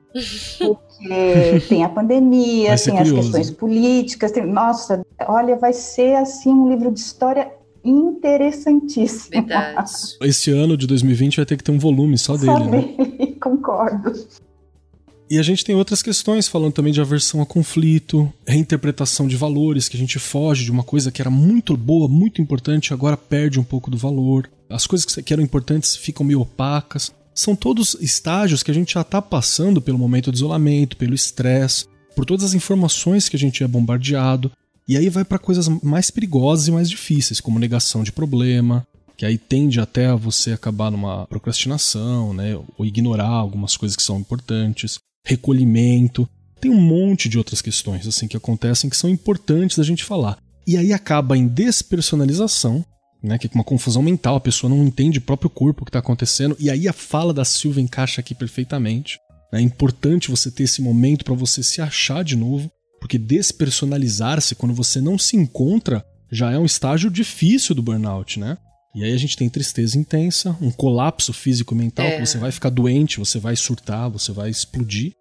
Porque 0.58 1.60
tem 1.68 1.84
a 1.84 1.88
pandemia, 1.88 2.66
tem 2.66 2.74
as 2.74 2.84
curioso. 2.84 3.14
questões 3.14 3.50
políticas. 3.50 4.32
Tem... 4.32 4.46
Nossa, 4.46 5.04
olha, 5.26 5.56
vai 5.56 5.72
ser 5.72 6.16
assim 6.16 6.50
um 6.50 6.68
livro 6.68 6.90
de 6.90 7.00
história 7.00 7.50
interessantíssimo. 7.84 9.30
Verdade. 9.30 9.90
Esse 10.22 10.50
ano 10.50 10.76
de 10.76 10.86
2020 10.86 11.36
vai 11.36 11.46
ter 11.46 11.56
que 11.56 11.64
ter 11.64 11.72
um 11.72 11.78
volume 11.78 12.18
só 12.18 12.36
dele, 12.36 12.46
Só 12.46 12.58
né? 12.58 12.94
dele, 12.96 13.36
concordo. 13.40 14.12
E 15.28 15.40
a 15.40 15.42
gente 15.42 15.64
tem 15.64 15.74
outras 15.74 16.02
questões, 16.02 16.46
falando 16.46 16.72
também 16.72 16.92
de 16.92 17.00
aversão 17.00 17.42
a 17.42 17.46
conflito, 17.46 18.32
reinterpretação 18.46 19.26
de 19.26 19.36
valores, 19.36 19.88
que 19.88 19.96
a 19.96 19.98
gente 19.98 20.20
foge 20.20 20.64
de 20.64 20.70
uma 20.70 20.84
coisa 20.84 21.10
que 21.10 21.20
era 21.20 21.30
muito 21.30 21.76
boa, 21.76 22.08
muito 22.08 22.40
importante, 22.40 22.94
agora 22.94 23.16
perde 23.16 23.58
um 23.58 23.64
pouco 23.64 23.90
do 23.90 23.98
valor. 23.98 24.48
As 24.70 24.86
coisas 24.86 25.04
que 25.04 25.32
eram 25.32 25.42
importantes 25.42 25.96
ficam 25.96 26.24
meio 26.24 26.40
opacas. 26.40 27.12
São 27.36 27.54
todos 27.54 27.94
estágios 28.00 28.62
que 28.62 28.70
a 28.70 28.74
gente 28.74 28.94
já 28.94 29.02
está 29.02 29.20
passando 29.20 29.82
pelo 29.82 29.98
momento 29.98 30.32
de 30.32 30.38
isolamento, 30.38 30.96
pelo 30.96 31.14
estresse, 31.14 31.84
por 32.16 32.24
todas 32.24 32.46
as 32.46 32.54
informações 32.54 33.28
que 33.28 33.36
a 33.36 33.38
gente 33.38 33.62
é 33.62 33.68
bombardeado. 33.68 34.50
E 34.88 34.96
aí 34.96 35.10
vai 35.10 35.22
para 35.22 35.38
coisas 35.38 35.68
mais 35.68 36.10
perigosas 36.10 36.66
e 36.66 36.70
mais 36.70 36.88
difíceis, 36.88 37.38
como 37.38 37.58
negação 37.58 38.02
de 38.02 38.10
problema, 38.10 38.86
que 39.18 39.26
aí 39.26 39.36
tende 39.36 39.78
até 39.78 40.06
a 40.06 40.16
você 40.16 40.52
acabar 40.52 40.90
numa 40.90 41.26
procrastinação, 41.26 42.32
né, 42.32 42.56
ou 42.78 42.86
ignorar 42.86 43.28
algumas 43.28 43.76
coisas 43.76 43.94
que 43.94 44.02
são 44.02 44.18
importantes, 44.18 44.98
recolhimento. 45.26 46.26
Tem 46.58 46.70
um 46.70 46.80
monte 46.80 47.28
de 47.28 47.36
outras 47.36 47.60
questões 47.60 48.06
assim 48.06 48.26
que 48.26 48.36
acontecem 48.36 48.88
que 48.88 48.96
são 48.96 49.10
importantes 49.10 49.76
da 49.76 49.84
gente 49.84 50.04
falar. 50.04 50.38
E 50.66 50.76
aí 50.76 50.90
acaba 50.90 51.36
em 51.36 51.46
despersonalização, 51.46 52.82
né, 53.22 53.38
que 53.38 53.46
é 53.46 53.50
uma 53.54 53.64
confusão 53.64 54.02
mental, 54.02 54.36
a 54.36 54.40
pessoa 54.40 54.70
não 54.70 54.84
entende 54.84 55.18
o 55.18 55.22
próprio 55.22 55.50
corpo 55.50 55.82
o 55.82 55.84
que 55.84 55.90
está 55.90 55.98
acontecendo, 55.98 56.56
e 56.58 56.70
aí 56.70 56.86
a 56.88 56.92
fala 56.92 57.32
da 57.32 57.44
Silvia 57.44 57.82
encaixa 57.82 58.20
aqui 58.20 58.34
perfeitamente. 58.34 59.18
É 59.52 59.60
importante 59.60 60.30
você 60.30 60.50
ter 60.50 60.64
esse 60.64 60.82
momento 60.82 61.24
para 61.24 61.34
você 61.34 61.62
se 61.62 61.80
achar 61.80 62.22
de 62.24 62.36
novo, 62.36 62.70
porque 63.00 63.18
despersonalizar-se 63.18 64.54
quando 64.54 64.74
você 64.74 65.00
não 65.00 65.18
se 65.18 65.36
encontra 65.36 66.04
já 66.30 66.50
é 66.50 66.58
um 66.58 66.64
estágio 66.64 67.10
difícil 67.10 67.74
do 67.74 67.82
burnout, 67.82 68.38
né? 68.38 68.58
E 68.94 69.04
aí 69.04 69.12
a 69.12 69.16
gente 69.16 69.36
tem 69.36 69.48
tristeza 69.48 69.98
intensa, 69.98 70.56
um 70.60 70.70
colapso 70.70 71.32
físico 71.32 71.74
e 71.74 71.76
mental, 71.76 72.06
É. 72.06 72.16
que 72.18 72.26
você 72.26 72.38
vai 72.38 72.50
ficar 72.50 72.70
doente, 72.70 73.18
você 73.18 73.38
vai 73.38 73.54
surtar, 73.54 74.10
você 74.10 74.32
vai 74.32 74.50
explodir. 74.50 75.12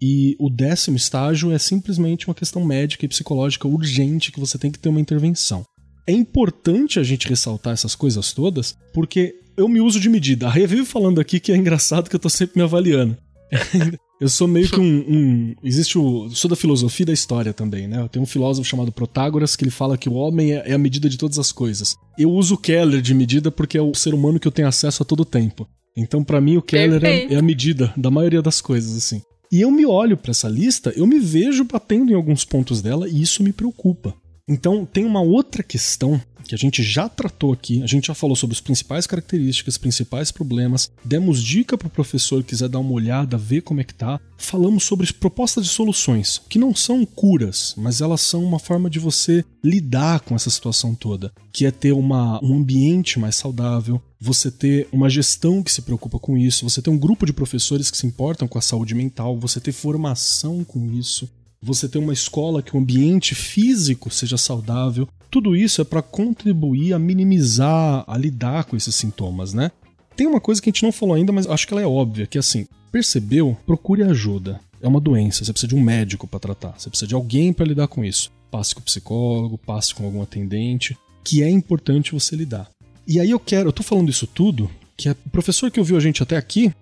E 0.00 0.36
o 0.38 0.50
décimo 0.50 0.96
estágio 0.96 1.50
é 1.52 1.58
simplesmente 1.58 2.28
uma 2.28 2.34
questão 2.34 2.64
médica 2.64 3.04
e 3.04 3.08
psicológica 3.08 3.66
urgente 3.66 4.30
que 4.30 4.40
você 4.40 4.58
tem 4.58 4.70
que 4.70 4.78
ter 4.78 4.88
uma 4.88 5.00
intervenção. 5.00 5.64
É 6.06 6.12
importante 6.12 6.98
a 6.98 7.02
gente 7.02 7.28
ressaltar 7.28 7.72
essas 7.72 7.94
coisas 7.94 8.32
todas, 8.32 8.76
porque 8.92 9.34
eu 9.56 9.68
me 9.68 9.80
uso 9.80 10.00
de 10.00 10.08
medida. 10.08 10.46
A 10.46 10.50
Rê 10.50 10.66
vive 10.66 10.84
falando 10.84 11.20
aqui 11.20 11.38
que 11.38 11.52
é 11.52 11.56
engraçado 11.56 12.08
que 12.10 12.16
eu 12.16 12.20
tô 12.20 12.28
sempre 12.28 12.56
me 12.56 12.62
avaliando. 12.62 13.16
eu 14.20 14.28
sou 14.28 14.48
meio 14.48 14.68
que 14.68 14.80
um, 14.80 14.84
um- 14.84 15.54
Existe 15.62 15.98
o. 15.98 16.30
Sou 16.30 16.48
da 16.48 16.56
filosofia 16.56 17.04
e 17.04 17.06
da 17.06 17.12
história 17.12 17.52
também, 17.52 17.86
né? 17.86 18.00
Eu 18.00 18.08
tenho 18.08 18.22
um 18.22 18.26
filósofo 18.26 18.66
chamado 18.68 18.90
Protágoras 18.90 19.54
que 19.54 19.62
ele 19.64 19.70
fala 19.70 19.98
que 19.98 20.08
o 20.08 20.14
homem 20.14 20.54
é, 20.54 20.70
é 20.70 20.72
a 20.72 20.78
medida 20.78 21.08
de 21.08 21.18
todas 21.18 21.38
as 21.38 21.52
coisas. 21.52 21.94
Eu 22.18 22.30
uso 22.30 22.54
o 22.54 22.58
Keller 22.58 23.00
de 23.02 23.14
medida 23.14 23.50
porque 23.50 23.76
é 23.78 23.82
o 23.82 23.94
ser 23.94 24.14
humano 24.14 24.40
que 24.40 24.48
eu 24.48 24.52
tenho 24.52 24.68
acesso 24.68 25.02
a 25.02 25.06
todo 25.06 25.24
tempo. 25.24 25.68
Então, 25.96 26.24
pra 26.24 26.40
mim, 26.40 26.56
o 26.56 26.62
Keller 26.62 27.04
é, 27.04 27.34
é 27.34 27.36
a 27.36 27.42
medida 27.42 27.92
da 27.96 28.10
maioria 28.10 28.40
das 28.40 28.60
coisas, 28.62 28.96
assim. 28.96 29.20
E 29.52 29.60
eu 29.60 29.70
me 29.70 29.84
olho 29.84 30.16
pra 30.16 30.30
essa 30.30 30.48
lista, 30.48 30.90
eu 30.96 31.06
me 31.06 31.18
vejo 31.18 31.62
batendo 31.64 32.10
em 32.10 32.14
alguns 32.14 32.42
pontos 32.42 32.80
dela 32.80 33.06
e 33.06 33.20
isso 33.20 33.42
me 33.42 33.52
preocupa. 33.52 34.14
Então, 34.48 34.84
tem 34.84 35.04
uma 35.04 35.20
outra 35.20 35.62
questão 35.62 36.20
que 36.42 36.54
a 36.54 36.58
gente 36.58 36.82
já 36.82 37.08
tratou 37.08 37.52
aqui, 37.52 37.80
a 37.82 37.86
gente 37.86 38.08
já 38.08 38.14
falou 38.14 38.34
sobre 38.34 38.54
as 38.54 38.60
principais 38.60 39.06
características, 39.06 39.78
principais 39.78 40.32
problemas, 40.32 40.90
demos 41.04 41.42
dica 41.42 41.78
pro 41.78 41.88
professor 41.88 42.42
que 42.42 42.50
quiser 42.50 42.68
dar 42.68 42.80
uma 42.80 42.92
olhada, 42.92 43.38
ver 43.38 43.62
como 43.62 43.80
é 43.80 43.84
que 43.84 43.94
tá. 43.94 44.20
Falamos 44.36 44.82
sobre 44.82 45.10
propostas 45.12 45.64
de 45.64 45.70
soluções, 45.70 46.42
que 46.48 46.58
não 46.58 46.74
são 46.74 47.06
curas, 47.06 47.74
mas 47.76 48.00
elas 48.00 48.20
são 48.20 48.44
uma 48.44 48.58
forma 48.58 48.90
de 48.90 48.98
você 48.98 49.44
lidar 49.62 50.20
com 50.20 50.34
essa 50.34 50.50
situação 50.50 50.94
toda, 50.94 51.32
que 51.52 51.64
é 51.64 51.70
ter 51.70 51.92
uma, 51.92 52.44
um 52.44 52.56
ambiente 52.56 53.20
mais 53.20 53.36
saudável, 53.36 54.02
você 54.20 54.50
ter 54.50 54.88
uma 54.92 55.08
gestão 55.08 55.62
que 55.62 55.70
se 55.70 55.82
preocupa 55.82 56.18
com 56.18 56.36
isso, 56.36 56.68
você 56.68 56.82
ter 56.82 56.90
um 56.90 56.98
grupo 56.98 57.24
de 57.24 57.32
professores 57.32 57.90
que 57.90 57.96
se 57.96 58.06
importam 58.06 58.48
com 58.48 58.58
a 58.58 58.62
saúde 58.62 58.94
mental, 58.94 59.38
você 59.38 59.60
ter 59.60 59.72
formação 59.72 60.64
com 60.64 60.92
isso, 60.92 61.30
você 61.62 61.88
ter 61.88 61.98
uma 61.98 62.12
escola 62.12 62.62
que 62.62 62.76
o 62.76 62.80
ambiente 62.80 63.34
físico 63.34 64.10
seja 64.10 64.36
saudável. 64.36 65.08
Tudo 65.30 65.54
isso 65.54 65.80
é 65.80 65.84
para 65.84 66.02
contribuir 66.02 66.92
a 66.92 66.98
minimizar, 66.98 68.04
a 68.06 68.18
lidar 68.18 68.64
com 68.64 68.76
esses 68.76 68.94
sintomas, 68.94 69.54
né? 69.54 69.70
Tem 70.16 70.26
uma 70.26 70.40
coisa 70.40 70.60
que 70.60 70.68
a 70.68 70.72
gente 70.72 70.82
não 70.82 70.92
falou 70.92 71.14
ainda, 71.14 71.32
mas 71.32 71.46
acho 71.46 71.66
que 71.66 71.72
ela 71.72 71.80
é 71.80 71.86
óbvia, 71.86 72.26
que 72.26 72.36
é 72.36 72.40
assim, 72.40 72.66
percebeu? 72.90 73.56
Procure 73.64 74.02
ajuda. 74.02 74.60
É 74.82 74.88
uma 74.88 75.00
doença, 75.00 75.44
você 75.44 75.52
precisa 75.52 75.68
de 75.68 75.76
um 75.76 75.80
médico 75.80 76.26
para 76.26 76.40
tratar, 76.40 76.74
você 76.76 76.90
precisa 76.90 77.06
de 77.06 77.14
alguém 77.14 77.52
para 77.52 77.64
lidar 77.64 77.86
com 77.86 78.04
isso. 78.04 78.30
Passe 78.50 78.74
com 78.74 78.80
o 78.80 78.84
psicólogo, 78.84 79.56
passe 79.56 79.94
com 79.94 80.04
algum 80.04 80.20
atendente, 80.20 80.98
que 81.24 81.42
é 81.42 81.48
importante 81.48 82.12
você 82.12 82.34
lidar. 82.34 82.68
E 83.06 83.20
aí 83.20 83.30
eu 83.30 83.38
quero, 83.38 83.68
eu 83.68 83.72
tô 83.72 83.82
falando 83.82 84.10
isso 84.10 84.26
tudo, 84.26 84.68
que 84.96 85.08
é 85.08 85.12
o 85.12 85.30
professor 85.30 85.70
que 85.70 85.80
ouviu 85.80 85.96
a 85.96 86.00
gente 86.00 86.22
até 86.22 86.36
aqui, 86.36 86.72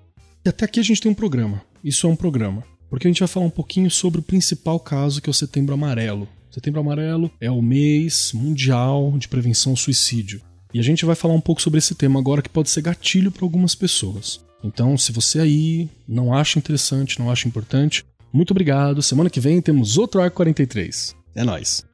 e 0.44 0.48
até 0.48 0.64
aqui 0.64 0.80
a 0.80 0.82
gente 0.82 1.00
tem 1.00 1.12
um 1.12 1.14
programa. 1.14 1.62
Isso 1.84 2.06
é 2.06 2.10
um 2.10 2.16
programa. 2.16 2.64
Porque 2.90 3.07
a 3.07 3.11
gente 3.11 3.20
vai 3.20 3.29
falar 3.29 3.46
um 3.46 3.50
pouquinho 3.50 3.88
sobre 3.88 4.18
o 4.20 4.22
principal 4.22 4.81
caso, 4.81 5.22
que 5.22 5.31
é 5.31 5.33
o 5.33 5.35
Setembro 5.35 5.72
Amarelo. 5.72 6.29
Setembro 6.50 6.81
Amarelo 6.81 7.31
é 7.40 7.48
o 7.48 7.62
mês 7.62 8.33
mundial 8.35 9.14
de 9.16 9.29
prevenção 9.29 9.72
ao 9.72 9.76
suicídio. 9.76 10.42
E 10.75 10.81
a 10.81 10.83
gente 10.83 11.04
vai 11.04 11.14
falar 11.14 11.35
um 11.35 11.40
pouco 11.40 11.62
sobre 11.62 11.79
esse 11.79 11.94
tema 11.94 12.19
agora 12.19 12.42
que 12.42 12.48
pode 12.48 12.69
ser 12.69 12.83
gatilho 12.83 13.31
para 13.31 13.44
algumas 13.44 13.77
pessoas. 13.77 14.40
Então, 14.62 14.98
se 14.98 15.12
você 15.12 15.38
aí 15.38 15.88
não 16.06 16.35
acha 16.35 16.58
interessante, 16.58 17.19
não 17.19 17.31
acha 17.31 17.46
importante, 17.46 18.04
muito 18.33 18.50
obrigado. 18.50 19.02
Semana 19.02 19.31
que 19.31 19.40
vem 19.40 19.60
temos 19.62 19.96
outro 19.96 20.21
Arco 20.21 20.37
43. 20.37 21.14
É 21.35 21.44
nóis. 21.44 21.85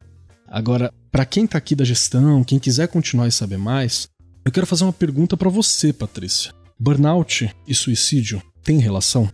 Agora, 0.48 0.92
para 1.12 1.26
quem 1.26 1.46
tá 1.46 1.58
aqui 1.58 1.74
da 1.74 1.84
gestão, 1.84 2.42
quem 2.42 2.58
quiser 2.58 2.88
continuar 2.88 3.28
e 3.28 3.32
saber 3.32 3.58
mais, 3.58 4.08
eu 4.44 4.52
quero 4.52 4.66
fazer 4.66 4.84
uma 4.84 4.92
pergunta 4.92 5.36
para 5.36 5.50
você, 5.50 5.92
Patrícia. 5.92 6.52
Burnout 6.78 7.50
e 7.66 7.74
suicídio 7.74 8.42
têm 8.62 8.78
relação? 8.78 9.30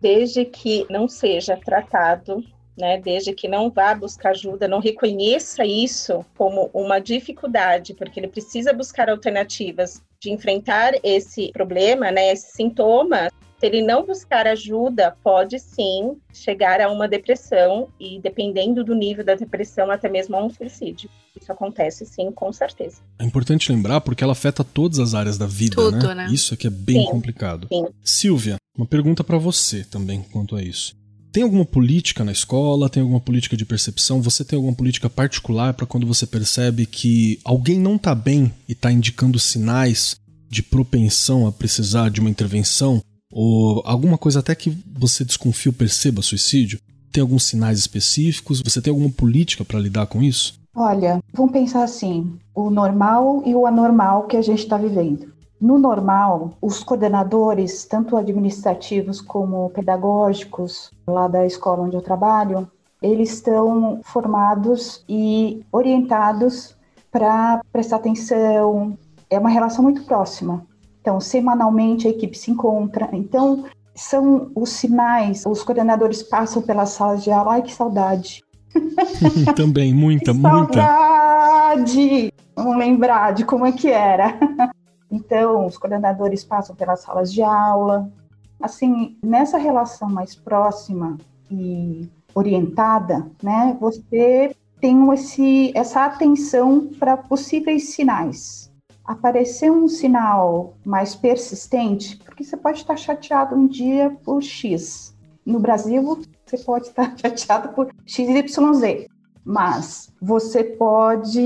Desde 0.00 0.44
que 0.44 0.86
não 0.90 1.06
seja 1.06 1.56
tratado, 1.56 2.42
né, 2.76 2.98
desde 2.98 3.32
que 3.34 3.46
não 3.46 3.70
vá 3.70 3.94
buscar 3.94 4.30
ajuda, 4.30 4.66
não 4.66 4.80
reconheça 4.80 5.64
isso 5.64 6.24
como 6.36 6.70
uma 6.72 6.98
dificuldade, 6.98 7.94
porque 7.94 8.18
ele 8.18 8.28
precisa 8.28 8.72
buscar 8.72 9.10
alternativas 9.10 10.02
de 10.18 10.30
enfrentar 10.30 10.92
esse 11.02 11.52
problema, 11.52 12.10
né, 12.10 12.32
esse 12.32 12.52
sintoma, 12.52 13.30
Se 13.60 13.66
ele 13.66 13.82
não 13.82 14.06
buscar 14.06 14.46
ajuda, 14.46 15.14
pode 15.22 15.58
sim 15.58 16.16
chegar 16.32 16.80
a 16.80 16.90
uma 16.90 17.06
depressão 17.06 17.88
e, 18.00 18.18
dependendo 18.18 18.82
do 18.82 18.94
nível 18.94 19.22
da 19.22 19.34
depressão, 19.34 19.90
até 19.90 20.08
mesmo 20.08 20.34
a 20.34 20.42
um 20.42 20.48
suicídio. 20.48 21.10
Isso 21.38 21.52
acontece 21.52 22.06
sim, 22.06 22.32
com 22.32 22.50
certeza. 22.54 23.02
É 23.18 23.24
importante 23.24 23.70
lembrar 23.70 24.00
porque 24.00 24.24
ela 24.24 24.32
afeta 24.32 24.64
todas 24.64 24.98
as 24.98 25.12
áreas 25.12 25.36
da 25.36 25.46
vida, 25.46 25.76
Tudo, 25.76 26.08
né? 26.08 26.14
né? 26.14 26.28
Isso 26.32 26.54
aqui 26.54 26.66
é 26.66 26.70
bem 26.70 27.02
Sim, 27.02 27.10
complicado. 27.10 27.68
sim. 27.70 27.86
Silvia, 28.02 28.56
uma 28.74 28.86
pergunta 28.86 29.22
pra 29.22 29.36
você 29.36 29.84
também 29.84 30.22
quanto 30.32 30.56
a 30.56 30.62
isso. 30.62 30.96
Tem 31.30 31.42
alguma 31.42 31.66
política 31.66 32.24
na 32.24 32.32
escola? 32.32 32.88
Tem 32.88 33.02
alguma 33.02 33.20
política 33.20 33.58
de 33.58 33.66
percepção? 33.66 34.22
Você 34.22 34.42
tem 34.42 34.56
alguma 34.56 34.74
política 34.74 35.10
particular 35.10 35.74
para 35.74 35.86
quando 35.86 36.06
você 36.06 36.26
percebe 36.26 36.86
que 36.86 37.38
alguém 37.44 37.78
não 37.78 37.98
tá 37.98 38.14
bem 38.14 38.50
e 38.66 38.74
tá 38.74 38.90
indicando 38.90 39.38
sinais 39.38 40.16
de 40.48 40.62
propensão 40.62 41.46
a 41.46 41.52
precisar 41.52 42.10
de 42.10 42.20
uma 42.20 42.30
intervenção? 42.30 43.02
Ou 43.32 43.82
alguma 43.84 44.18
coisa 44.18 44.40
até 44.40 44.54
que 44.54 44.76
você 44.92 45.24
desconfia 45.24 45.70
ou 45.70 45.76
perceba 45.76 46.22
suicídio? 46.22 46.80
Tem 47.12 47.20
alguns 47.20 47.44
sinais 47.44 47.78
específicos? 47.78 48.62
Você 48.62 48.80
tem 48.80 48.90
alguma 48.90 49.10
política 49.10 49.64
para 49.64 49.78
lidar 49.78 50.06
com 50.06 50.22
isso? 50.22 50.60
Olha, 50.74 51.20
vamos 51.32 51.52
pensar 51.52 51.82
assim: 51.82 52.38
o 52.54 52.70
normal 52.70 53.42
e 53.44 53.54
o 53.54 53.66
anormal 53.66 54.24
que 54.24 54.36
a 54.36 54.42
gente 54.42 54.60
está 54.60 54.76
vivendo. 54.76 55.32
No 55.60 55.78
normal, 55.78 56.54
os 56.62 56.82
coordenadores, 56.82 57.84
tanto 57.84 58.16
administrativos 58.16 59.20
como 59.20 59.68
pedagógicos, 59.70 60.90
lá 61.06 61.28
da 61.28 61.44
escola 61.44 61.82
onde 61.82 61.96
eu 61.96 62.00
trabalho, 62.00 62.66
eles 63.02 63.34
estão 63.34 64.00
formados 64.04 65.04
e 65.08 65.62
orientados 65.70 66.74
para 67.10 67.60
prestar 67.72 67.96
atenção. 67.96 68.96
É 69.28 69.38
uma 69.38 69.50
relação 69.50 69.82
muito 69.82 70.02
próxima. 70.04 70.64
Então, 71.00 71.20
semanalmente 71.20 72.06
a 72.06 72.10
equipe 72.10 72.36
se 72.36 72.50
encontra. 72.50 73.08
Então, 73.12 73.64
são 73.94 74.50
os 74.54 74.70
sinais. 74.70 75.44
Os 75.46 75.62
coordenadores 75.62 76.22
passam 76.22 76.62
pelas 76.62 76.90
salas 76.90 77.24
de 77.24 77.30
aula. 77.30 77.54
Ai, 77.54 77.62
que 77.62 77.72
saudade! 77.72 78.42
também, 79.56 79.94
muita, 79.94 80.32
Que 80.32 80.38
muita. 80.38 80.82
Saudade! 80.82 82.32
Vamos 82.54 82.76
lembrar 82.76 83.32
de 83.32 83.44
como 83.44 83.66
é 83.66 83.72
que 83.72 83.88
era. 83.88 84.38
Então, 85.12 85.66
os 85.66 85.76
coordenadores 85.76 86.44
passam 86.44 86.76
pelas 86.76 87.00
salas 87.00 87.32
de 87.32 87.42
aula. 87.42 88.08
Assim, 88.62 89.18
nessa 89.24 89.58
relação 89.58 90.08
mais 90.08 90.36
próxima 90.36 91.18
e 91.50 92.08
orientada, 92.32 93.28
né, 93.42 93.76
você 93.80 94.54
tem 94.80 95.12
esse, 95.12 95.72
essa 95.74 96.04
atenção 96.04 96.88
para 96.98 97.16
possíveis 97.16 97.90
sinais. 97.90 98.59
Aparecer 99.10 99.72
um 99.72 99.88
sinal 99.88 100.76
mais 100.84 101.16
persistente, 101.16 102.16
porque 102.18 102.44
você 102.44 102.56
pode 102.56 102.78
estar 102.78 102.96
chateado 102.96 103.56
um 103.56 103.66
dia 103.66 104.16
por 104.22 104.40
X. 104.40 105.16
No 105.44 105.58
Brasil, 105.58 106.00
você 106.46 106.58
pode 106.58 106.86
estar 106.86 107.12
chateado 107.18 107.70
por 107.70 107.92
XYZ, 108.06 109.08
mas 109.44 110.14
você 110.22 110.62
pode 110.62 111.40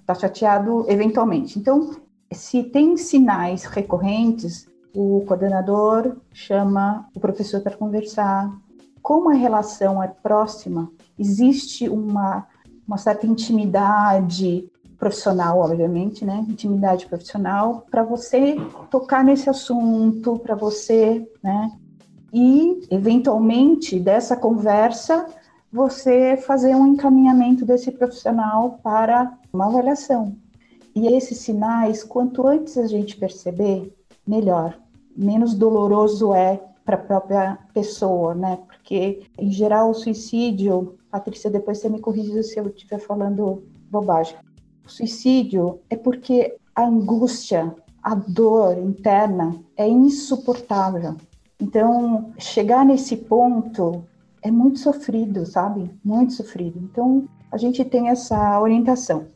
estar 0.00 0.16
chateado 0.16 0.86
eventualmente. 0.88 1.56
Então, 1.56 1.94
se 2.32 2.64
tem 2.64 2.96
sinais 2.96 3.62
recorrentes, 3.62 4.66
o 4.92 5.24
coordenador 5.24 6.16
chama 6.32 7.08
o 7.14 7.20
professor 7.20 7.60
para 7.60 7.76
conversar. 7.76 8.52
Como 9.00 9.30
a 9.30 9.34
relação 9.34 10.02
é 10.02 10.08
próxima, 10.08 10.90
existe 11.16 11.88
uma, 11.88 12.44
uma 12.88 12.98
certa 12.98 13.24
intimidade 13.24 14.68
profissional, 14.98 15.60
obviamente, 15.60 16.24
né? 16.24 16.44
Intimidade 16.48 17.06
profissional 17.06 17.86
para 17.90 18.02
você 18.02 18.56
tocar 18.90 19.22
nesse 19.22 19.48
assunto, 19.48 20.38
para 20.38 20.54
você, 20.54 21.26
né? 21.42 21.72
E 22.32 22.86
eventualmente 22.90 23.98
dessa 23.98 24.36
conversa 24.36 25.26
você 25.72 26.36
fazer 26.36 26.74
um 26.74 26.86
encaminhamento 26.86 27.64
desse 27.64 27.92
profissional 27.92 28.80
para 28.82 29.38
uma 29.52 29.66
avaliação. 29.66 30.34
E 30.94 31.06
esses 31.06 31.38
sinais, 31.38 32.02
quanto 32.02 32.46
antes 32.46 32.76
a 32.76 32.86
gente 32.86 33.16
perceber, 33.16 33.94
melhor. 34.26 34.76
Menos 35.16 35.54
doloroso 35.54 36.34
é 36.34 36.60
para 36.84 36.96
a 36.96 37.00
própria 37.00 37.58
pessoa, 37.72 38.34
né? 38.34 38.58
Porque, 38.66 39.22
em 39.38 39.50
geral, 39.50 39.90
o 39.90 39.94
suicídio, 39.94 40.96
Patrícia, 41.10 41.50
depois 41.50 41.78
você 41.78 41.88
me 41.88 42.00
corrige 42.00 42.42
se 42.42 42.58
eu 42.58 42.66
estiver 42.66 42.98
falando 42.98 43.62
bobagem. 43.90 44.36
Suicídio 44.88 45.80
é 45.88 45.96
porque 45.96 46.56
a 46.74 46.84
angústia, 46.84 47.74
a 48.02 48.14
dor 48.14 48.78
interna 48.78 49.54
é 49.76 49.88
insuportável. 49.88 51.16
Então, 51.60 52.32
chegar 52.38 52.84
nesse 52.84 53.16
ponto 53.16 54.04
é 54.42 54.50
muito 54.50 54.78
sofrido, 54.78 55.44
sabe? 55.44 55.90
Muito 56.04 56.32
sofrido. 56.32 56.78
Então, 56.78 57.28
a 57.50 57.56
gente 57.56 57.84
tem 57.84 58.08
essa 58.08 58.60
orientação. 58.60 59.26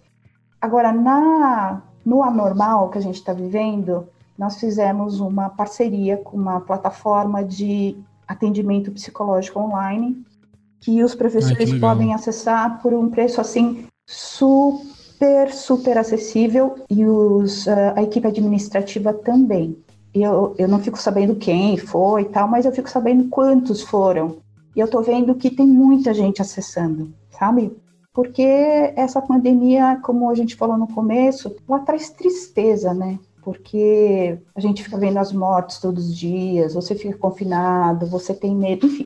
Agora, 0.61 0.93
na, 0.93 1.83
no 2.05 2.23
anormal 2.23 2.91
que 2.91 2.99
a 2.99 3.01
gente 3.01 3.17
está 3.17 3.33
vivendo, 3.33 4.07
nós 4.39 4.59
fizemos 4.59 5.21
uma 5.21 5.49
parceria 5.51 6.17
com 6.17 6.37
uma 6.37 6.61
plataforma 6.61 7.45
de 7.45 7.97
atendimento 8.27 8.91
psicológico 8.93 9.59
online 9.59 10.25
que 10.81 11.03
os 11.03 11.15
professores 11.15 11.71
legal. 11.71 11.91
podem 11.91 12.15
acessar 12.15 12.81
por 12.83 12.93
um 12.93 13.09
preço 13.09 13.41
assim 13.41 13.87
super, 14.07 14.85
super 15.53 15.99
acessível 15.99 16.77
e 16.91 17.05
os, 17.07 17.69
ah, 17.69 17.95
a 17.97 18.03
equipe 18.03 18.27
administrativa 18.27 19.13
também. 19.13 19.77
Eu, 20.15 20.55
eu 20.59 20.69
não 20.69 20.79
fico 20.79 20.99
sabendo 20.99 21.37
quem 21.37 21.77
foi 21.77 22.23
e 22.23 22.29
tal, 22.29 22.47
mas 22.49 22.67
eu 22.67 22.73
fico 22.73 22.91
sabendo 22.91 23.29
quantos 23.29 23.83
foram. 23.83 24.39
E 24.75 24.81
eu 24.81 24.89
tô 24.89 25.01
vendo 25.03 25.35
que 25.35 25.51
tem 25.51 25.67
muita 25.67 26.13
gente 26.13 26.43
acessando, 26.43 27.13
sabe? 27.31 27.75
Porque 28.13 28.43
essa 28.95 29.23
pandemia, 29.23 29.99
como 30.03 30.29
a 30.29 30.35
gente 30.35 30.57
falou 30.57 30.77
no 30.77 30.87
começo, 30.87 31.55
ela 31.69 31.81
traz 31.81 32.11
tristeza, 32.11 32.93
né? 32.93 33.19
Porque 33.43 34.39
a 34.55 34.61
gente 34.61 34.83
fica 34.83 34.99
vendo 34.99 35.19
as 35.19 35.33
mortes 35.33 35.79
todos 35.79 36.09
os 36.09 36.17
dias, 36.17 36.75
você 36.75 36.95
fica 36.95 37.17
confinado, 37.17 38.07
você 38.07 38.35
tem 38.35 38.55
medo, 38.55 38.87
enfim. 38.87 39.05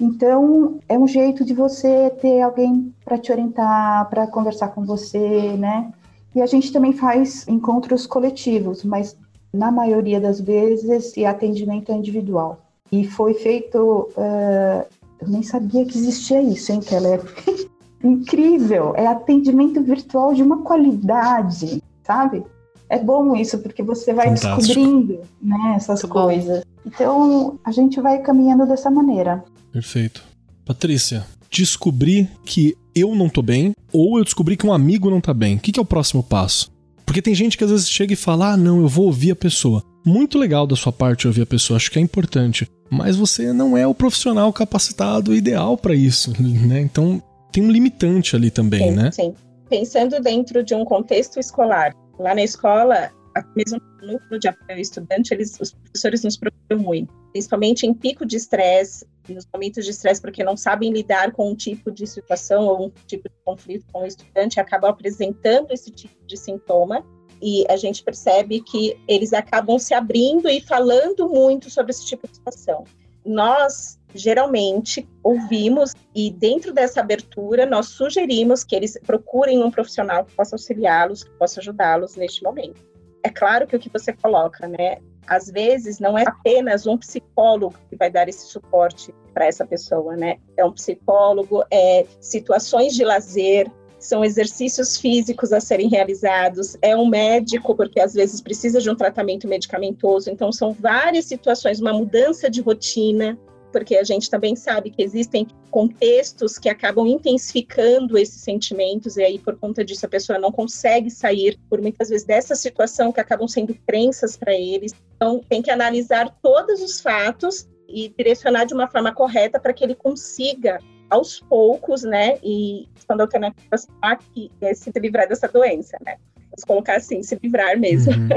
Então, 0.00 0.78
é 0.88 0.98
um 0.98 1.06
jeito 1.06 1.44
de 1.44 1.52
você 1.52 2.08
ter 2.20 2.40
alguém 2.40 2.92
para 3.04 3.18
te 3.18 3.30
orientar, 3.30 4.08
para 4.08 4.26
conversar 4.26 4.68
com 4.68 4.82
você, 4.84 5.54
né? 5.58 5.92
E 6.34 6.40
a 6.40 6.46
gente 6.46 6.72
também 6.72 6.92
faz 6.92 7.46
encontros 7.46 8.06
coletivos, 8.06 8.82
mas 8.82 9.16
na 9.52 9.70
maioria 9.70 10.20
das 10.20 10.40
vezes 10.40 10.88
esse 10.88 11.26
atendimento 11.26 11.92
é 11.92 11.94
individual. 11.94 12.60
E 12.90 13.04
foi 13.06 13.34
feito. 13.34 14.08
eh, 14.16 14.86
eu 15.20 15.28
nem 15.28 15.42
sabia 15.42 15.84
que 15.84 15.98
existia 15.98 16.40
isso, 16.40 16.72
hein, 16.72 16.80
Keller? 16.80 17.20
Incrível! 18.02 18.94
É 18.96 19.06
atendimento 19.06 19.82
virtual 19.82 20.32
de 20.32 20.42
uma 20.42 20.62
qualidade, 20.62 21.82
sabe? 22.02 22.42
É 22.88 22.98
bom 22.98 23.36
isso, 23.36 23.58
porque 23.58 23.82
você 23.82 24.14
vai 24.14 24.28
Fantástico. 24.28 24.56
descobrindo 24.56 25.20
né, 25.42 25.74
essas 25.76 26.02
Muito 26.02 26.14
bom. 26.14 26.24
coisas. 26.24 26.64
Então, 26.86 27.58
a 27.62 27.70
gente 27.70 28.00
vai 28.00 28.18
caminhando 28.20 28.66
dessa 28.66 28.90
maneira. 28.90 29.44
Perfeito. 29.72 30.22
Patrícia, 30.64 31.26
descobri 31.50 32.28
que 32.44 32.76
eu 32.94 33.14
não 33.14 33.28
tô 33.28 33.42
bem 33.42 33.72
ou 33.92 34.18
eu 34.18 34.24
descobri 34.24 34.56
que 34.56 34.66
um 34.66 34.72
amigo 34.72 35.10
não 35.10 35.20
tá 35.20 35.34
bem. 35.34 35.56
O 35.56 35.60
que, 35.60 35.72
que 35.72 35.80
é 35.80 35.82
o 35.82 35.86
próximo 35.86 36.22
passo? 36.22 36.70
Porque 37.04 37.22
tem 37.22 37.34
gente 37.34 37.58
que 37.58 37.64
às 37.64 37.70
vezes 37.70 37.88
chega 37.88 38.12
e 38.12 38.16
fala: 38.16 38.52
ah, 38.52 38.56
não, 38.56 38.80
eu 38.80 38.88
vou 38.88 39.06
ouvir 39.06 39.32
a 39.32 39.36
pessoa. 39.36 39.82
Muito 40.04 40.38
legal 40.38 40.66
da 40.66 40.76
sua 40.76 40.92
parte 40.92 41.26
ouvir 41.26 41.42
a 41.42 41.46
pessoa, 41.46 41.76
acho 41.76 41.90
que 41.90 41.98
é 41.98 42.02
importante. 42.02 42.68
Mas 42.88 43.16
você 43.16 43.52
não 43.52 43.76
é 43.76 43.86
o 43.86 43.94
profissional 43.94 44.52
capacitado 44.52 45.34
ideal 45.34 45.76
para 45.76 45.94
isso, 45.94 46.32
né? 46.40 46.80
Então 46.80 47.22
tem 47.52 47.64
um 47.64 47.70
limitante 47.70 48.36
ali 48.36 48.50
também, 48.50 48.90
sim, 48.90 48.96
né? 48.96 49.10
sim. 49.10 49.34
Pensando 49.68 50.20
dentro 50.20 50.64
de 50.64 50.74
um 50.74 50.84
contexto 50.84 51.38
escolar, 51.38 51.94
lá 52.18 52.34
na 52.34 52.42
escola, 52.42 53.10
mesmo 53.56 53.80
no 54.00 54.12
núcleo 54.12 54.40
de 54.40 54.48
apoio 54.48 54.80
estudante, 54.80 55.32
eles, 55.32 55.56
os 55.60 55.72
professores 55.72 56.24
nos 56.24 56.36
procuram 56.36 56.82
muito, 56.82 57.12
principalmente 57.32 57.86
em 57.86 57.94
pico 57.94 58.26
de 58.26 58.36
estresse, 58.36 59.06
nos 59.30 59.46
momentos 59.52 59.84
de 59.84 59.90
estresse, 59.90 60.20
porque 60.20 60.44
não 60.44 60.56
sabem 60.56 60.92
lidar 60.92 61.32
com 61.32 61.50
um 61.50 61.54
tipo 61.54 61.90
de 61.90 62.06
situação 62.06 62.66
ou 62.66 62.86
um 62.86 62.90
tipo 63.06 63.28
de 63.28 63.34
conflito 63.44 63.86
com 63.92 64.02
o 64.02 64.06
estudante, 64.06 64.60
acabam 64.60 64.90
apresentando 64.90 65.72
esse 65.72 65.90
tipo 65.90 66.14
de 66.26 66.36
sintoma. 66.36 67.04
E 67.42 67.64
a 67.70 67.76
gente 67.76 68.02
percebe 68.02 68.60
que 68.60 69.00
eles 69.08 69.32
acabam 69.32 69.78
se 69.78 69.94
abrindo 69.94 70.48
e 70.48 70.60
falando 70.60 71.28
muito 71.28 71.70
sobre 71.70 71.90
esse 71.90 72.04
tipo 72.04 72.28
de 72.28 72.36
situação. 72.36 72.84
Nós 73.24 73.98
geralmente 74.14 75.08
ouvimos 75.22 75.94
e 76.14 76.30
dentro 76.30 76.72
dessa 76.72 77.00
abertura 77.00 77.64
nós 77.64 77.88
sugerimos 77.88 78.64
que 78.64 78.74
eles 78.74 78.98
procurem 79.06 79.62
um 79.62 79.70
profissional 79.70 80.24
que 80.24 80.34
possa 80.34 80.54
auxiliá-los, 80.54 81.24
que 81.24 81.30
possa 81.30 81.60
ajudá-los 81.60 82.16
neste 82.16 82.42
momento. 82.42 82.80
É 83.22 83.28
claro 83.28 83.66
que 83.66 83.76
o 83.76 83.78
que 83.78 83.90
você 83.90 84.12
coloca, 84.12 84.66
né? 84.66 84.96
Às 85.26 85.50
vezes 85.50 85.98
não 85.98 86.18
é 86.18 86.24
apenas 86.26 86.86
um 86.86 86.96
psicólogo 86.96 87.76
que 87.88 87.96
vai 87.96 88.10
dar 88.10 88.28
esse 88.28 88.46
suporte 88.46 89.14
para 89.30 89.46
essa 89.46 89.66
pessoa, 89.66 90.16
né? 90.16 90.38
É 90.56 90.64
um 90.64 90.72
psicólogo, 90.72 91.64
é 91.70 92.06
situações 92.20 92.94
de 92.94 93.04
lazer, 93.04 93.70
são 94.00 94.24
exercícios 94.24 94.96
físicos 94.96 95.52
a 95.52 95.60
serem 95.60 95.88
realizados, 95.88 96.76
é 96.80 96.96
um 96.96 97.06
médico, 97.06 97.74
porque 97.76 98.00
às 98.00 98.14
vezes 98.14 98.40
precisa 98.40 98.80
de 98.80 98.90
um 98.90 98.96
tratamento 98.96 99.46
medicamentoso, 99.46 100.30
então 100.30 100.50
são 100.50 100.72
várias 100.72 101.26
situações, 101.26 101.80
uma 101.80 101.92
mudança 101.92 102.48
de 102.50 102.62
rotina, 102.62 103.38
porque 103.70 103.96
a 103.96 104.02
gente 104.02 104.28
também 104.28 104.56
sabe 104.56 104.90
que 104.90 105.02
existem 105.02 105.46
contextos 105.70 106.58
que 106.58 106.68
acabam 106.68 107.06
intensificando 107.06 108.18
esses 108.18 108.42
sentimentos, 108.42 109.16
e 109.16 109.22
aí 109.22 109.38
por 109.38 109.56
conta 109.56 109.84
disso 109.84 110.06
a 110.06 110.08
pessoa 110.08 110.38
não 110.38 110.50
consegue 110.50 111.10
sair, 111.10 111.58
por 111.68 111.80
muitas 111.80 112.08
vezes, 112.08 112.26
dessa 112.26 112.54
situação 112.54 113.12
que 113.12 113.20
acabam 113.20 113.46
sendo 113.46 113.74
crenças 113.86 114.36
para 114.36 114.54
eles. 114.54 114.92
Então, 115.14 115.40
tem 115.48 115.62
que 115.62 115.70
analisar 115.70 116.34
todos 116.42 116.80
os 116.80 117.00
fatos 117.00 117.68
e 117.92 118.12
direcionar 118.16 118.64
de 118.64 118.74
uma 118.74 118.88
forma 118.88 119.12
correta 119.12 119.58
para 119.58 119.72
que 119.72 119.84
ele 119.84 119.94
consiga 119.94 120.78
aos 121.08 121.40
poucos, 121.40 122.02
né, 122.02 122.38
e 122.42 122.88
quando 123.06 123.22
alternativas 123.22 123.86
para 124.00 124.18
é, 124.60 124.74
se 124.74 124.92
livrar 124.96 125.28
dessa 125.28 125.48
doença, 125.48 125.98
né? 126.04 126.14
Vamos 126.36 126.64
colocar 126.64 126.96
assim, 126.96 127.22
se 127.22 127.36
livrar 127.42 127.76
mesmo. 127.78 128.12
Uhum. 128.12 128.28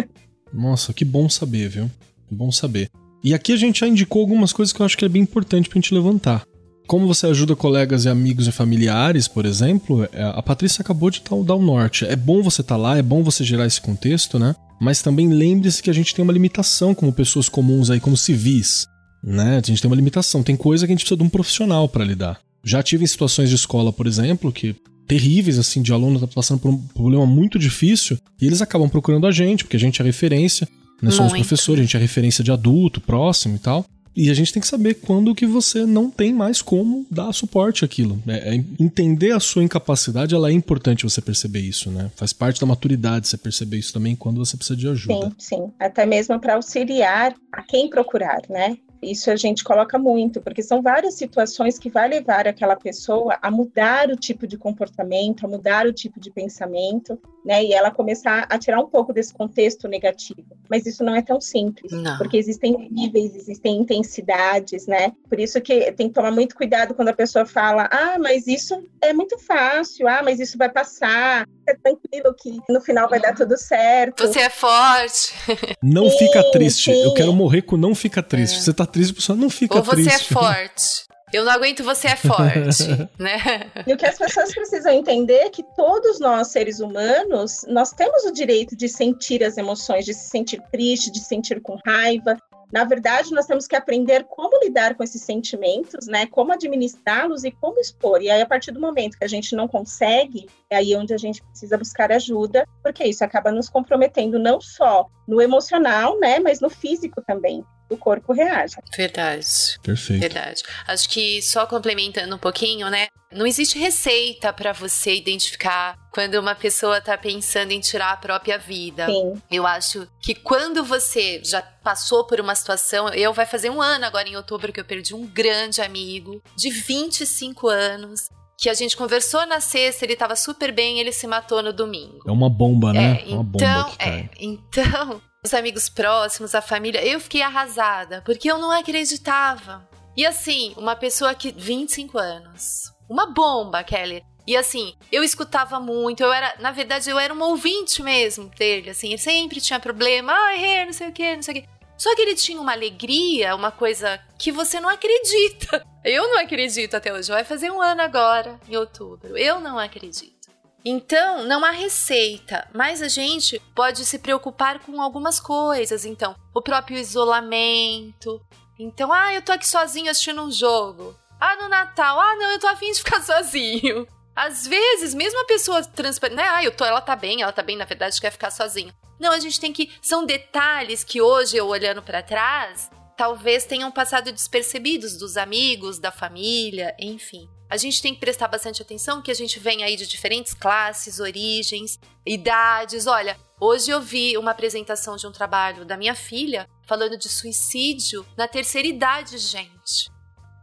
Nossa, 0.51 0.91
que 0.91 1.05
bom 1.05 1.29
saber, 1.29 1.69
viu? 1.69 1.89
Bom 2.29 2.51
saber. 2.51 2.89
E 3.23 3.33
aqui 3.33 3.53
a 3.53 3.57
gente 3.57 3.81
já 3.81 3.87
indicou 3.87 4.21
algumas 4.21 4.51
coisas 4.51 4.73
que 4.73 4.81
eu 4.81 4.85
acho 4.85 4.97
que 4.97 5.05
é 5.05 5.09
bem 5.09 5.21
importante 5.21 5.69
pra 5.69 5.77
gente 5.77 5.93
levantar. 5.93 6.43
Como 6.85 7.07
você 7.07 7.27
ajuda 7.27 7.55
colegas 7.55 8.05
e 8.05 8.09
amigos 8.09 8.47
e 8.47 8.51
familiares, 8.51 9.27
por 9.27 9.45
exemplo, 9.45 10.07
é, 10.11 10.23
a 10.23 10.41
Patrícia 10.41 10.81
acabou 10.81 11.09
de 11.09 11.21
dar 11.45 11.55
o 11.55 11.61
norte. 11.61 12.05
É 12.05 12.15
bom 12.15 12.41
você 12.41 12.61
estar 12.61 12.75
tá 12.75 12.81
lá, 12.81 12.97
é 12.97 13.01
bom 13.01 13.23
você 13.23 13.43
gerar 13.43 13.65
esse 13.65 13.79
contexto, 13.79 14.37
né? 14.37 14.55
Mas 14.81 15.01
também 15.01 15.29
lembre-se 15.29 15.81
que 15.81 15.89
a 15.89 15.93
gente 15.93 16.13
tem 16.13 16.23
uma 16.23 16.33
limitação 16.33 16.93
como 16.93 17.13
pessoas 17.13 17.47
comuns 17.47 17.89
aí, 17.89 17.99
como 17.99 18.17
civis, 18.17 18.85
né? 19.23 19.61
A 19.63 19.65
gente 19.65 19.81
tem 19.81 19.89
uma 19.89 19.95
limitação, 19.95 20.43
tem 20.43 20.55
coisa 20.55 20.85
que 20.85 20.91
a 20.91 20.95
gente 20.95 21.05
precisa 21.05 21.17
de 21.17 21.23
um 21.23 21.29
profissional 21.29 21.87
para 21.87 22.03
lidar. 22.03 22.39
Já 22.63 22.83
tive 22.83 23.03
em 23.03 23.07
situações 23.07 23.49
de 23.49 23.55
escola, 23.55 23.91
por 23.91 24.07
exemplo, 24.07 24.51
que 24.51 24.75
terríveis, 25.07 25.59
assim, 25.59 25.81
de 25.81 25.91
aluno 25.91 26.19
tá 26.19 26.27
passando 26.27 26.59
por 26.59 26.69
um 26.69 26.77
problema 26.77 27.25
muito 27.25 27.59
difícil, 27.59 28.17
e 28.41 28.45
eles 28.45 28.61
acabam 28.61 28.89
procurando 28.89 29.27
a 29.27 29.31
gente, 29.31 29.63
porque 29.63 29.77
a 29.77 29.79
gente 29.79 30.01
é 30.01 30.05
referência, 30.05 30.67
nós 31.01 31.15
somos 31.15 31.33
professores, 31.33 31.81
a 31.81 31.83
gente 31.83 31.97
é 31.97 31.99
referência 31.99 32.43
de 32.43 32.51
adulto, 32.51 33.01
próximo 33.01 33.55
e 33.55 33.59
tal. 33.59 33.85
E 34.15 34.29
a 34.29 34.33
gente 34.33 34.53
tem 34.53 34.61
que 34.61 34.67
saber 34.67 34.95
quando 34.95 35.33
que 35.33 35.45
você 35.45 35.85
não 35.85 36.09
tem 36.09 36.31
mais 36.31 36.61
como 36.61 37.05
dar 37.09 37.33
suporte 37.33 37.83
àquilo. 37.83 38.21
É, 38.27 38.55
é, 38.55 38.63
entender 38.79 39.31
a 39.31 39.39
sua 39.39 39.63
incapacidade, 39.63 40.35
ela 40.35 40.49
é 40.49 40.53
importante 40.53 41.03
você 41.03 41.19
perceber 41.19 41.61
isso, 41.61 41.89
né? 41.89 42.11
Faz 42.15 42.31
parte 42.31 42.61
da 42.61 42.67
maturidade 42.67 43.27
você 43.27 43.37
perceber 43.37 43.77
isso 43.79 43.91
também 43.91 44.15
quando 44.15 44.37
você 44.37 44.55
precisa 44.55 44.77
de 44.77 44.87
ajuda. 44.87 45.33
Sim, 45.37 45.55
sim. 45.55 45.71
Até 45.79 46.05
mesmo 46.05 46.39
para 46.39 46.55
auxiliar 46.55 47.33
a 47.51 47.63
quem 47.63 47.89
procurar, 47.89 48.41
né? 48.49 48.77
Isso 49.03 49.29
a 49.29 49.35
gente 49.35 49.63
coloca 49.63 49.97
muito, 49.97 50.41
porque 50.41 50.61
são 50.61 50.81
várias 50.81 51.15
situações 51.15 51.77
que 51.77 51.89
vai 51.89 52.07
levar 52.07 52.47
aquela 52.47 52.75
pessoa 52.75 53.37
a 53.41 53.51
mudar 53.51 54.09
o 54.09 54.15
tipo 54.15 54.47
de 54.47 54.57
comportamento, 54.57 55.45
a 55.45 55.49
mudar 55.49 55.85
o 55.85 55.93
tipo 55.93 56.19
de 56.19 56.31
pensamento, 56.31 57.19
né? 57.45 57.63
E 57.63 57.73
ela 57.73 57.91
começar 57.91 58.45
a 58.49 58.57
tirar 58.57 58.79
um 58.79 58.87
pouco 58.87 59.13
desse 59.13 59.33
contexto 59.33 59.87
negativo. 59.87 60.43
Mas 60.69 60.85
isso 60.85 61.03
não 61.03 61.15
é 61.15 61.21
tão 61.21 61.39
simples, 61.39 61.91
não. 61.91 62.17
porque 62.17 62.37
existem 62.37 62.89
níveis, 62.89 63.35
existem 63.35 63.77
intensidades, 63.77 64.87
né? 64.87 65.11
Por 65.29 65.39
isso 65.39 65.59
que 65.61 65.91
tem 65.91 66.07
que 66.07 66.13
tomar 66.13 66.31
muito 66.31 66.55
cuidado 66.55 66.93
quando 66.93 67.09
a 67.09 67.13
pessoa 67.13 67.45
fala: 67.45 67.89
"Ah, 67.91 68.17
mas 68.19 68.47
isso 68.47 68.81
é 69.01 69.13
muito 69.13 69.37
fácil. 69.37 70.07
Ah, 70.07 70.21
mas 70.23 70.39
isso 70.39 70.57
vai 70.57 70.69
passar. 70.69 71.47
É 71.67 71.73
tranquilo 71.75 72.33
que 72.33 72.59
no 72.69 72.81
final 72.81 73.09
vai 73.09 73.19
dar 73.19 73.35
tudo 73.35 73.57
certo." 73.57 74.25
Você 74.25 74.39
é 74.39 74.49
forte. 74.49 75.33
Não 75.81 76.09
sim, 76.09 76.17
fica 76.17 76.43
triste. 76.51 76.91
Sim. 76.91 77.03
Eu 77.03 77.13
quero 77.13 77.33
morrer 77.33 77.61
com 77.61 77.77
não 77.77 77.93
fica 77.93 78.23
triste. 78.23 78.57
É. 78.57 78.61
Você 78.61 78.73
tá 78.73 78.85
triste, 78.93 79.13
pessoa 79.15 79.37
não 79.37 79.49
fica 79.49 79.75
Ou 79.75 79.81
triste. 79.81 79.99
Ou 79.99 80.09
você 80.09 80.15
é 80.15 80.19
forte. 80.33 81.13
Eu 81.33 81.43
não 81.43 81.51
aguento, 81.51 81.83
você 81.83 82.09
é 82.09 82.15
forte, 82.15 82.87
né? 83.17 83.39
E 83.87 83.91
o 83.91 83.97
que 83.97 84.05
as 84.05 84.19
pessoas 84.19 84.53
precisam 84.53 84.93
entender 84.93 85.39
é 85.39 85.49
que 85.49 85.63
todos 85.75 86.19
nós, 86.19 86.49
seres 86.49 86.79
humanos, 86.79 87.65
nós 87.67 87.91
temos 87.91 88.23
o 88.23 88.31
direito 88.31 88.77
de 88.77 88.87
sentir 88.87 89.43
as 89.43 89.57
emoções, 89.57 90.05
de 90.05 90.13
se 90.13 90.29
sentir 90.29 90.61
triste, 90.71 91.11
de 91.11 91.19
se 91.19 91.25
sentir 91.25 91.59
com 91.59 91.75
raiva. 91.83 92.37
Na 92.71 92.83
verdade, 92.83 93.31
nós 93.31 93.47
temos 93.47 93.65
que 93.67 93.75
aprender 93.75 94.25
como 94.25 94.63
lidar 94.63 94.93
com 94.93 95.03
esses 95.03 95.23
sentimentos, 95.23 96.05
né? 96.05 96.27
Como 96.27 96.53
administrá-los 96.53 97.43
e 97.43 97.51
como 97.51 97.79
expor. 97.79 98.21
E 98.21 98.29
aí, 98.29 98.41
a 98.41 98.47
partir 98.47 98.71
do 98.71 98.79
momento 98.79 99.17
que 99.17 99.23
a 99.23 99.27
gente 99.27 99.55
não 99.55 99.67
consegue, 99.67 100.47
é 100.69 100.75
aí 100.75 100.95
onde 100.95 101.15
a 101.15 101.17
gente 101.17 101.41
precisa 101.43 101.79
buscar 101.79 102.11
ajuda, 102.11 102.67
porque 102.83 103.03
isso 103.03 103.23
acaba 103.23 103.51
nos 103.51 103.69
comprometendo 103.69 104.37
não 104.37 104.61
só 104.61 105.07
no 105.27 105.41
emocional, 105.41 106.19
né? 106.19 106.39
Mas 106.39 106.59
no 106.59 106.69
físico 106.69 107.23
também 107.25 107.63
o 107.93 107.97
corpo 107.97 108.33
reage. 108.33 108.75
Verdade. 108.95 109.47
Perfeito. 109.81 110.21
Verdade. 110.21 110.63
Acho 110.87 111.09
que 111.09 111.41
só 111.41 111.65
complementando 111.65 112.35
um 112.35 112.39
pouquinho, 112.39 112.89
né? 112.89 113.07
Não 113.31 113.47
existe 113.47 113.79
receita 113.79 114.53
para 114.53 114.71
você 114.71 115.15
identificar 115.15 115.97
quando 116.11 116.35
uma 116.35 116.53
pessoa 116.53 117.01
tá 117.01 117.17
pensando 117.17 117.71
em 117.71 117.79
tirar 117.79 118.11
a 118.11 118.17
própria 118.17 118.57
vida. 118.57 119.07
Sim. 119.07 119.41
Eu 119.49 119.65
acho 119.65 120.07
que 120.21 120.35
quando 120.35 120.83
você 120.83 121.41
já 121.43 121.61
passou 121.61 122.25
por 122.25 122.39
uma 122.39 122.53
situação, 122.53 123.09
eu 123.09 123.33
vai 123.33 123.45
fazer 123.45 123.69
um 123.69 123.81
ano 123.81 124.05
agora 124.05 124.29
em 124.29 124.35
outubro 124.35 124.71
que 124.71 124.79
eu 124.79 124.85
perdi 124.85 125.15
um 125.15 125.25
grande 125.25 125.81
amigo 125.81 126.41
de 126.55 126.69
25 126.69 127.67
anos 127.67 128.29
que 128.57 128.69
a 128.69 128.73
gente 128.73 128.95
conversou 128.95 129.45
na 129.45 129.59
sexta, 129.59 130.05
ele 130.05 130.15
tava 130.15 130.35
super 130.35 130.71
bem, 130.71 130.99
ele 130.99 131.11
se 131.11 131.27
matou 131.27 131.61
no 131.61 131.73
domingo. 131.73 132.19
É 132.25 132.31
uma 132.31 132.49
bomba, 132.49 132.93
né? 132.93 133.21
É, 133.21 133.33
uma 133.33 133.43
então, 133.43 133.43
bomba 133.43 133.91
é, 133.99 134.29
então, 134.39 135.21
os 135.43 135.53
amigos 135.53 135.89
próximos, 135.89 136.55
a 136.55 136.61
família, 136.61 137.05
eu 137.05 137.19
fiquei 137.19 137.41
arrasada, 137.41 138.21
porque 138.25 138.49
eu 138.49 138.57
não 138.57 138.71
acreditava. 138.71 139.87
E 140.15 140.25
assim, 140.25 140.73
uma 140.77 140.95
pessoa 140.95 141.35
que 141.35 141.51
25 141.51 142.17
anos, 142.17 142.93
uma 143.09 143.25
bomba, 143.27 143.83
Kelly. 143.83 144.23
E 144.45 144.55
assim, 144.57 144.93
eu 145.11 145.23
escutava 145.23 145.79
muito, 145.79 146.21
eu 146.21 146.31
era, 146.31 146.55
na 146.59 146.71
verdade, 146.71 147.09
eu 147.09 147.17
era 147.17 147.33
um 147.33 147.41
ouvinte 147.41 148.03
mesmo 148.03 148.49
dele, 148.57 148.89
assim, 148.89 149.09
ele 149.09 149.17
sempre 149.17 149.61
tinha 149.61 149.79
problema, 149.79 150.33
ah, 150.33 150.53
errei, 150.53 150.85
não 150.85 150.93
sei 150.93 151.07
o 151.07 151.13
que, 151.13 151.35
não 151.35 151.41
sei 151.41 151.53
o 151.53 151.61
que. 151.61 151.69
Só 151.97 152.13
que 152.15 152.21
ele 152.21 152.35
tinha 152.35 152.59
uma 152.59 152.73
alegria, 152.73 153.55
uma 153.55 153.71
coisa 153.71 154.19
que 154.37 154.51
você 154.51 154.79
não 154.79 154.89
acredita. 154.89 155.85
Eu 156.03 156.27
não 156.27 156.39
acredito 156.39 156.95
até 156.95 157.13
hoje. 157.13 157.31
Vai 157.31 157.45
fazer 157.45 157.71
um 157.71 157.81
ano 157.81 158.01
agora, 158.01 158.59
em 158.67 158.75
outubro. 158.75 159.37
Eu 159.37 159.61
não 159.61 159.79
acredito. 159.79 160.42
Então, 160.85 161.45
não 161.45 161.63
há 161.63 161.71
receita, 161.71 162.67
mas 162.73 163.01
a 163.01 163.07
gente 163.07 163.57
pode 163.73 164.05
se 164.05 164.19
preocupar 164.19 164.79
com 164.79 165.01
algumas 165.01 165.39
coisas. 165.39 166.03
Então, 166.03 166.35
o 166.53 166.61
próprio 166.61 166.97
isolamento. 166.97 168.41
Então, 168.77 169.13
ah, 169.13 169.33
eu 169.33 169.41
tô 169.41 169.53
aqui 169.53 169.67
sozinho 169.67 170.11
assistindo 170.11 170.41
um 170.41 170.51
jogo. 170.51 171.15
Ah, 171.39 171.55
no 171.55 171.69
Natal, 171.69 172.19
ah, 172.19 172.35
não, 172.35 172.51
eu 172.51 172.59
tô 172.59 172.67
afim 172.67 172.91
de 172.91 172.97
ficar 172.97 173.21
sozinho. 173.23 174.05
Às 174.35 174.67
vezes, 174.67 175.13
mesmo 175.13 175.39
a 175.41 175.45
pessoa 175.45 175.83
transparente, 175.83 176.37
né? 176.37 176.49
Ah, 176.49 176.63
eu 176.63 176.75
tô, 176.75 176.83
ela 176.83 176.99
tá 176.99 177.15
bem, 177.15 177.41
ela 177.41 177.51
tá 177.53 177.63
bem, 177.63 177.77
na 177.77 177.85
verdade, 177.85 178.19
quer 178.19 178.31
ficar 178.31 178.51
sozinha. 178.51 178.93
Não, 179.19 179.31
a 179.31 179.39
gente 179.39 179.59
tem 179.59 179.71
que. 179.71 179.89
São 180.01 180.25
detalhes 180.25 181.03
que 181.03 181.21
hoje, 181.21 181.55
eu 181.55 181.67
olhando 181.67 182.01
para 182.01 182.21
trás, 182.21 182.89
talvez 183.15 183.63
tenham 183.63 183.91
passado 183.91 184.33
despercebidos 184.33 185.17
dos 185.17 185.37
amigos, 185.37 185.97
da 185.97 186.11
família, 186.11 186.93
enfim 186.99 187.47
a 187.73 187.77
gente 187.77 188.03
tem 188.03 188.13
que 188.13 188.19
prestar 188.19 188.47
bastante 188.47 188.83
atenção 188.83 189.19
que 189.19 189.31
a 189.31 189.33
gente 189.33 189.59
vem 189.59 189.83
aí 189.83 189.95
de 189.95 190.05
diferentes 190.05 190.53
classes, 190.53 191.19
origens, 191.19 191.99
idades. 192.23 193.07
Olha, 193.07 193.35
hoje 193.59 193.89
eu 193.89 193.99
vi 193.99 194.37
uma 194.37 194.51
apresentação 194.51 195.15
de 195.15 195.25
um 195.25 195.31
trabalho 195.31 195.83
da 195.83 195.97
minha 195.97 196.13
filha 196.13 196.69
falando 196.85 197.17
de 197.17 197.27
suicídio 197.27 198.23
na 198.37 198.47
terceira 198.47 198.87
idade, 198.87 199.39
gente. 199.39 200.11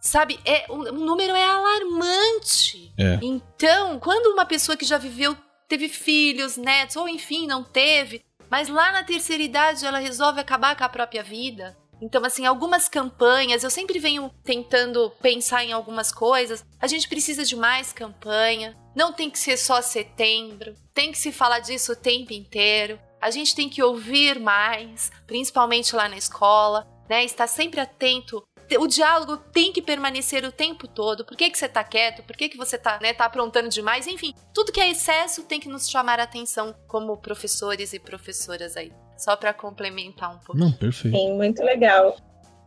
Sabe, 0.01 0.39
é, 0.45 0.67
o, 0.69 0.75
o 0.75 0.93
número 0.93 1.35
é 1.35 1.43
alarmante. 1.43 2.93
É. 2.97 3.19
Então, 3.21 3.99
quando 3.99 4.33
uma 4.33 4.47
pessoa 4.47 4.77
que 4.77 4.85
já 4.85 4.97
viveu, 4.97 5.37
teve 5.67 5.89
filhos, 5.89 6.57
netos, 6.57 6.95
ou 6.95 7.09
enfim, 7.09 7.45
não 7.45 7.65
teve, 7.65 8.25
mas 8.49 8.69
lá 8.69 8.93
na 8.93 9.03
terceira 9.03 9.43
idade 9.43 9.85
ela 9.85 9.99
resolve 9.99 10.39
acabar 10.39 10.77
com 10.77 10.85
a 10.85 10.89
própria 10.89 11.25
vida, 11.25 11.77
então, 12.01 12.25
assim, 12.25 12.47
algumas 12.47 12.89
campanhas, 12.89 13.63
eu 13.63 13.71
sempre 13.71 13.99
venho 13.99 14.31
tentando 14.43 15.11
pensar 15.21 15.65
em 15.65 15.73
algumas 15.73 16.11
coisas. 16.11 16.65
A 16.81 16.87
gente 16.87 17.09
precisa 17.09 17.45
de 17.45 17.55
mais 17.55 17.93
campanha. 17.93 18.77
Não 18.97 19.13
tem 19.13 19.29
que 19.29 19.39
ser 19.39 19.57
só 19.57 19.83
setembro. 19.83 20.75
Tem 20.95 21.13
que 21.13 21.19
se 21.19 21.31
falar 21.31 21.61
disso 21.61 21.93
o 21.93 21.97
tempo 21.97 22.33
inteiro. 22.33 22.99
A 23.21 23.31
gente 23.31 23.55
tem 23.55 23.69
que 23.69 23.83
ouvir 23.83 24.41
mais, 24.41 25.13
principalmente 25.27 25.95
lá 25.95 26.09
na 26.09 26.17
escola, 26.17 26.89
né? 27.09 27.23
Estar 27.25 27.47
sempre 27.47 27.81
atento 27.81 28.43
o 28.79 28.87
diálogo 28.87 29.37
tem 29.37 29.73
que 29.73 29.83
permanecer 29.83 30.45
o 30.45 30.53
tempo 30.53 30.87
todo. 30.87 31.25
Por 31.25 31.37
que, 31.37 31.51
que 31.51 31.59
você 31.59 31.69
tá 31.69 31.83
quieto? 31.83 32.23
Por 32.23 32.37
que, 32.37 32.49
que 32.49 32.57
você 32.57 32.79
tá, 32.79 32.99
né, 33.01 33.13
tá 33.13 33.25
aprontando 33.25 33.69
demais? 33.69 34.07
Enfim, 34.07 34.35
tudo 34.55 34.73
que 34.73 34.81
é 34.81 34.91
excesso 34.91 35.43
tem 35.45 35.61
que 35.61 35.69
nos 35.69 35.89
chamar 35.89 36.21
a 36.21 36.25
atenção 36.25 36.75
como 36.87 37.17
professores 37.17 37.93
e 37.93 37.99
professoras 37.99 38.77
aí 38.77 38.93
só 39.17 39.37
para 39.37 39.53
complementar 39.53 40.35
um 40.35 40.39
pouco. 40.39 40.59
Não, 40.59 40.73
perfeito. 40.73 41.17
Sim, 41.17 41.35
muito 41.35 41.63
legal. 41.63 42.17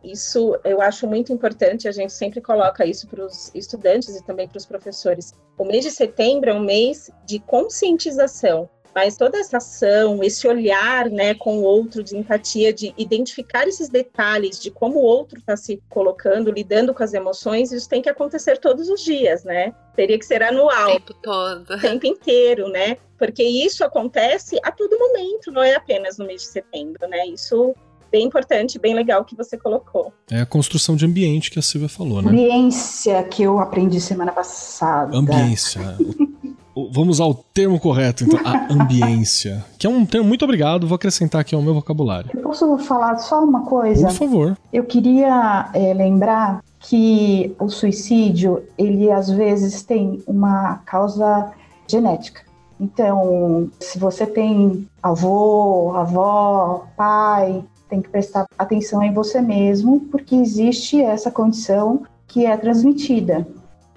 Isso 0.04 0.58
eu 0.64 0.82
acho 0.82 1.06
muito 1.06 1.32
importante, 1.32 1.88
a 1.88 1.92
gente 1.92 2.12
sempre 2.12 2.40
coloca 2.40 2.84
isso 2.84 3.08
para 3.08 3.24
os 3.24 3.50
estudantes 3.54 4.14
e 4.14 4.24
também 4.24 4.46
para 4.46 4.58
os 4.58 4.66
professores. 4.66 5.32
O 5.58 5.64
mês 5.64 5.82
de 5.82 5.90
setembro 5.90 6.50
é 6.50 6.54
um 6.54 6.60
mês 6.60 7.10
de 7.24 7.38
conscientização. 7.38 8.68
Mas 8.94 9.16
toda 9.16 9.38
essa 9.38 9.56
ação, 9.56 10.22
esse 10.22 10.46
olhar, 10.46 11.10
né, 11.10 11.34
com 11.34 11.58
o 11.58 11.62
outro 11.62 12.02
de 12.02 12.16
empatia, 12.16 12.72
de 12.72 12.94
identificar 12.96 13.66
esses 13.66 13.88
detalhes 13.88 14.60
de 14.60 14.70
como 14.70 15.00
o 15.00 15.02
outro 15.02 15.38
está 15.38 15.56
se 15.56 15.82
colocando, 15.88 16.50
lidando 16.50 16.94
com 16.94 17.02
as 17.02 17.12
emoções, 17.12 17.72
isso 17.72 17.88
tem 17.88 18.00
que 18.00 18.08
acontecer 18.08 18.58
todos 18.58 18.88
os 18.88 19.02
dias, 19.02 19.42
né? 19.44 19.74
Teria 19.96 20.18
que 20.18 20.24
ser 20.24 20.42
anual. 20.42 20.90
O 20.90 20.92
tempo 20.92 21.14
todo. 21.14 21.74
O 21.74 21.80
tempo 21.80 22.06
inteiro, 22.06 22.68
né? 22.68 22.96
Porque 23.18 23.42
isso 23.42 23.84
acontece 23.84 24.58
a 24.62 24.70
todo 24.70 24.98
momento, 24.98 25.50
não 25.50 25.62
é 25.62 25.74
apenas 25.74 26.18
no 26.18 26.26
mês 26.26 26.42
de 26.42 26.48
setembro, 26.48 27.08
né? 27.08 27.26
Isso 27.26 27.74
bem 28.12 28.26
importante, 28.26 28.78
bem 28.78 28.94
legal 28.94 29.24
que 29.24 29.34
você 29.34 29.58
colocou. 29.58 30.12
É 30.30 30.40
a 30.40 30.46
construção 30.46 30.94
de 30.94 31.04
ambiente 31.04 31.50
que 31.50 31.58
a 31.58 31.62
Silvia 31.62 31.88
falou, 31.88 32.22
né? 32.22 32.30
Ambiência 32.30 33.24
que 33.24 33.42
eu 33.42 33.58
aprendi 33.58 34.00
semana 34.00 34.30
passada. 34.30 35.16
Ambiência. 35.16 35.80
Vamos 36.90 37.20
ao 37.20 37.34
termo 37.34 37.78
correto, 37.78 38.24
então, 38.24 38.40
a 38.44 38.66
ambiência. 38.72 39.64
Que 39.78 39.86
é 39.86 39.90
um 39.90 40.04
termo, 40.04 40.26
muito 40.26 40.44
obrigado, 40.44 40.86
vou 40.86 40.96
acrescentar 40.96 41.40
aqui 41.40 41.54
ao 41.54 41.62
meu 41.62 41.74
vocabulário. 41.74 42.30
Eu 42.34 42.42
posso 42.42 42.78
falar 42.78 43.16
só 43.18 43.42
uma 43.42 43.62
coisa? 43.62 44.08
Por 44.08 44.14
favor. 44.14 44.58
Eu 44.72 44.84
queria 44.84 45.70
é, 45.72 45.94
lembrar 45.94 46.62
que 46.80 47.54
o 47.58 47.68
suicídio, 47.68 48.62
ele 48.76 49.10
às 49.10 49.30
vezes 49.30 49.82
tem 49.82 50.22
uma 50.26 50.78
causa 50.84 51.52
genética. 51.88 52.42
Então, 52.78 53.70
se 53.80 53.98
você 53.98 54.26
tem 54.26 54.86
avô, 55.02 55.92
avó, 55.94 56.86
pai, 56.96 57.64
tem 57.88 58.02
que 58.02 58.08
prestar 58.08 58.46
atenção 58.58 59.02
em 59.02 59.12
você 59.12 59.40
mesmo, 59.40 60.00
porque 60.10 60.34
existe 60.34 61.00
essa 61.00 61.30
condição 61.30 62.02
que 62.26 62.44
é 62.44 62.56
transmitida. 62.56 63.46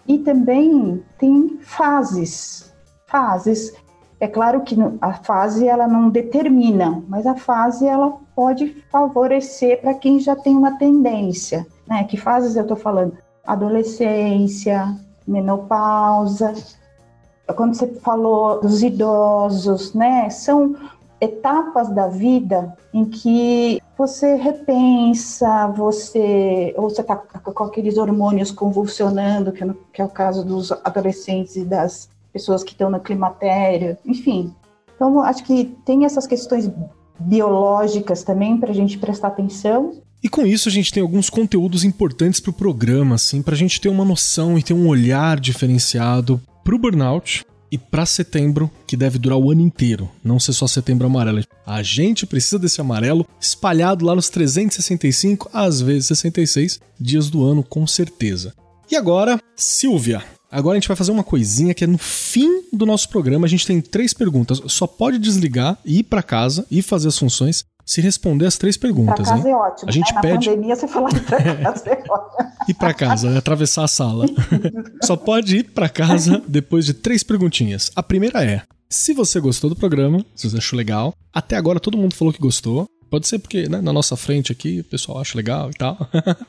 E 0.08 0.20
também 0.20 1.04
tem 1.18 1.58
fases. 1.62 2.67
Fases. 3.08 3.74
É 4.20 4.28
claro 4.28 4.62
que 4.62 4.76
a 5.00 5.14
fase 5.14 5.68
ela 5.68 5.88
não 5.88 6.10
determina, 6.10 7.04
mas 7.08 7.26
a 7.26 7.36
fase 7.36 7.88
ela 7.88 8.18
pode 8.36 8.84
favorecer 8.92 9.80
para 9.82 9.94
quem 9.94 10.20
já 10.20 10.36
tem 10.36 10.56
uma 10.56 10.78
tendência. 10.78 11.66
Né? 11.88 12.04
Que 12.04 12.18
fases 12.18 12.56
eu 12.56 12.64
estou 12.64 12.78
falando? 12.78 13.18
Adolescência, 13.46 14.96
menopausa. 15.28 16.54
Quando 17.56 17.76
você 17.76 17.88
falou 17.88 18.60
dos 18.60 18.84
idosos, 18.84 19.94
né? 19.94 20.30
São 20.30 20.76
etapas 21.22 21.90
da 21.90 22.08
vida 22.08 22.76
em 22.94 23.06
que 23.06 23.82
você 23.98 24.36
repensa, 24.36 25.68
você 25.68 26.74
ou 26.78 26.90
você 26.90 27.02
está 27.02 27.16
com 27.16 27.64
aqueles 27.64 27.98
hormônios 27.98 28.52
convulsionando, 28.52 29.52
que 29.52 29.64
é, 29.64 29.68
é, 29.98 30.04
o 30.04 30.10
caso 30.10 30.46
dos 30.46 30.72
adolescentes 30.72 31.56
e 31.56 31.64
das 31.64 32.10
pessoas 32.38 32.64
que 32.64 32.74
estão 32.74 32.92
no 32.92 33.00
climatério, 33.00 33.98
enfim. 34.06 34.54
Então, 34.96 35.22
acho 35.22 35.44
que 35.44 35.76
tem 35.84 36.06
essas 36.06 36.28
questões 36.28 36.70
biológicas 37.20 38.24
também 38.24 38.58
para 38.58 38.70
a 38.70 38.76
gente 38.76 39.00
prestar 39.00 39.30
atenção. 39.30 40.02
E 40.24 40.30
com 40.30 40.46
isso 40.46 40.70
a 40.70 40.72
gente 40.72 40.94
tem 40.94 41.02
alguns 41.02 41.32
conteúdos 41.32 41.84
importantes 41.84 42.40
para 42.40 42.52
o 42.52 42.54
programa, 42.54 43.16
assim, 43.16 43.42
para 43.42 43.56
a 43.56 43.58
gente 43.58 43.82
ter 43.82 43.90
uma 43.90 44.06
noção 44.06 44.56
e 44.56 44.62
ter 44.62 44.74
um 44.74 44.88
olhar 44.88 45.40
diferenciado 45.40 46.40
para 46.64 46.76
o 46.76 46.80
burnout, 46.80 47.44
e 47.72 47.78
para 47.78 48.06
setembro, 48.06 48.72
que 48.86 48.96
deve 48.96 49.20
durar 49.20 49.38
o 49.38 49.52
ano 49.52 49.62
inteiro, 49.62 50.10
não 50.24 50.40
ser 50.40 50.54
só 50.54 50.68
setembro 50.68 51.08
amarelo. 51.08 51.44
A 51.66 51.84
gente 51.84 52.26
precisa 52.26 52.58
desse 52.58 52.80
amarelo 52.80 53.28
espalhado 53.42 54.06
lá 54.06 54.16
nos 54.16 54.30
365, 54.30 55.50
às 55.52 55.82
vezes 55.82 56.08
66 56.08 56.80
dias 56.98 57.30
do 57.30 57.44
ano, 57.44 57.64
com 57.64 57.86
certeza. 57.86 58.54
E 58.90 58.96
agora, 58.96 59.38
Silvia. 59.54 60.24
Agora 60.52 60.78
a 60.78 60.80
gente 60.80 60.88
vai 60.88 60.98
fazer 60.98 61.12
uma 61.12 61.24
coisinha 61.24 61.74
que 61.74 61.84
é 61.84 61.88
no 61.88 61.98
fim 61.98 62.64
do 62.72 62.86
nosso 62.86 63.10
programa. 63.10 63.46
A 63.46 63.50
gente 63.50 63.68
tem 63.68 63.82
três 63.82 64.14
perguntas. 64.14 64.62
Só 64.68 64.88
pode 64.88 65.18
desligar, 65.18 65.78
ir 65.86 66.04
para 66.04 66.24
casa 66.24 66.66
e 66.72 66.82
fazer 66.82 67.10
as 67.10 67.18
funções 67.18 67.66
se 67.88 68.02
responder 68.02 68.46
as 68.46 68.58
três 68.58 68.76
perguntas. 68.76 69.28
Pra 69.28 69.38
casa 69.38 69.50
é 69.50 69.56
ótimo. 69.56 69.90
A 69.90 69.92
gente 69.92 70.14
né? 70.14 70.22
pede. 70.22 70.50
Na 70.50 70.56
pandemia, 70.56 70.76
você 70.76 70.88
falar 70.90 71.10
ir 71.14 71.22
pra 71.22 71.38
casa 71.56 71.90
é 71.90 72.04
ótimo. 72.10 72.52
ir 72.68 72.74
pra 72.74 72.94
casa, 72.94 73.30
né? 73.30 73.38
atravessar 73.38 73.86
a 73.86 73.88
sala. 73.88 74.26
Só 75.04 75.16
pode 75.16 75.58
ir 75.58 75.64
para 75.72 75.88
casa 75.88 76.44
depois 76.46 76.86
de 76.86 76.94
três 76.94 77.24
perguntinhas. 77.24 77.90
A 77.96 78.04
primeira 78.04 78.44
é: 78.44 78.62
se 78.90 79.14
você 79.14 79.40
gostou 79.40 79.70
do 79.70 79.76
programa, 79.76 80.24
se 80.36 80.50
você 80.50 80.58
achou 80.58 80.76
legal, 80.76 81.14
até 81.34 81.56
agora 81.56 81.80
todo 81.80 81.98
mundo 81.98 82.14
falou 82.14 82.34
que 82.34 82.42
gostou. 82.42 82.86
Pode 83.10 83.26
ser 83.26 83.40
porque 83.40 83.70
né, 83.70 83.80
na 83.80 83.94
nossa 83.94 84.18
frente 84.18 84.52
aqui 84.52 84.82
o 84.82 84.84
pessoal 84.84 85.20
acha 85.20 85.38
legal 85.38 85.70
e 85.70 85.74
tal. 85.74 85.98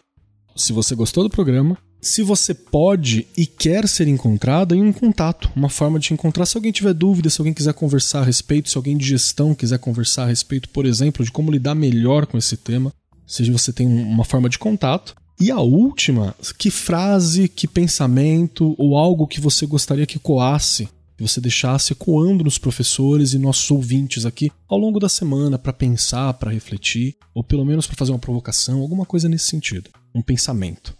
se 0.56 0.72
você 0.72 0.96
gostou 0.96 1.22
do 1.22 1.30
programa, 1.30 1.78
se 2.00 2.22
você 2.22 2.54
pode 2.54 3.26
e 3.36 3.44
quer 3.46 3.88
ser 3.88 4.06
encontrado 4.06 4.74
em 4.74 4.82
um 4.82 4.92
contato, 4.92 5.50
uma 5.54 5.68
forma 5.68 5.98
de 5.98 6.14
encontrar. 6.14 6.46
Se 6.46 6.56
alguém 6.56 6.72
tiver 6.72 6.94
dúvida, 6.94 7.28
se 7.28 7.40
alguém 7.40 7.54
quiser 7.54 7.74
conversar 7.74 8.20
a 8.20 8.24
respeito, 8.24 8.70
se 8.70 8.76
alguém 8.76 8.96
de 8.96 9.06
gestão 9.06 9.54
quiser 9.54 9.78
conversar 9.78 10.24
a 10.24 10.28
respeito, 10.28 10.68
por 10.68 10.86
exemplo, 10.86 11.24
de 11.24 11.32
como 11.32 11.50
lidar 11.50 11.74
melhor 11.74 12.26
com 12.26 12.38
esse 12.38 12.56
tema, 12.56 12.92
seja 13.26 13.52
você 13.52 13.72
tem 13.72 13.86
uma 13.86 14.24
forma 14.24 14.48
de 14.48 14.58
contato. 14.58 15.14
E 15.40 15.50
a 15.50 15.60
última, 15.60 16.34
que 16.56 16.70
frase, 16.70 17.48
que 17.48 17.68
pensamento 17.68 18.74
ou 18.76 18.96
algo 18.96 19.26
que 19.26 19.40
você 19.40 19.66
gostaria 19.66 20.06
que 20.06 20.18
coasse, 20.18 20.88
que 21.16 21.22
você 21.22 21.40
deixasse 21.40 21.92
ecoando 21.92 22.42
nos 22.44 22.58
professores 22.58 23.32
e 23.32 23.38
nossos 23.38 23.70
ouvintes 23.70 24.26
aqui 24.26 24.50
ao 24.68 24.78
longo 24.78 24.98
da 24.98 25.08
semana 25.08 25.58
para 25.58 25.72
pensar, 25.72 26.34
para 26.34 26.50
refletir, 26.50 27.16
ou 27.34 27.44
pelo 27.44 27.64
menos 27.64 27.86
para 27.86 27.96
fazer 27.96 28.12
uma 28.12 28.18
provocação, 28.18 28.80
alguma 28.80 29.06
coisa 29.06 29.28
nesse 29.28 29.46
sentido, 29.46 29.90
um 30.14 30.22
pensamento. 30.22 30.97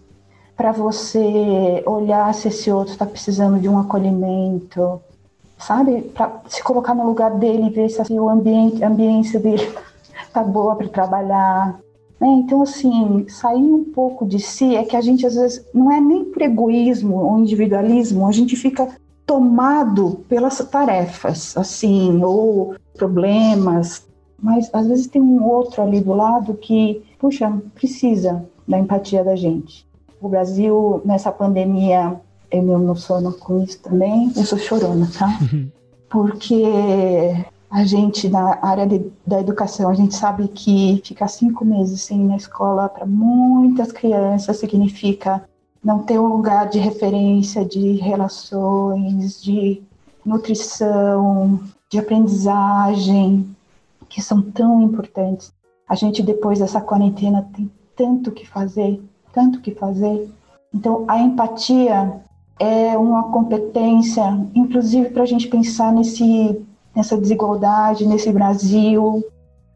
para 0.57 0.71
você 0.71 1.83
olhar 1.85 2.33
se 2.33 2.47
esse 2.47 2.71
outro 2.71 2.93
está 2.93 3.05
precisando 3.05 3.59
de 3.59 3.69
um 3.69 3.77
acolhimento, 3.77 4.99
sabe? 5.59 6.01
Para 6.01 6.41
se 6.47 6.63
colocar 6.63 6.95
no 6.95 7.05
lugar 7.05 7.35
dele 7.35 7.67
e 7.67 7.69
ver 7.69 7.89
se 7.89 8.01
assim, 8.01 8.19
o 8.19 8.27
ambiente, 8.27 8.83
a 8.83 8.87
ambiência 8.87 9.39
dele 9.39 9.71
tá 10.33 10.43
boa 10.43 10.75
para 10.75 10.89
trabalhar, 10.89 11.79
né? 12.19 12.27
Então, 12.27 12.61
assim, 12.61 13.25
sair 13.29 13.71
um 13.71 13.83
pouco 13.83 14.25
de 14.25 14.39
si 14.39 14.75
é 14.75 14.83
que 14.83 14.95
a 14.95 15.01
gente, 15.01 15.25
às 15.25 15.35
vezes, 15.35 15.65
não 15.73 15.91
é 15.91 15.99
nem 15.99 16.25
por 16.25 16.41
egoísmo 16.41 17.15
ou 17.15 17.39
individualismo, 17.39 18.27
a 18.27 18.31
gente 18.31 18.55
fica 18.55 18.87
tomado 19.25 20.21
pelas 20.27 20.57
tarefas, 20.69 21.55
assim, 21.55 22.21
ou 22.23 22.75
problemas, 22.97 24.05
mas 24.41 24.69
às 24.73 24.87
vezes 24.87 25.07
tem 25.07 25.21
um 25.21 25.47
outro 25.47 25.81
ali 25.81 26.01
do 26.01 26.13
lado 26.13 26.55
que, 26.55 27.03
puxa, 27.19 27.51
precisa 27.75 28.43
da 28.67 28.79
empatia 28.79 29.23
da 29.23 29.35
gente. 29.35 29.87
O 30.21 30.27
Brasil, 30.27 31.01
nessa 31.05 31.31
pandemia, 31.31 32.19
eu 32.51 32.63
me 32.63 32.73
emociono 32.73 33.31
com 33.33 33.63
isso 33.63 33.79
também, 33.79 34.31
eu 34.35 34.43
sou 34.43 34.57
chorona, 34.57 35.07
tá? 35.17 35.39
Porque 36.09 36.63
a 37.69 37.83
gente, 37.83 38.27
na 38.27 38.57
área 38.61 38.87
de, 38.87 39.11
da 39.25 39.39
educação, 39.39 39.89
a 39.89 39.93
gente 39.93 40.15
sabe 40.15 40.47
que 40.47 41.01
ficar 41.05 41.27
cinco 41.27 41.63
meses 41.63 42.01
sem 42.01 42.21
ir 42.21 42.27
na 42.27 42.35
escola 42.35 42.89
para 42.89 43.05
muitas 43.05 43.91
crianças 43.91 44.57
significa 44.57 45.43
não 45.83 45.99
ter 45.99 46.19
um 46.19 46.27
lugar 46.27 46.67
de 46.67 46.79
referência 46.79 47.63
de 47.63 47.93
relações, 47.97 49.41
de 49.41 49.81
nutrição, 50.25 51.59
de 51.89 51.99
aprendizagem, 51.99 53.55
que 54.09 54.21
são 54.21 54.41
tão 54.41 54.81
importantes. 54.81 55.53
A 55.87 55.95
gente, 55.95 56.23
depois 56.23 56.59
dessa 56.59 56.81
quarentena, 56.81 57.47
tem 57.55 57.69
tanto 57.95 58.31
que 58.31 58.47
fazer, 58.47 59.01
tanto 59.31 59.61
que 59.61 59.75
fazer. 59.75 60.29
Então, 60.73 61.05
a 61.07 61.19
empatia 61.19 62.19
é 62.59 62.97
uma 62.97 63.31
competência, 63.31 64.23
inclusive 64.53 65.09
para 65.09 65.23
a 65.23 65.25
gente 65.25 65.47
pensar 65.47 65.93
nesse, 65.93 66.61
nessa 66.99 67.17
desigualdade, 67.17 68.05
nesse 68.05 68.29
Brasil, 68.31 69.23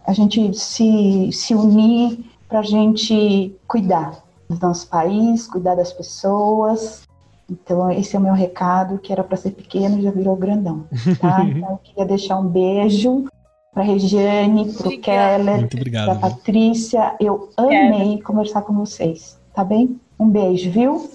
a 0.05 0.11
gente 0.11 0.53
se, 0.53 1.29
se 1.31 1.55
unir 1.55 2.19
para 2.49 2.59
a 2.59 2.63
gente 2.63 3.55
cuidar 3.65 4.21
do 4.49 4.59
nosso 4.59 4.87
país, 4.89 5.47
cuidar 5.47 5.75
das 5.75 5.93
pessoas. 5.93 7.03
Então, 7.49 7.89
esse 7.91 8.15
é 8.15 8.19
o 8.19 8.21
meu 8.21 8.33
recado, 8.33 8.99
que 8.99 9.11
era 9.13 9.23
para 9.23 9.37
ser 9.37 9.51
pequeno 9.51 10.01
já 10.01 10.11
virou 10.11 10.35
grandão. 10.35 10.83
Tá? 11.19 11.43
Então, 11.47 11.71
eu 11.71 11.77
queria 11.77 12.05
deixar 12.05 12.37
um 12.37 12.47
beijo 12.47 13.25
para 13.73 13.83
Regiane, 13.83 14.73
para 14.73 14.89
o 14.89 14.99
Keller, 14.99 15.69
para 15.91 16.15
Patrícia. 16.15 17.15
Eu 17.19 17.49
amei 17.55 18.21
conversar 18.21 18.63
com 18.63 18.73
vocês, 18.73 19.39
tá 19.53 19.63
bem? 19.63 19.97
Um 20.19 20.29
beijo, 20.29 20.69
viu? 20.69 21.09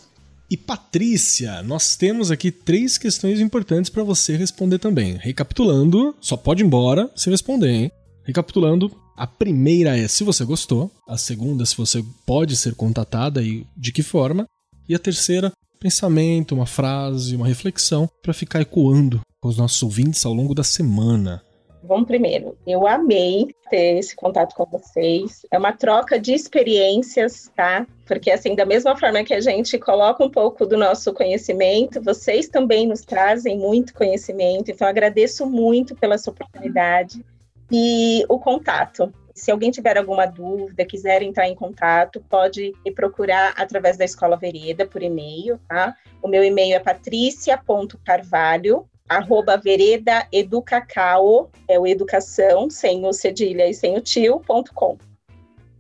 E 0.50 0.56
Patrícia, 0.56 1.62
nós 1.62 1.94
temos 1.94 2.30
aqui 2.30 2.50
três 2.50 2.96
questões 2.96 3.38
importantes 3.38 3.90
para 3.90 4.02
você 4.02 4.34
responder 4.34 4.78
também. 4.78 5.18
Recapitulando, 5.18 6.16
só 6.22 6.38
pode 6.38 6.62
ir 6.62 6.66
embora 6.66 7.10
se 7.14 7.28
responder, 7.28 7.70
hein? 7.70 7.92
Recapitulando, 8.24 8.90
a 9.14 9.26
primeira 9.26 9.98
é 9.98 10.08
se 10.08 10.24
você 10.24 10.44
gostou, 10.46 10.90
a 11.06 11.18
segunda 11.18 11.66
se 11.66 11.76
você 11.76 12.02
pode 12.24 12.56
ser 12.56 12.74
contatada 12.74 13.42
e 13.42 13.66
de 13.76 13.92
que 13.92 14.02
forma, 14.02 14.46
e 14.88 14.94
a 14.94 14.98
terceira, 14.98 15.52
pensamento, 15.78 16.54
uma 16.54 16.66
frase, 16.66 17.36
uma 17.36 17.46
reflexão 17.46 18.08
para 18.22 18.32
ficar 18.32 18.62
ecoando 18.62 19.20
com 19.40 19.48
os 19.48 19.58
nossos 19.58 19.82
ouvintes 19.82 20.24
ao 20.24 20.32
longo 20.32 20.54
da 20.54 20.64
semana. 20.64 21.42
Vamos 21.88 22.06
primeiro. 22.06 22.56
Eu 22.66 22.86
amei 22.86 23.48
ter 23.70 23.96
esse 23.96 24.14
contato 24.14 24.54
com 24.54 24.66
vocês. 24.66 25.46
É 25.50 25.56
uma 25.56 25.72
troca 25.72 26.20
de 26.20 26.34
experiências, 26.34 27.50
tá? 27.56 27.86
Porque 28.06 28.30
assim, 28.30 28.54
da 28.54 28.66
mesma 28.66 28.94
forma 28.94 29.24
que 29.24 29.32
a 29.32 29.40
gente 29.40 29.78
coloca 29.78 30.22
um 30.22 30.28
pouco 30.28 30.66
do 30.66 30.76
nosso 30.76 31.14
conhecimento, 31.14 32.02
vocês 32.02 32.46
também 32.46 32.86
nos 32.86 33.06
trazem 33.06 33.56
muito 33.56 33.94
conhecimento. 33.94 34.70
Então 34.70 34.86
agradeço 34.86 35.46
muito 35.46 35.96
pela 35.96 36.18
sua 36.18 36.34
oportunidade 36.34 37.24
e 37.72 38.22
o 38.28 38.38
contato. 38.38 39.10
Se 39.34 39.50
alguém 39.50 39.70
tiver 39.70 39.96
alguma 39.96 40.26
dúvida, 40.26 40.84
quiser 40.84 41.22
entrar 41.22 41.48
em 41.48 41.54
contato, 41.54 42.22
pode 42.28 42.74
me 42.84 42.92
procurar 42.92 43.54
através 43.56 43.96
da 43.96 44.04
Escola 44.04 44.36
Vereda 44.36 44.84
por 44.84 45.02
e-mail, 45.02 45.58
tá? 45.66 45.96
O 46.20 46.28
meu 46.28 46.44
e-mail 46.44 46.76
é 46.76 46.80
patricia.carvalho 46.80 48.86
arroba 49.08 49.56
vereda 49.56 50.26
educacao, 50.32 51.50
é 51.66 51.78
o 51.78 51.86
educação, 51.86 52.68
sem 52.68 53.04
o 53.06 53.12
cedilha 53.12 53.68
e 53.68 53.74
sem 53.74 53.96
o 53.96 54.00
tio.com. 54.00 54.98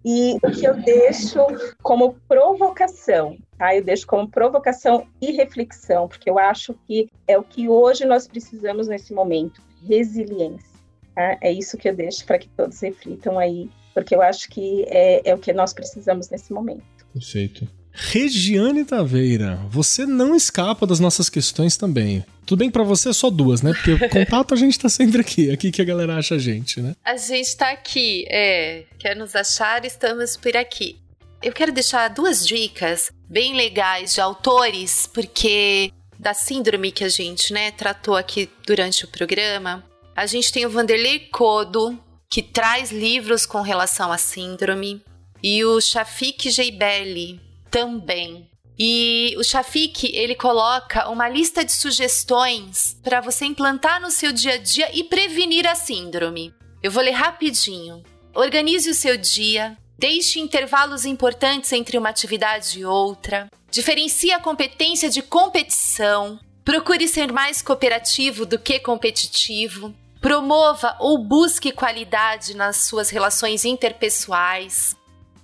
E 0.04 0.36
o 0.42 0.50
que 0.52 0.64
eu 0.64 0.74
deixo 0.74 1.40
como 1.82 2.14
provocação, 2.26 3.36
tá? 3.58 3.74
Eu 3.74 3.82
deixo 3.82 4.06
como 4.06 4.28
provocação 4.28 5.06
e 5.20 5.32
reflexão, 5.32 6.08
porque 6.08 6.30
eu 6.30 6.38
acho 6.38 6.74
que 6.86 7.10
é 7.26 7.36
o 7.36 7.42
que 7.42 7.68
hoje 7.68 8.04
nós 8.04 8.26
precisamos 8.26 8.88
nesse 8.88 9.12
momento, 9.12 9.60
resiliência. 9.86 10.78
Tá? 11.14 11.36
É 11.40 11.52
isso 11.52 11.76
que 11.76 11.88
eu 11.88 11.94
deixo 11.94 12.24
para 12.24 12.38
que 12.38 12.48
todos 12.50 12.80
reflitam 12.80 13.38
aí, 13.38 13.68
porque 13.92 14.14
eu 14.14 14.22
acho 14.22 14.48
que 14.48 14.84
é, 14.88 15.28
é 15.28 15.34
o 15.34 15.38
que 15.38 15.52
nós 15.52 15.74
precisamos 15.74 16.30
nesse 16.30 16.52
momento. 16.52 16.84
Perfeito. 17.12 17.68
Regiane 18.00 18.84
Taveira, 18.84 19.58
você 19.68 20.06
não 20.06 20.36
escapa 20.36 20.86
das 20.86 21.00
nossas 21.00 21.28
questões 21.28 21.76
também. 21.76 22.24
Tudo 22.46 22.60
bem 22.60 22.70
para 22.70 22.84
você, 22.84 23.12
só 23.12 23.28
duas, 23.28 23.60
né? 23.60 23.72
Porque 23.72 23.90
o 23.90 23.98
contato 24.08 24.54
a 24.54 24.56
gente 24.56 24.78
tá 24.78 24.88
sempre 24.88 25.20
aqui, 25.20 25.50
aqui 25.50 25.72
que 25.72 25.82
a 25.82 25.84
galera 25.84 26.16
acha 26.16 26.36
a 26.36 26.38
gente, 26.38 26.80
né? 26.80 26.94
A 27.04 27.16
gente 27.16 27.56
tá 27.56 27.72
aqui, 27.72 28.24
é. 28.30 28.84
Quer 29.00 29.16
nos 29.16 29.34
achar, 29.34 29.84
estamos 29.84 30.36
por 30.36 30.56
aqui. 30.56 30.96
Eu 31.42 31.52
quero 31.52 31.72
deixar 31.72 32.08
duas 32.08 32.46
dicas 32.46 33.10
bem 33.28 33.56
legais 33.56 34.14
de 34.14 34.20
autores, 34.20 35.08
porque 35.12 35.92
da 36.16 36.34
síndrome 36.34 36.92
que 36.92 37.02
a 37.02 37.08
gente, 37.08 37.52
né, 37.52 37.72
tratou 37.72 38.16
aqui 38.16 38.48
durante 38.64 39.04
o 39.04 39.08
programa, 39.08 39.84
a 40.14 40.24
gente 40.24 40.52
tem 40.52 40.64
o 40.64 40.70
Vanderlei 40.70 41.18
Codo, 41.18 41.98
que 42.30 42.42
traz 42.42 42.92
livros 42.92 43.44
com 43.44 43.60
relação 43.60 44.12
à 44.12 44.18
síndrome, 44.18 45.02
e 45.42 45.64
o 45.64 45.80
Shafik 45.80 46.48
Jeibeli 46.50 47.47
também. 47.70 48.48
E 48.78 49.34
o 49.36 49.42
Shafik, 49.42 50.14
ele 50.14 50.36
coloca 50.36 51.08
uma 51.08 51.28
lista 51.28 51.64
de 51.64 51.72
sugestões 51.72 52.96
para 53.02 53.20
você 53.20 53.44
implantar 53.44 54.00
no 54.00 54.10
seu 54.10 54.32
dia 54.32 54.54
a 54.54 54.58
dia 54.58 54.88
e 54.96 55.02
prevenir 55.02 55.66
a 55.66 55.74
síndrome. 55.74 56.54
Eu 56.80 56.92
vou 56.92 57.02
ler 57.02 57.10
rapidinho. 57.10 58.04
Organize 58.32 58.88
o 58.88 58.94
seu 58.94 59.16
dia, 59.16 59.76
deixe 59.98 60.38
intervalos 60.38 61.04
importantes 61.04 61.72
entre 61.72 61.98
uma 61.98 62.08
atividade 62.08 62.78
e 62.78 62.84
outra, 62.84 63.48
diferencie 63.68 64.30
a 64.30 64.38
competência 64.38 65.10
de 65.10 65.22
competição, 65.22 66.38
procure 66.64 67.08
ser 67.08 67.32
mais 67.32 67.60
cooperativo 67.60 68.46
do 68.46 68.58
que 68.58 68.78
competitivo, 68.78 69.92
promova 70.20 70.96
ou 71.00 71.18
busque 71.18 71.72
qualidade 71.72 72.54
nas 72.54 72.76
suas 72.76 73.10
relações 73.10 73.64
interpessoais, 73.64 74.94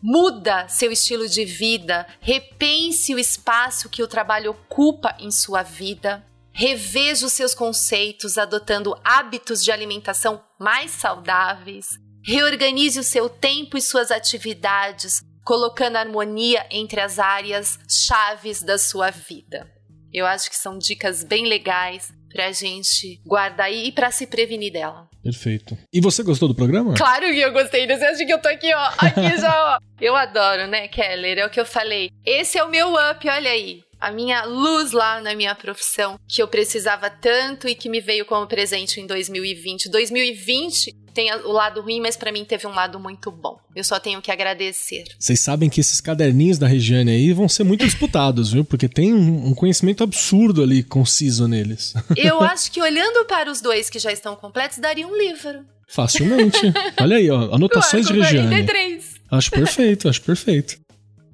Muda 0.07 0.68
seu 0.68 0.92
estilo 0.92 1.26
de 1.26 1.46
vida, 1.46 2.07
repense 2.20 3.14
o 3.14 3.18
espaço 3.18 3.88
que 3.88 4.02
o 4.02 4.07
trabalho 4.07 4.50
ocupa 4.50 5.16
em 5.18 5.30
sua 5.30 5.62
vida, 5.62 6.22
reveja 6.52 7.24
os 7.24 7.32
seus 7.32 7.55
conceitos 7.55 8.36
adotando 8.36 8.94
hábitos 9.02 9.64
de 9.64 9.72
alimentação 9.72 10.44
mais 10.61 10.90
saudáveis, 10.90 11.86
reorganize 12.22 13.00
o 13.00 13.02
seu 13.02 13.30
tempo 13.30 13.78
e 13.78 13.80
suas 13.80 14.11
atividades, 14.11 15.22
colocando 15.42 15.96
harmonia 15.96 16.66
entre 16.70 17.00
as 17.00 17.18
áreas 17.18 17.78
chaves 17.88 18.62
da 18.62 18.76
sua 18.76 19.09
vida. 19.11 19.72
Eu 20.12 20.26
acho 20.26 20.50
que 20.50 20.57
são 20.57 20.76
dicas 20.76 21.24
bem 21.24 21.48
legais 21.48 22.12
pra 22.35 22.51
gente 22.51 23.20
guardar 23.24 23.66
aí 23.66 23.87
e 23.87 23.93
pra 23.93 24.11
se 24.11 24.26
prevenir 24.26 24.72
dela. 24.72 25.09
Perfeito. 25.22 25.78
E 25.93 26.01
você 26.01 26.24
gostou 26.24 26.49
do 26.49 26.55
programa? 26.55 26.95
Claro 26.95 27.26
que 27.26 27.39
eu 27.39 27.53
gostei. 27.53 27.87
Você 27.87 28.05
acha 28.05 28.26
que 28.26 28.32
eu 28.32 28.43
tô 28.43 28.49
aqui, 28.49 28.74
ó? 28.74 28.91
Aqui 28.99 29.39
já, 29.41 29.76
ó. 29.76 29.78
Eu 30.01 30.16
adoro, 30.16 30.66
né, 30.66 30.89
Keller? 30.89 31.39
É 31.39 31.47
o 31.47 31.51
que 31.51 31.61
eu 31.61 31.64
falei. 31.64 32.11
Esse 32.26 32.59
é 32.59 32.64
o 32.64 32.68
meu 32.68 32.93
up, 32.93 33.28
olha 33.28 33.51
aí. 33.51 33.82
A 34.01 34.11
minha 34.11 34.45
luz 34.45 34.91
lá 34.91 35.20
na 35.20 35.35
minha 35.35 35.55
profissão, 35.55 36.18
que 36.28 36.43
eu 36.43 36.49
precisava 36.49 37.09
tanto 37.09 37.68
e 37.68 37.74
que 37.74 37.89
me 37.89 38.01
veio 38.01 38.26
como 38.26 38.47
presente 38.49 39.01
em 39.01 39.07
2020. 39.07 39.89
2020 39.89 41.03
tem 41.14 41.32
o 41.32 41.52
lado 41.52 41.80
ruim, 41.80 42.00
mas 42.00 42.16
para 42.16 42.32
mim 42.32 42.44
teve 42.44 42.66
um 42.66 42.74
lado 42.74 42.98
muito 42.98 43.30
bom. 43.30 43.58
Eu 43.74 43.84
só 43.84 44.00
tenho 44.00 44.20
que 44.20 44.30
agradecer. 44.30 45.04
Vocês 45.18 45.40
sabem 45.40 45.70
que 45.70 45.80
esses 45.80 46.00
caderninhos 46.00 46.58
da 46.58 46.66
Regiane 46.66 47.12
aí 47.12 47.32
vão 47.32 47.48
ser 47.48 47.64
muito 47.64 47.84
disputados, 47.84 48.52
viu? 48.52 48.64
Porque 48.64 48.88
tem 48.88 49.14
um 49.14 49.54
conhecimento 49.54 50.02
absurdo 50.02 50.62
ali 50.62 50.82
conciso 50.82 51.46
neles. 51.46 51.94
Eu 52.16 52.40
acho 52.42 52.70
que 52.70 52.82
olhando 52.82 53.24
para 53.26 53.50
os 53.50 53.60
dois 53.60 53.88
que 53.88 53.98
já 53.98 54.12
estão 54.12 54.34
completos, 54.34 54.78
daria 54.78 55.06
um 55.06 55.16
livro. 55.16 55.64
Facilmente. 55.86 56.58
Olha 57.00 57.16
aí, 57.16 57.30
ó, 57.30 57.54
anotações 57.54 58.06
de 58.06 58.12
Regiane. 58.12 58.48
43. 58.48 59.14
Acho 59.30 59.50
perfeito, 59.50 60.08
acho 60.08 60.22
perfeito. 60.22 60.84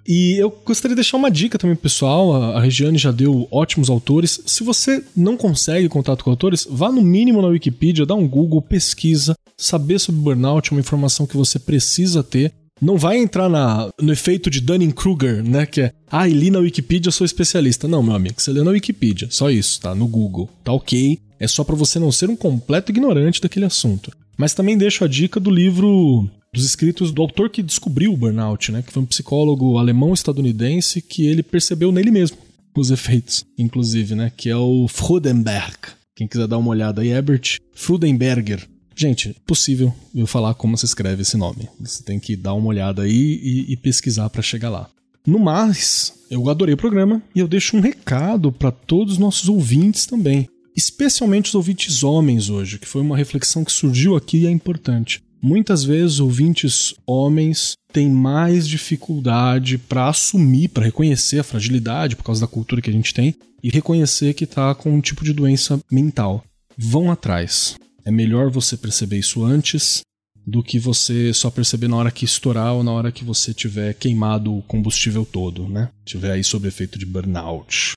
E 0.06 0.36
eu 0.36 0.50
gostaria 0.64 0.94
de 0.94 1.02
deixar 1.02 1.16
uma 1.16 1.30
dica 1.30 1.58
também, 1.58 1.76
pessoal. 1.76 2.54
A 2.54 2.60
Regiane 2.60 2.98
já 2.98 3.10
deu 3.10 3.46
ótimos 3.50 3.90
autores. 3.90 4.40
Se 4.46 4.62
você 4.62 5.04
não 5.16 5.36
consegue 5.36 5.88
contato 5.88 6.24
com 6.24 6.30
autores, 6.30 6.66
vá 6.68 6.90
no 6.90 7.02
mínimo 7.02 7.42
na 7.42 7.48
Wikipedia, 7.48 8.06
dá 8.06 8.14
um 8.14 8.28
Google, 8.28 8.62
pesquisa. 8.62 9.34
Saber 9.56 9.98
sobre 9.98 10.20
burnout 10.20 10.70
é 10.70 10.74
uma 10.74 10.80
informação 10.80 11.26
que 11.26 11.36
você 11.36 11.58
precisa 11.58 12.22
ter. 12.22 12.52
Não 12.80 12.96
vai 12.96 13.18
entrar 13.18 13.48
na, 13.48 13.90
no 14.00 14.10
efeito 14.10 14.48
de 14.48 14.60
Dunning-Kruger, 14.60 15.44
né? 15.44 15.66
Que 15.66 15.82
é, 15.82 15.92
ah, 16.10 16.26
li 16.26 16.50
na 16.50 16.60
Wikipedia, 16.60 17.12
sou 17.12 17.26
especialista. 17.26 17.86
Não, 17.86 18.02
meu 18.02 18.14
amigo, 18.14 18.40
você 18.40 18.50
lê 18.50 18.62
na 18.62 18.70
Wikipedia, 18.70 19.28
só 19.30 19.50
isso, 19.50 19.80
tá? 19.80 19.94
No 19.94 20.08
Google, 20.08 20.48
tá 20.64 20.72
ok. 20.72 21.18
É 21.38 21.46
só 21.46 21.62
para 21.62 21.76
você 21.76 21.98
não 21.98 22.10
ser 22.10 22.30
um 22.30 22.36
completo 22.36 22.90
ignorante 22.90 23.40
daquele 23.40 23.66
assunto. 23.66 24.10
Mas 24.36 24.54
também 24.54 24.78
deixo 24.78 25.04
a 25.04 25.08
dica 25.08 25.38
do 25.38 25.50
livro 25.50 26.30
dos 26.52 26.64
escritos 26.64 27.12
do 27.12 27.22
autor 27.22 27.50
que 27.50 27.62
descobriu 27.62 28.12
o 28.12 28.16
burnout, 28.16 28.72
né? 28.72 28.82
Que 28.82 28.92
foi 28.92 29.02
um 29.02 29.06
psicólogo 29.06 29.78
alemão-estadunidense 29.78 31.00
que 31.00 31.26
ele 31.26 31.42
percebeu 31.42 31.92
nele 31.92 32.10
mesmo 32.10 32.38
os 32.76 32.90
efeitos, 32.90 33.44
inclusive, 33.58 34.14
né? 34.14 34.32
Que 34.36 34.48
é 34.48 34.56
o 34.56 34.88
Freudenberg. 34.88 35.76
Quem 36.14 36.26
quiser 36.26 36.46
dar 36.46 36.58
uma 36.58 36.70
olhada 36.70 37.02
aí, 37.02 37.08
Herbert 37.08 37.58
Freudenberger. 37.74 38.68
Gente, 38.96 39.34
possível 39.46 39.94
eu 40.14 40.26
falar 40.26 40.54
como 40.54 40.76
se 40.76 40.84
escreve 40.84 41.22
esse 41.22 41.36
nome. 41.36 41.68
Você 41.80 42.02
tem 42.02 42.18
que 42.18 42.36
dar 42.36 42.54
uma 42.54 42.68
olhada 42.68 43.02
aí 43.02 43.40
e, 43.42 43.72
e 43.72 43.76
pesquisar 43.76 44.28
para 44.28 44.42
chegar 44.42 44.68
lá. 44.68 44.90
No 45.26 45.38
mais, 45.38 46.12
eu 46.30 46.48
adorei 46.48 46.74
o 46.74 46.78
programa 46.78 47.22
e 47.34 47.40
eu 47.40 47.48
deixo 47.48 47.76
um 47.76 47.80
recado 47.80 48.50
para 48.50 48.70
todos 48.70 49.14
os 49.14 49.18
nossos 49.18 49.48
ouvintes 49.48 50.06
também, 50.06 50.48
especialmente 50.76 51.48
os 51.48 51.54
ouvintes 51.54 52.02
homens 52.02 52.48
hoje, 52.48 52.78
que 52.78 52.88
foi 52.88 53.02
uma 53.02 53.16
reflexão 53.16 53.64
que 53.64 53.72
surgiu 53.72 54.16
aqui 54.16 54.38
e 54.38 54.46
é 54.46 54.50
importante. 54.50 55.22
Muitas 55.42 55.82
vezes 55.82 56.20
ouvintes 56.20 56.94
homens 57.06 57.72
têm 57.92 58.10
mais 58.10 58.68
dificuldade 58.68 59.78
para 59.78 60.08
assumir, 60.08 60.68
para 60.68 60.84
reconhecer 60.84 61.38
a 61.38 61.44
fragilidade 61.44 62.14
por 62.14 62.24
causa 62.24 62.42
da 62.42 62.46
cultura 62.46 62.82
que 62.82 62.90
a 62.90 62.92
gente 62.92 63.14
tem 63.14 63.34
e 63.62 63.70
reconhecer 63.70 64.34
que 64.34 64.44
está 64.44 64.74
com 64.74 64.90
um 64.90 65.00
tipo 65.00 65.24
de 65.24 65.32
doença 65.32 65.80
mental. 65.90 66.44
Vão 66.76 67.10
atrás. 67.10 67.76
É 68.04 68.10
melhor 68.10 68.50
você 68.50 68.76
perceber 68.76 69.18
isso 69.18 69.42
antes 69.42 70.02
do 70.46 70.62
que 70.62 70.78
você 70.78 71.32
só 71.32 71.50
perceber 71.50 71.88
na 71.88 71.96
hora 71.96 72.10
que 72.10 72.24
estourar 72.24 72.74
ou 72.74 72.82
na 72.82 72.92
hora 72.92 73.12
que 73.12 73.24
você 73.24 73.54
tiver 73.54 73.94
queimado 73.94 74.54
o 74.54 74.62
combustível 74.62 75.24
todo, 75.24 75.68
né? 75.68 75.88
Tiver 76.04 76.32
aí 76.32 76.44
sob 76.44 76.66
efeito 76.68 76.98
de 76.98 77.06
burnout. 77.06 77.92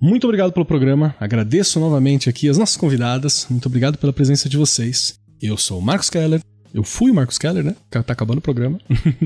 Muito 0.00 0.24
obrigado 0.24 0.52
pelo 0.52 0.66
programa. 0.66 1.14
Agradeço 1.18 1.80
novamente 1.80 2.28
aqui 2.28 2.48
as 2.48 2.58
nossas 2.58 2.76
convidadas. 2.76 3.46
Muito 3.48 3.66
obrigado 3.66 3.96
pela 3.96 4.12
presença 4.12 4.48
de 4.48 4.56
vocês. 4.56 5.14
Eu 5.40 5.56
sou 5.56 5.78
o 5.78 5.82
Marcos 5.82 6.10
Keller. 6.10 6.40
Eu 6.74 6.82
fui 6.82 7.12
o 7.12 7.14
Marcos 7.14 7.38
Keller, 7.38 7.62
né? 7.62 7.76
Tá 7.88 8.00
acabando 8.00 8.38
o 8.38 8.42
programa. 8.42 8.80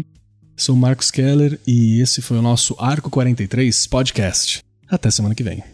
sou 0.54 0.74
o 0.74 0.78
Marcos 0.78 1.10
Keller 1.10 1.58
e 1.66 1.98
esse 1.98 2.20
foi 2.20 2.36
o 2.36 2.42
nosso 2.42 2.76
Arco 2.78 3.08
43 3.08 3.86
podcast. 3.86 4.62
Até 4.86 5.10
semana 5.10 5.34
que 5.34 5.42
vem. 5.42 5.64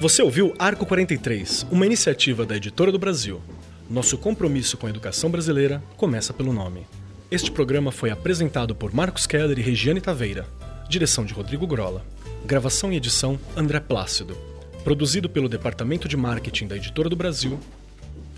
Você 0.00 0.22
ouviu 0.22 0.54
Arco 0.56 0.86
43, 0.86 1.66
uma 1.68 1.84
iniciativa 1.84 2.46
da 2.46 2.56
Editora 2.56 2.92
do 2.92 2.98
Brasil. 2.98 3.42
Nosso 3.90 4.16
compromisso 4.16 4.76
com 4.76 4.86
a 4.86 4.90
educação 4.90 5.28
brasileira 5.28 5.82
começa 5.96 6.32
pelo 6.32 6.52
nome. 6.52 6.86
Este 7.32 7.50
programa 7.50 7.90
foi 7.90 8.10
apresentado 8.10 8.72
por 8.72 8.94
Marcos 8.94 9.26
Keller 9.26 9.58
e 9.58 9.62
Regiane 9.62 10.00
Taveira. 10.00 10.46
Direção 10.88 11.24
de 11.24 11.34
Rodrigo 11.34 11.66
Grola. 11.66 12.06
Gravação 12.46 12.92
e 12.92 12.96
edição 12.98 13.36
André 13.56 13.80
Plácido. 13.80 14.38
Produzido 14.84 15.28
pelo 15.28 15.48
Departamento 15.48 16.06
de 16.06 16.16
Marketing 16.16 16.68
da 16.68 16.76
Editora 16.76 17.08
do 17.08 17.16
Brasil. 17.16 17.58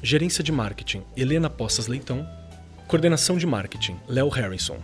Gerência 0.03 0.43
de 0.43 0.51
Marketing 0.51 1.03
Helena 1.15 1.51
Poças 1.51 1.87
Leitão. 1.87 2.27
Coordenação 2.89 3.37
de 3.37 3.47
Marketing 3.47 3.99
Léo 4.09 4.31
Harrison. 4.31 4.79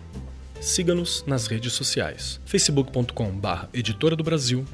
Siga-nos 0.60 1.24
nas 1.26 1.46
redes 1.46 1.72
sociais: 1.72 2.38
facebook.com/editora 2.44 4.14
do 4.14 4.22
Brasil 4.22 4.64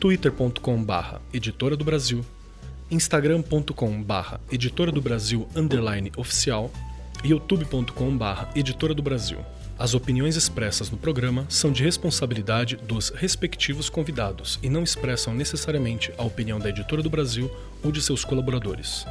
twitter.com/barra 0.00 1.20
editora 1.32 1.76
do 1.76 1.84
Brasil, 1.84 2.24
instagram.com/barra 2.90 4.40
editora 4.50 4.90
do 4.90 5.02
Brasil 5.02 5.46
underline 5.54 6.10
oficial 6.16 6.70
e 7.22 7.28
youtube.com/barra 7.28 8.50
editora 8.54 8.94
do 8.94 9.02
Brasil. 9.02 9.38
As 9.78 9.92
opiniões 9.92 10.36
expressas 10.36 10.90
no 10.90 10.96
programa 10.96 11.46
são 11.48 11.72
de 11.72 11.82
responsabilidade 11.82 12.76
dos 12.76 13.10
respectivos 13.10 13.90
convidados 13.90 14.58
e 14.62 14.70
não 14.70 14.82
expressam 14.82 15.34
necessariamente 15.34 16.12
a 16.16 16.22
opinião 16.22 16.58
da 16.60 16.68
Editora 16.68 17.02
do 17.02 17.10
Brasil 17.10 17.50
ou 17.82 17.90
de 17.90 18.00
seus 18.00 18.24
colaboradores. 18.24 19.04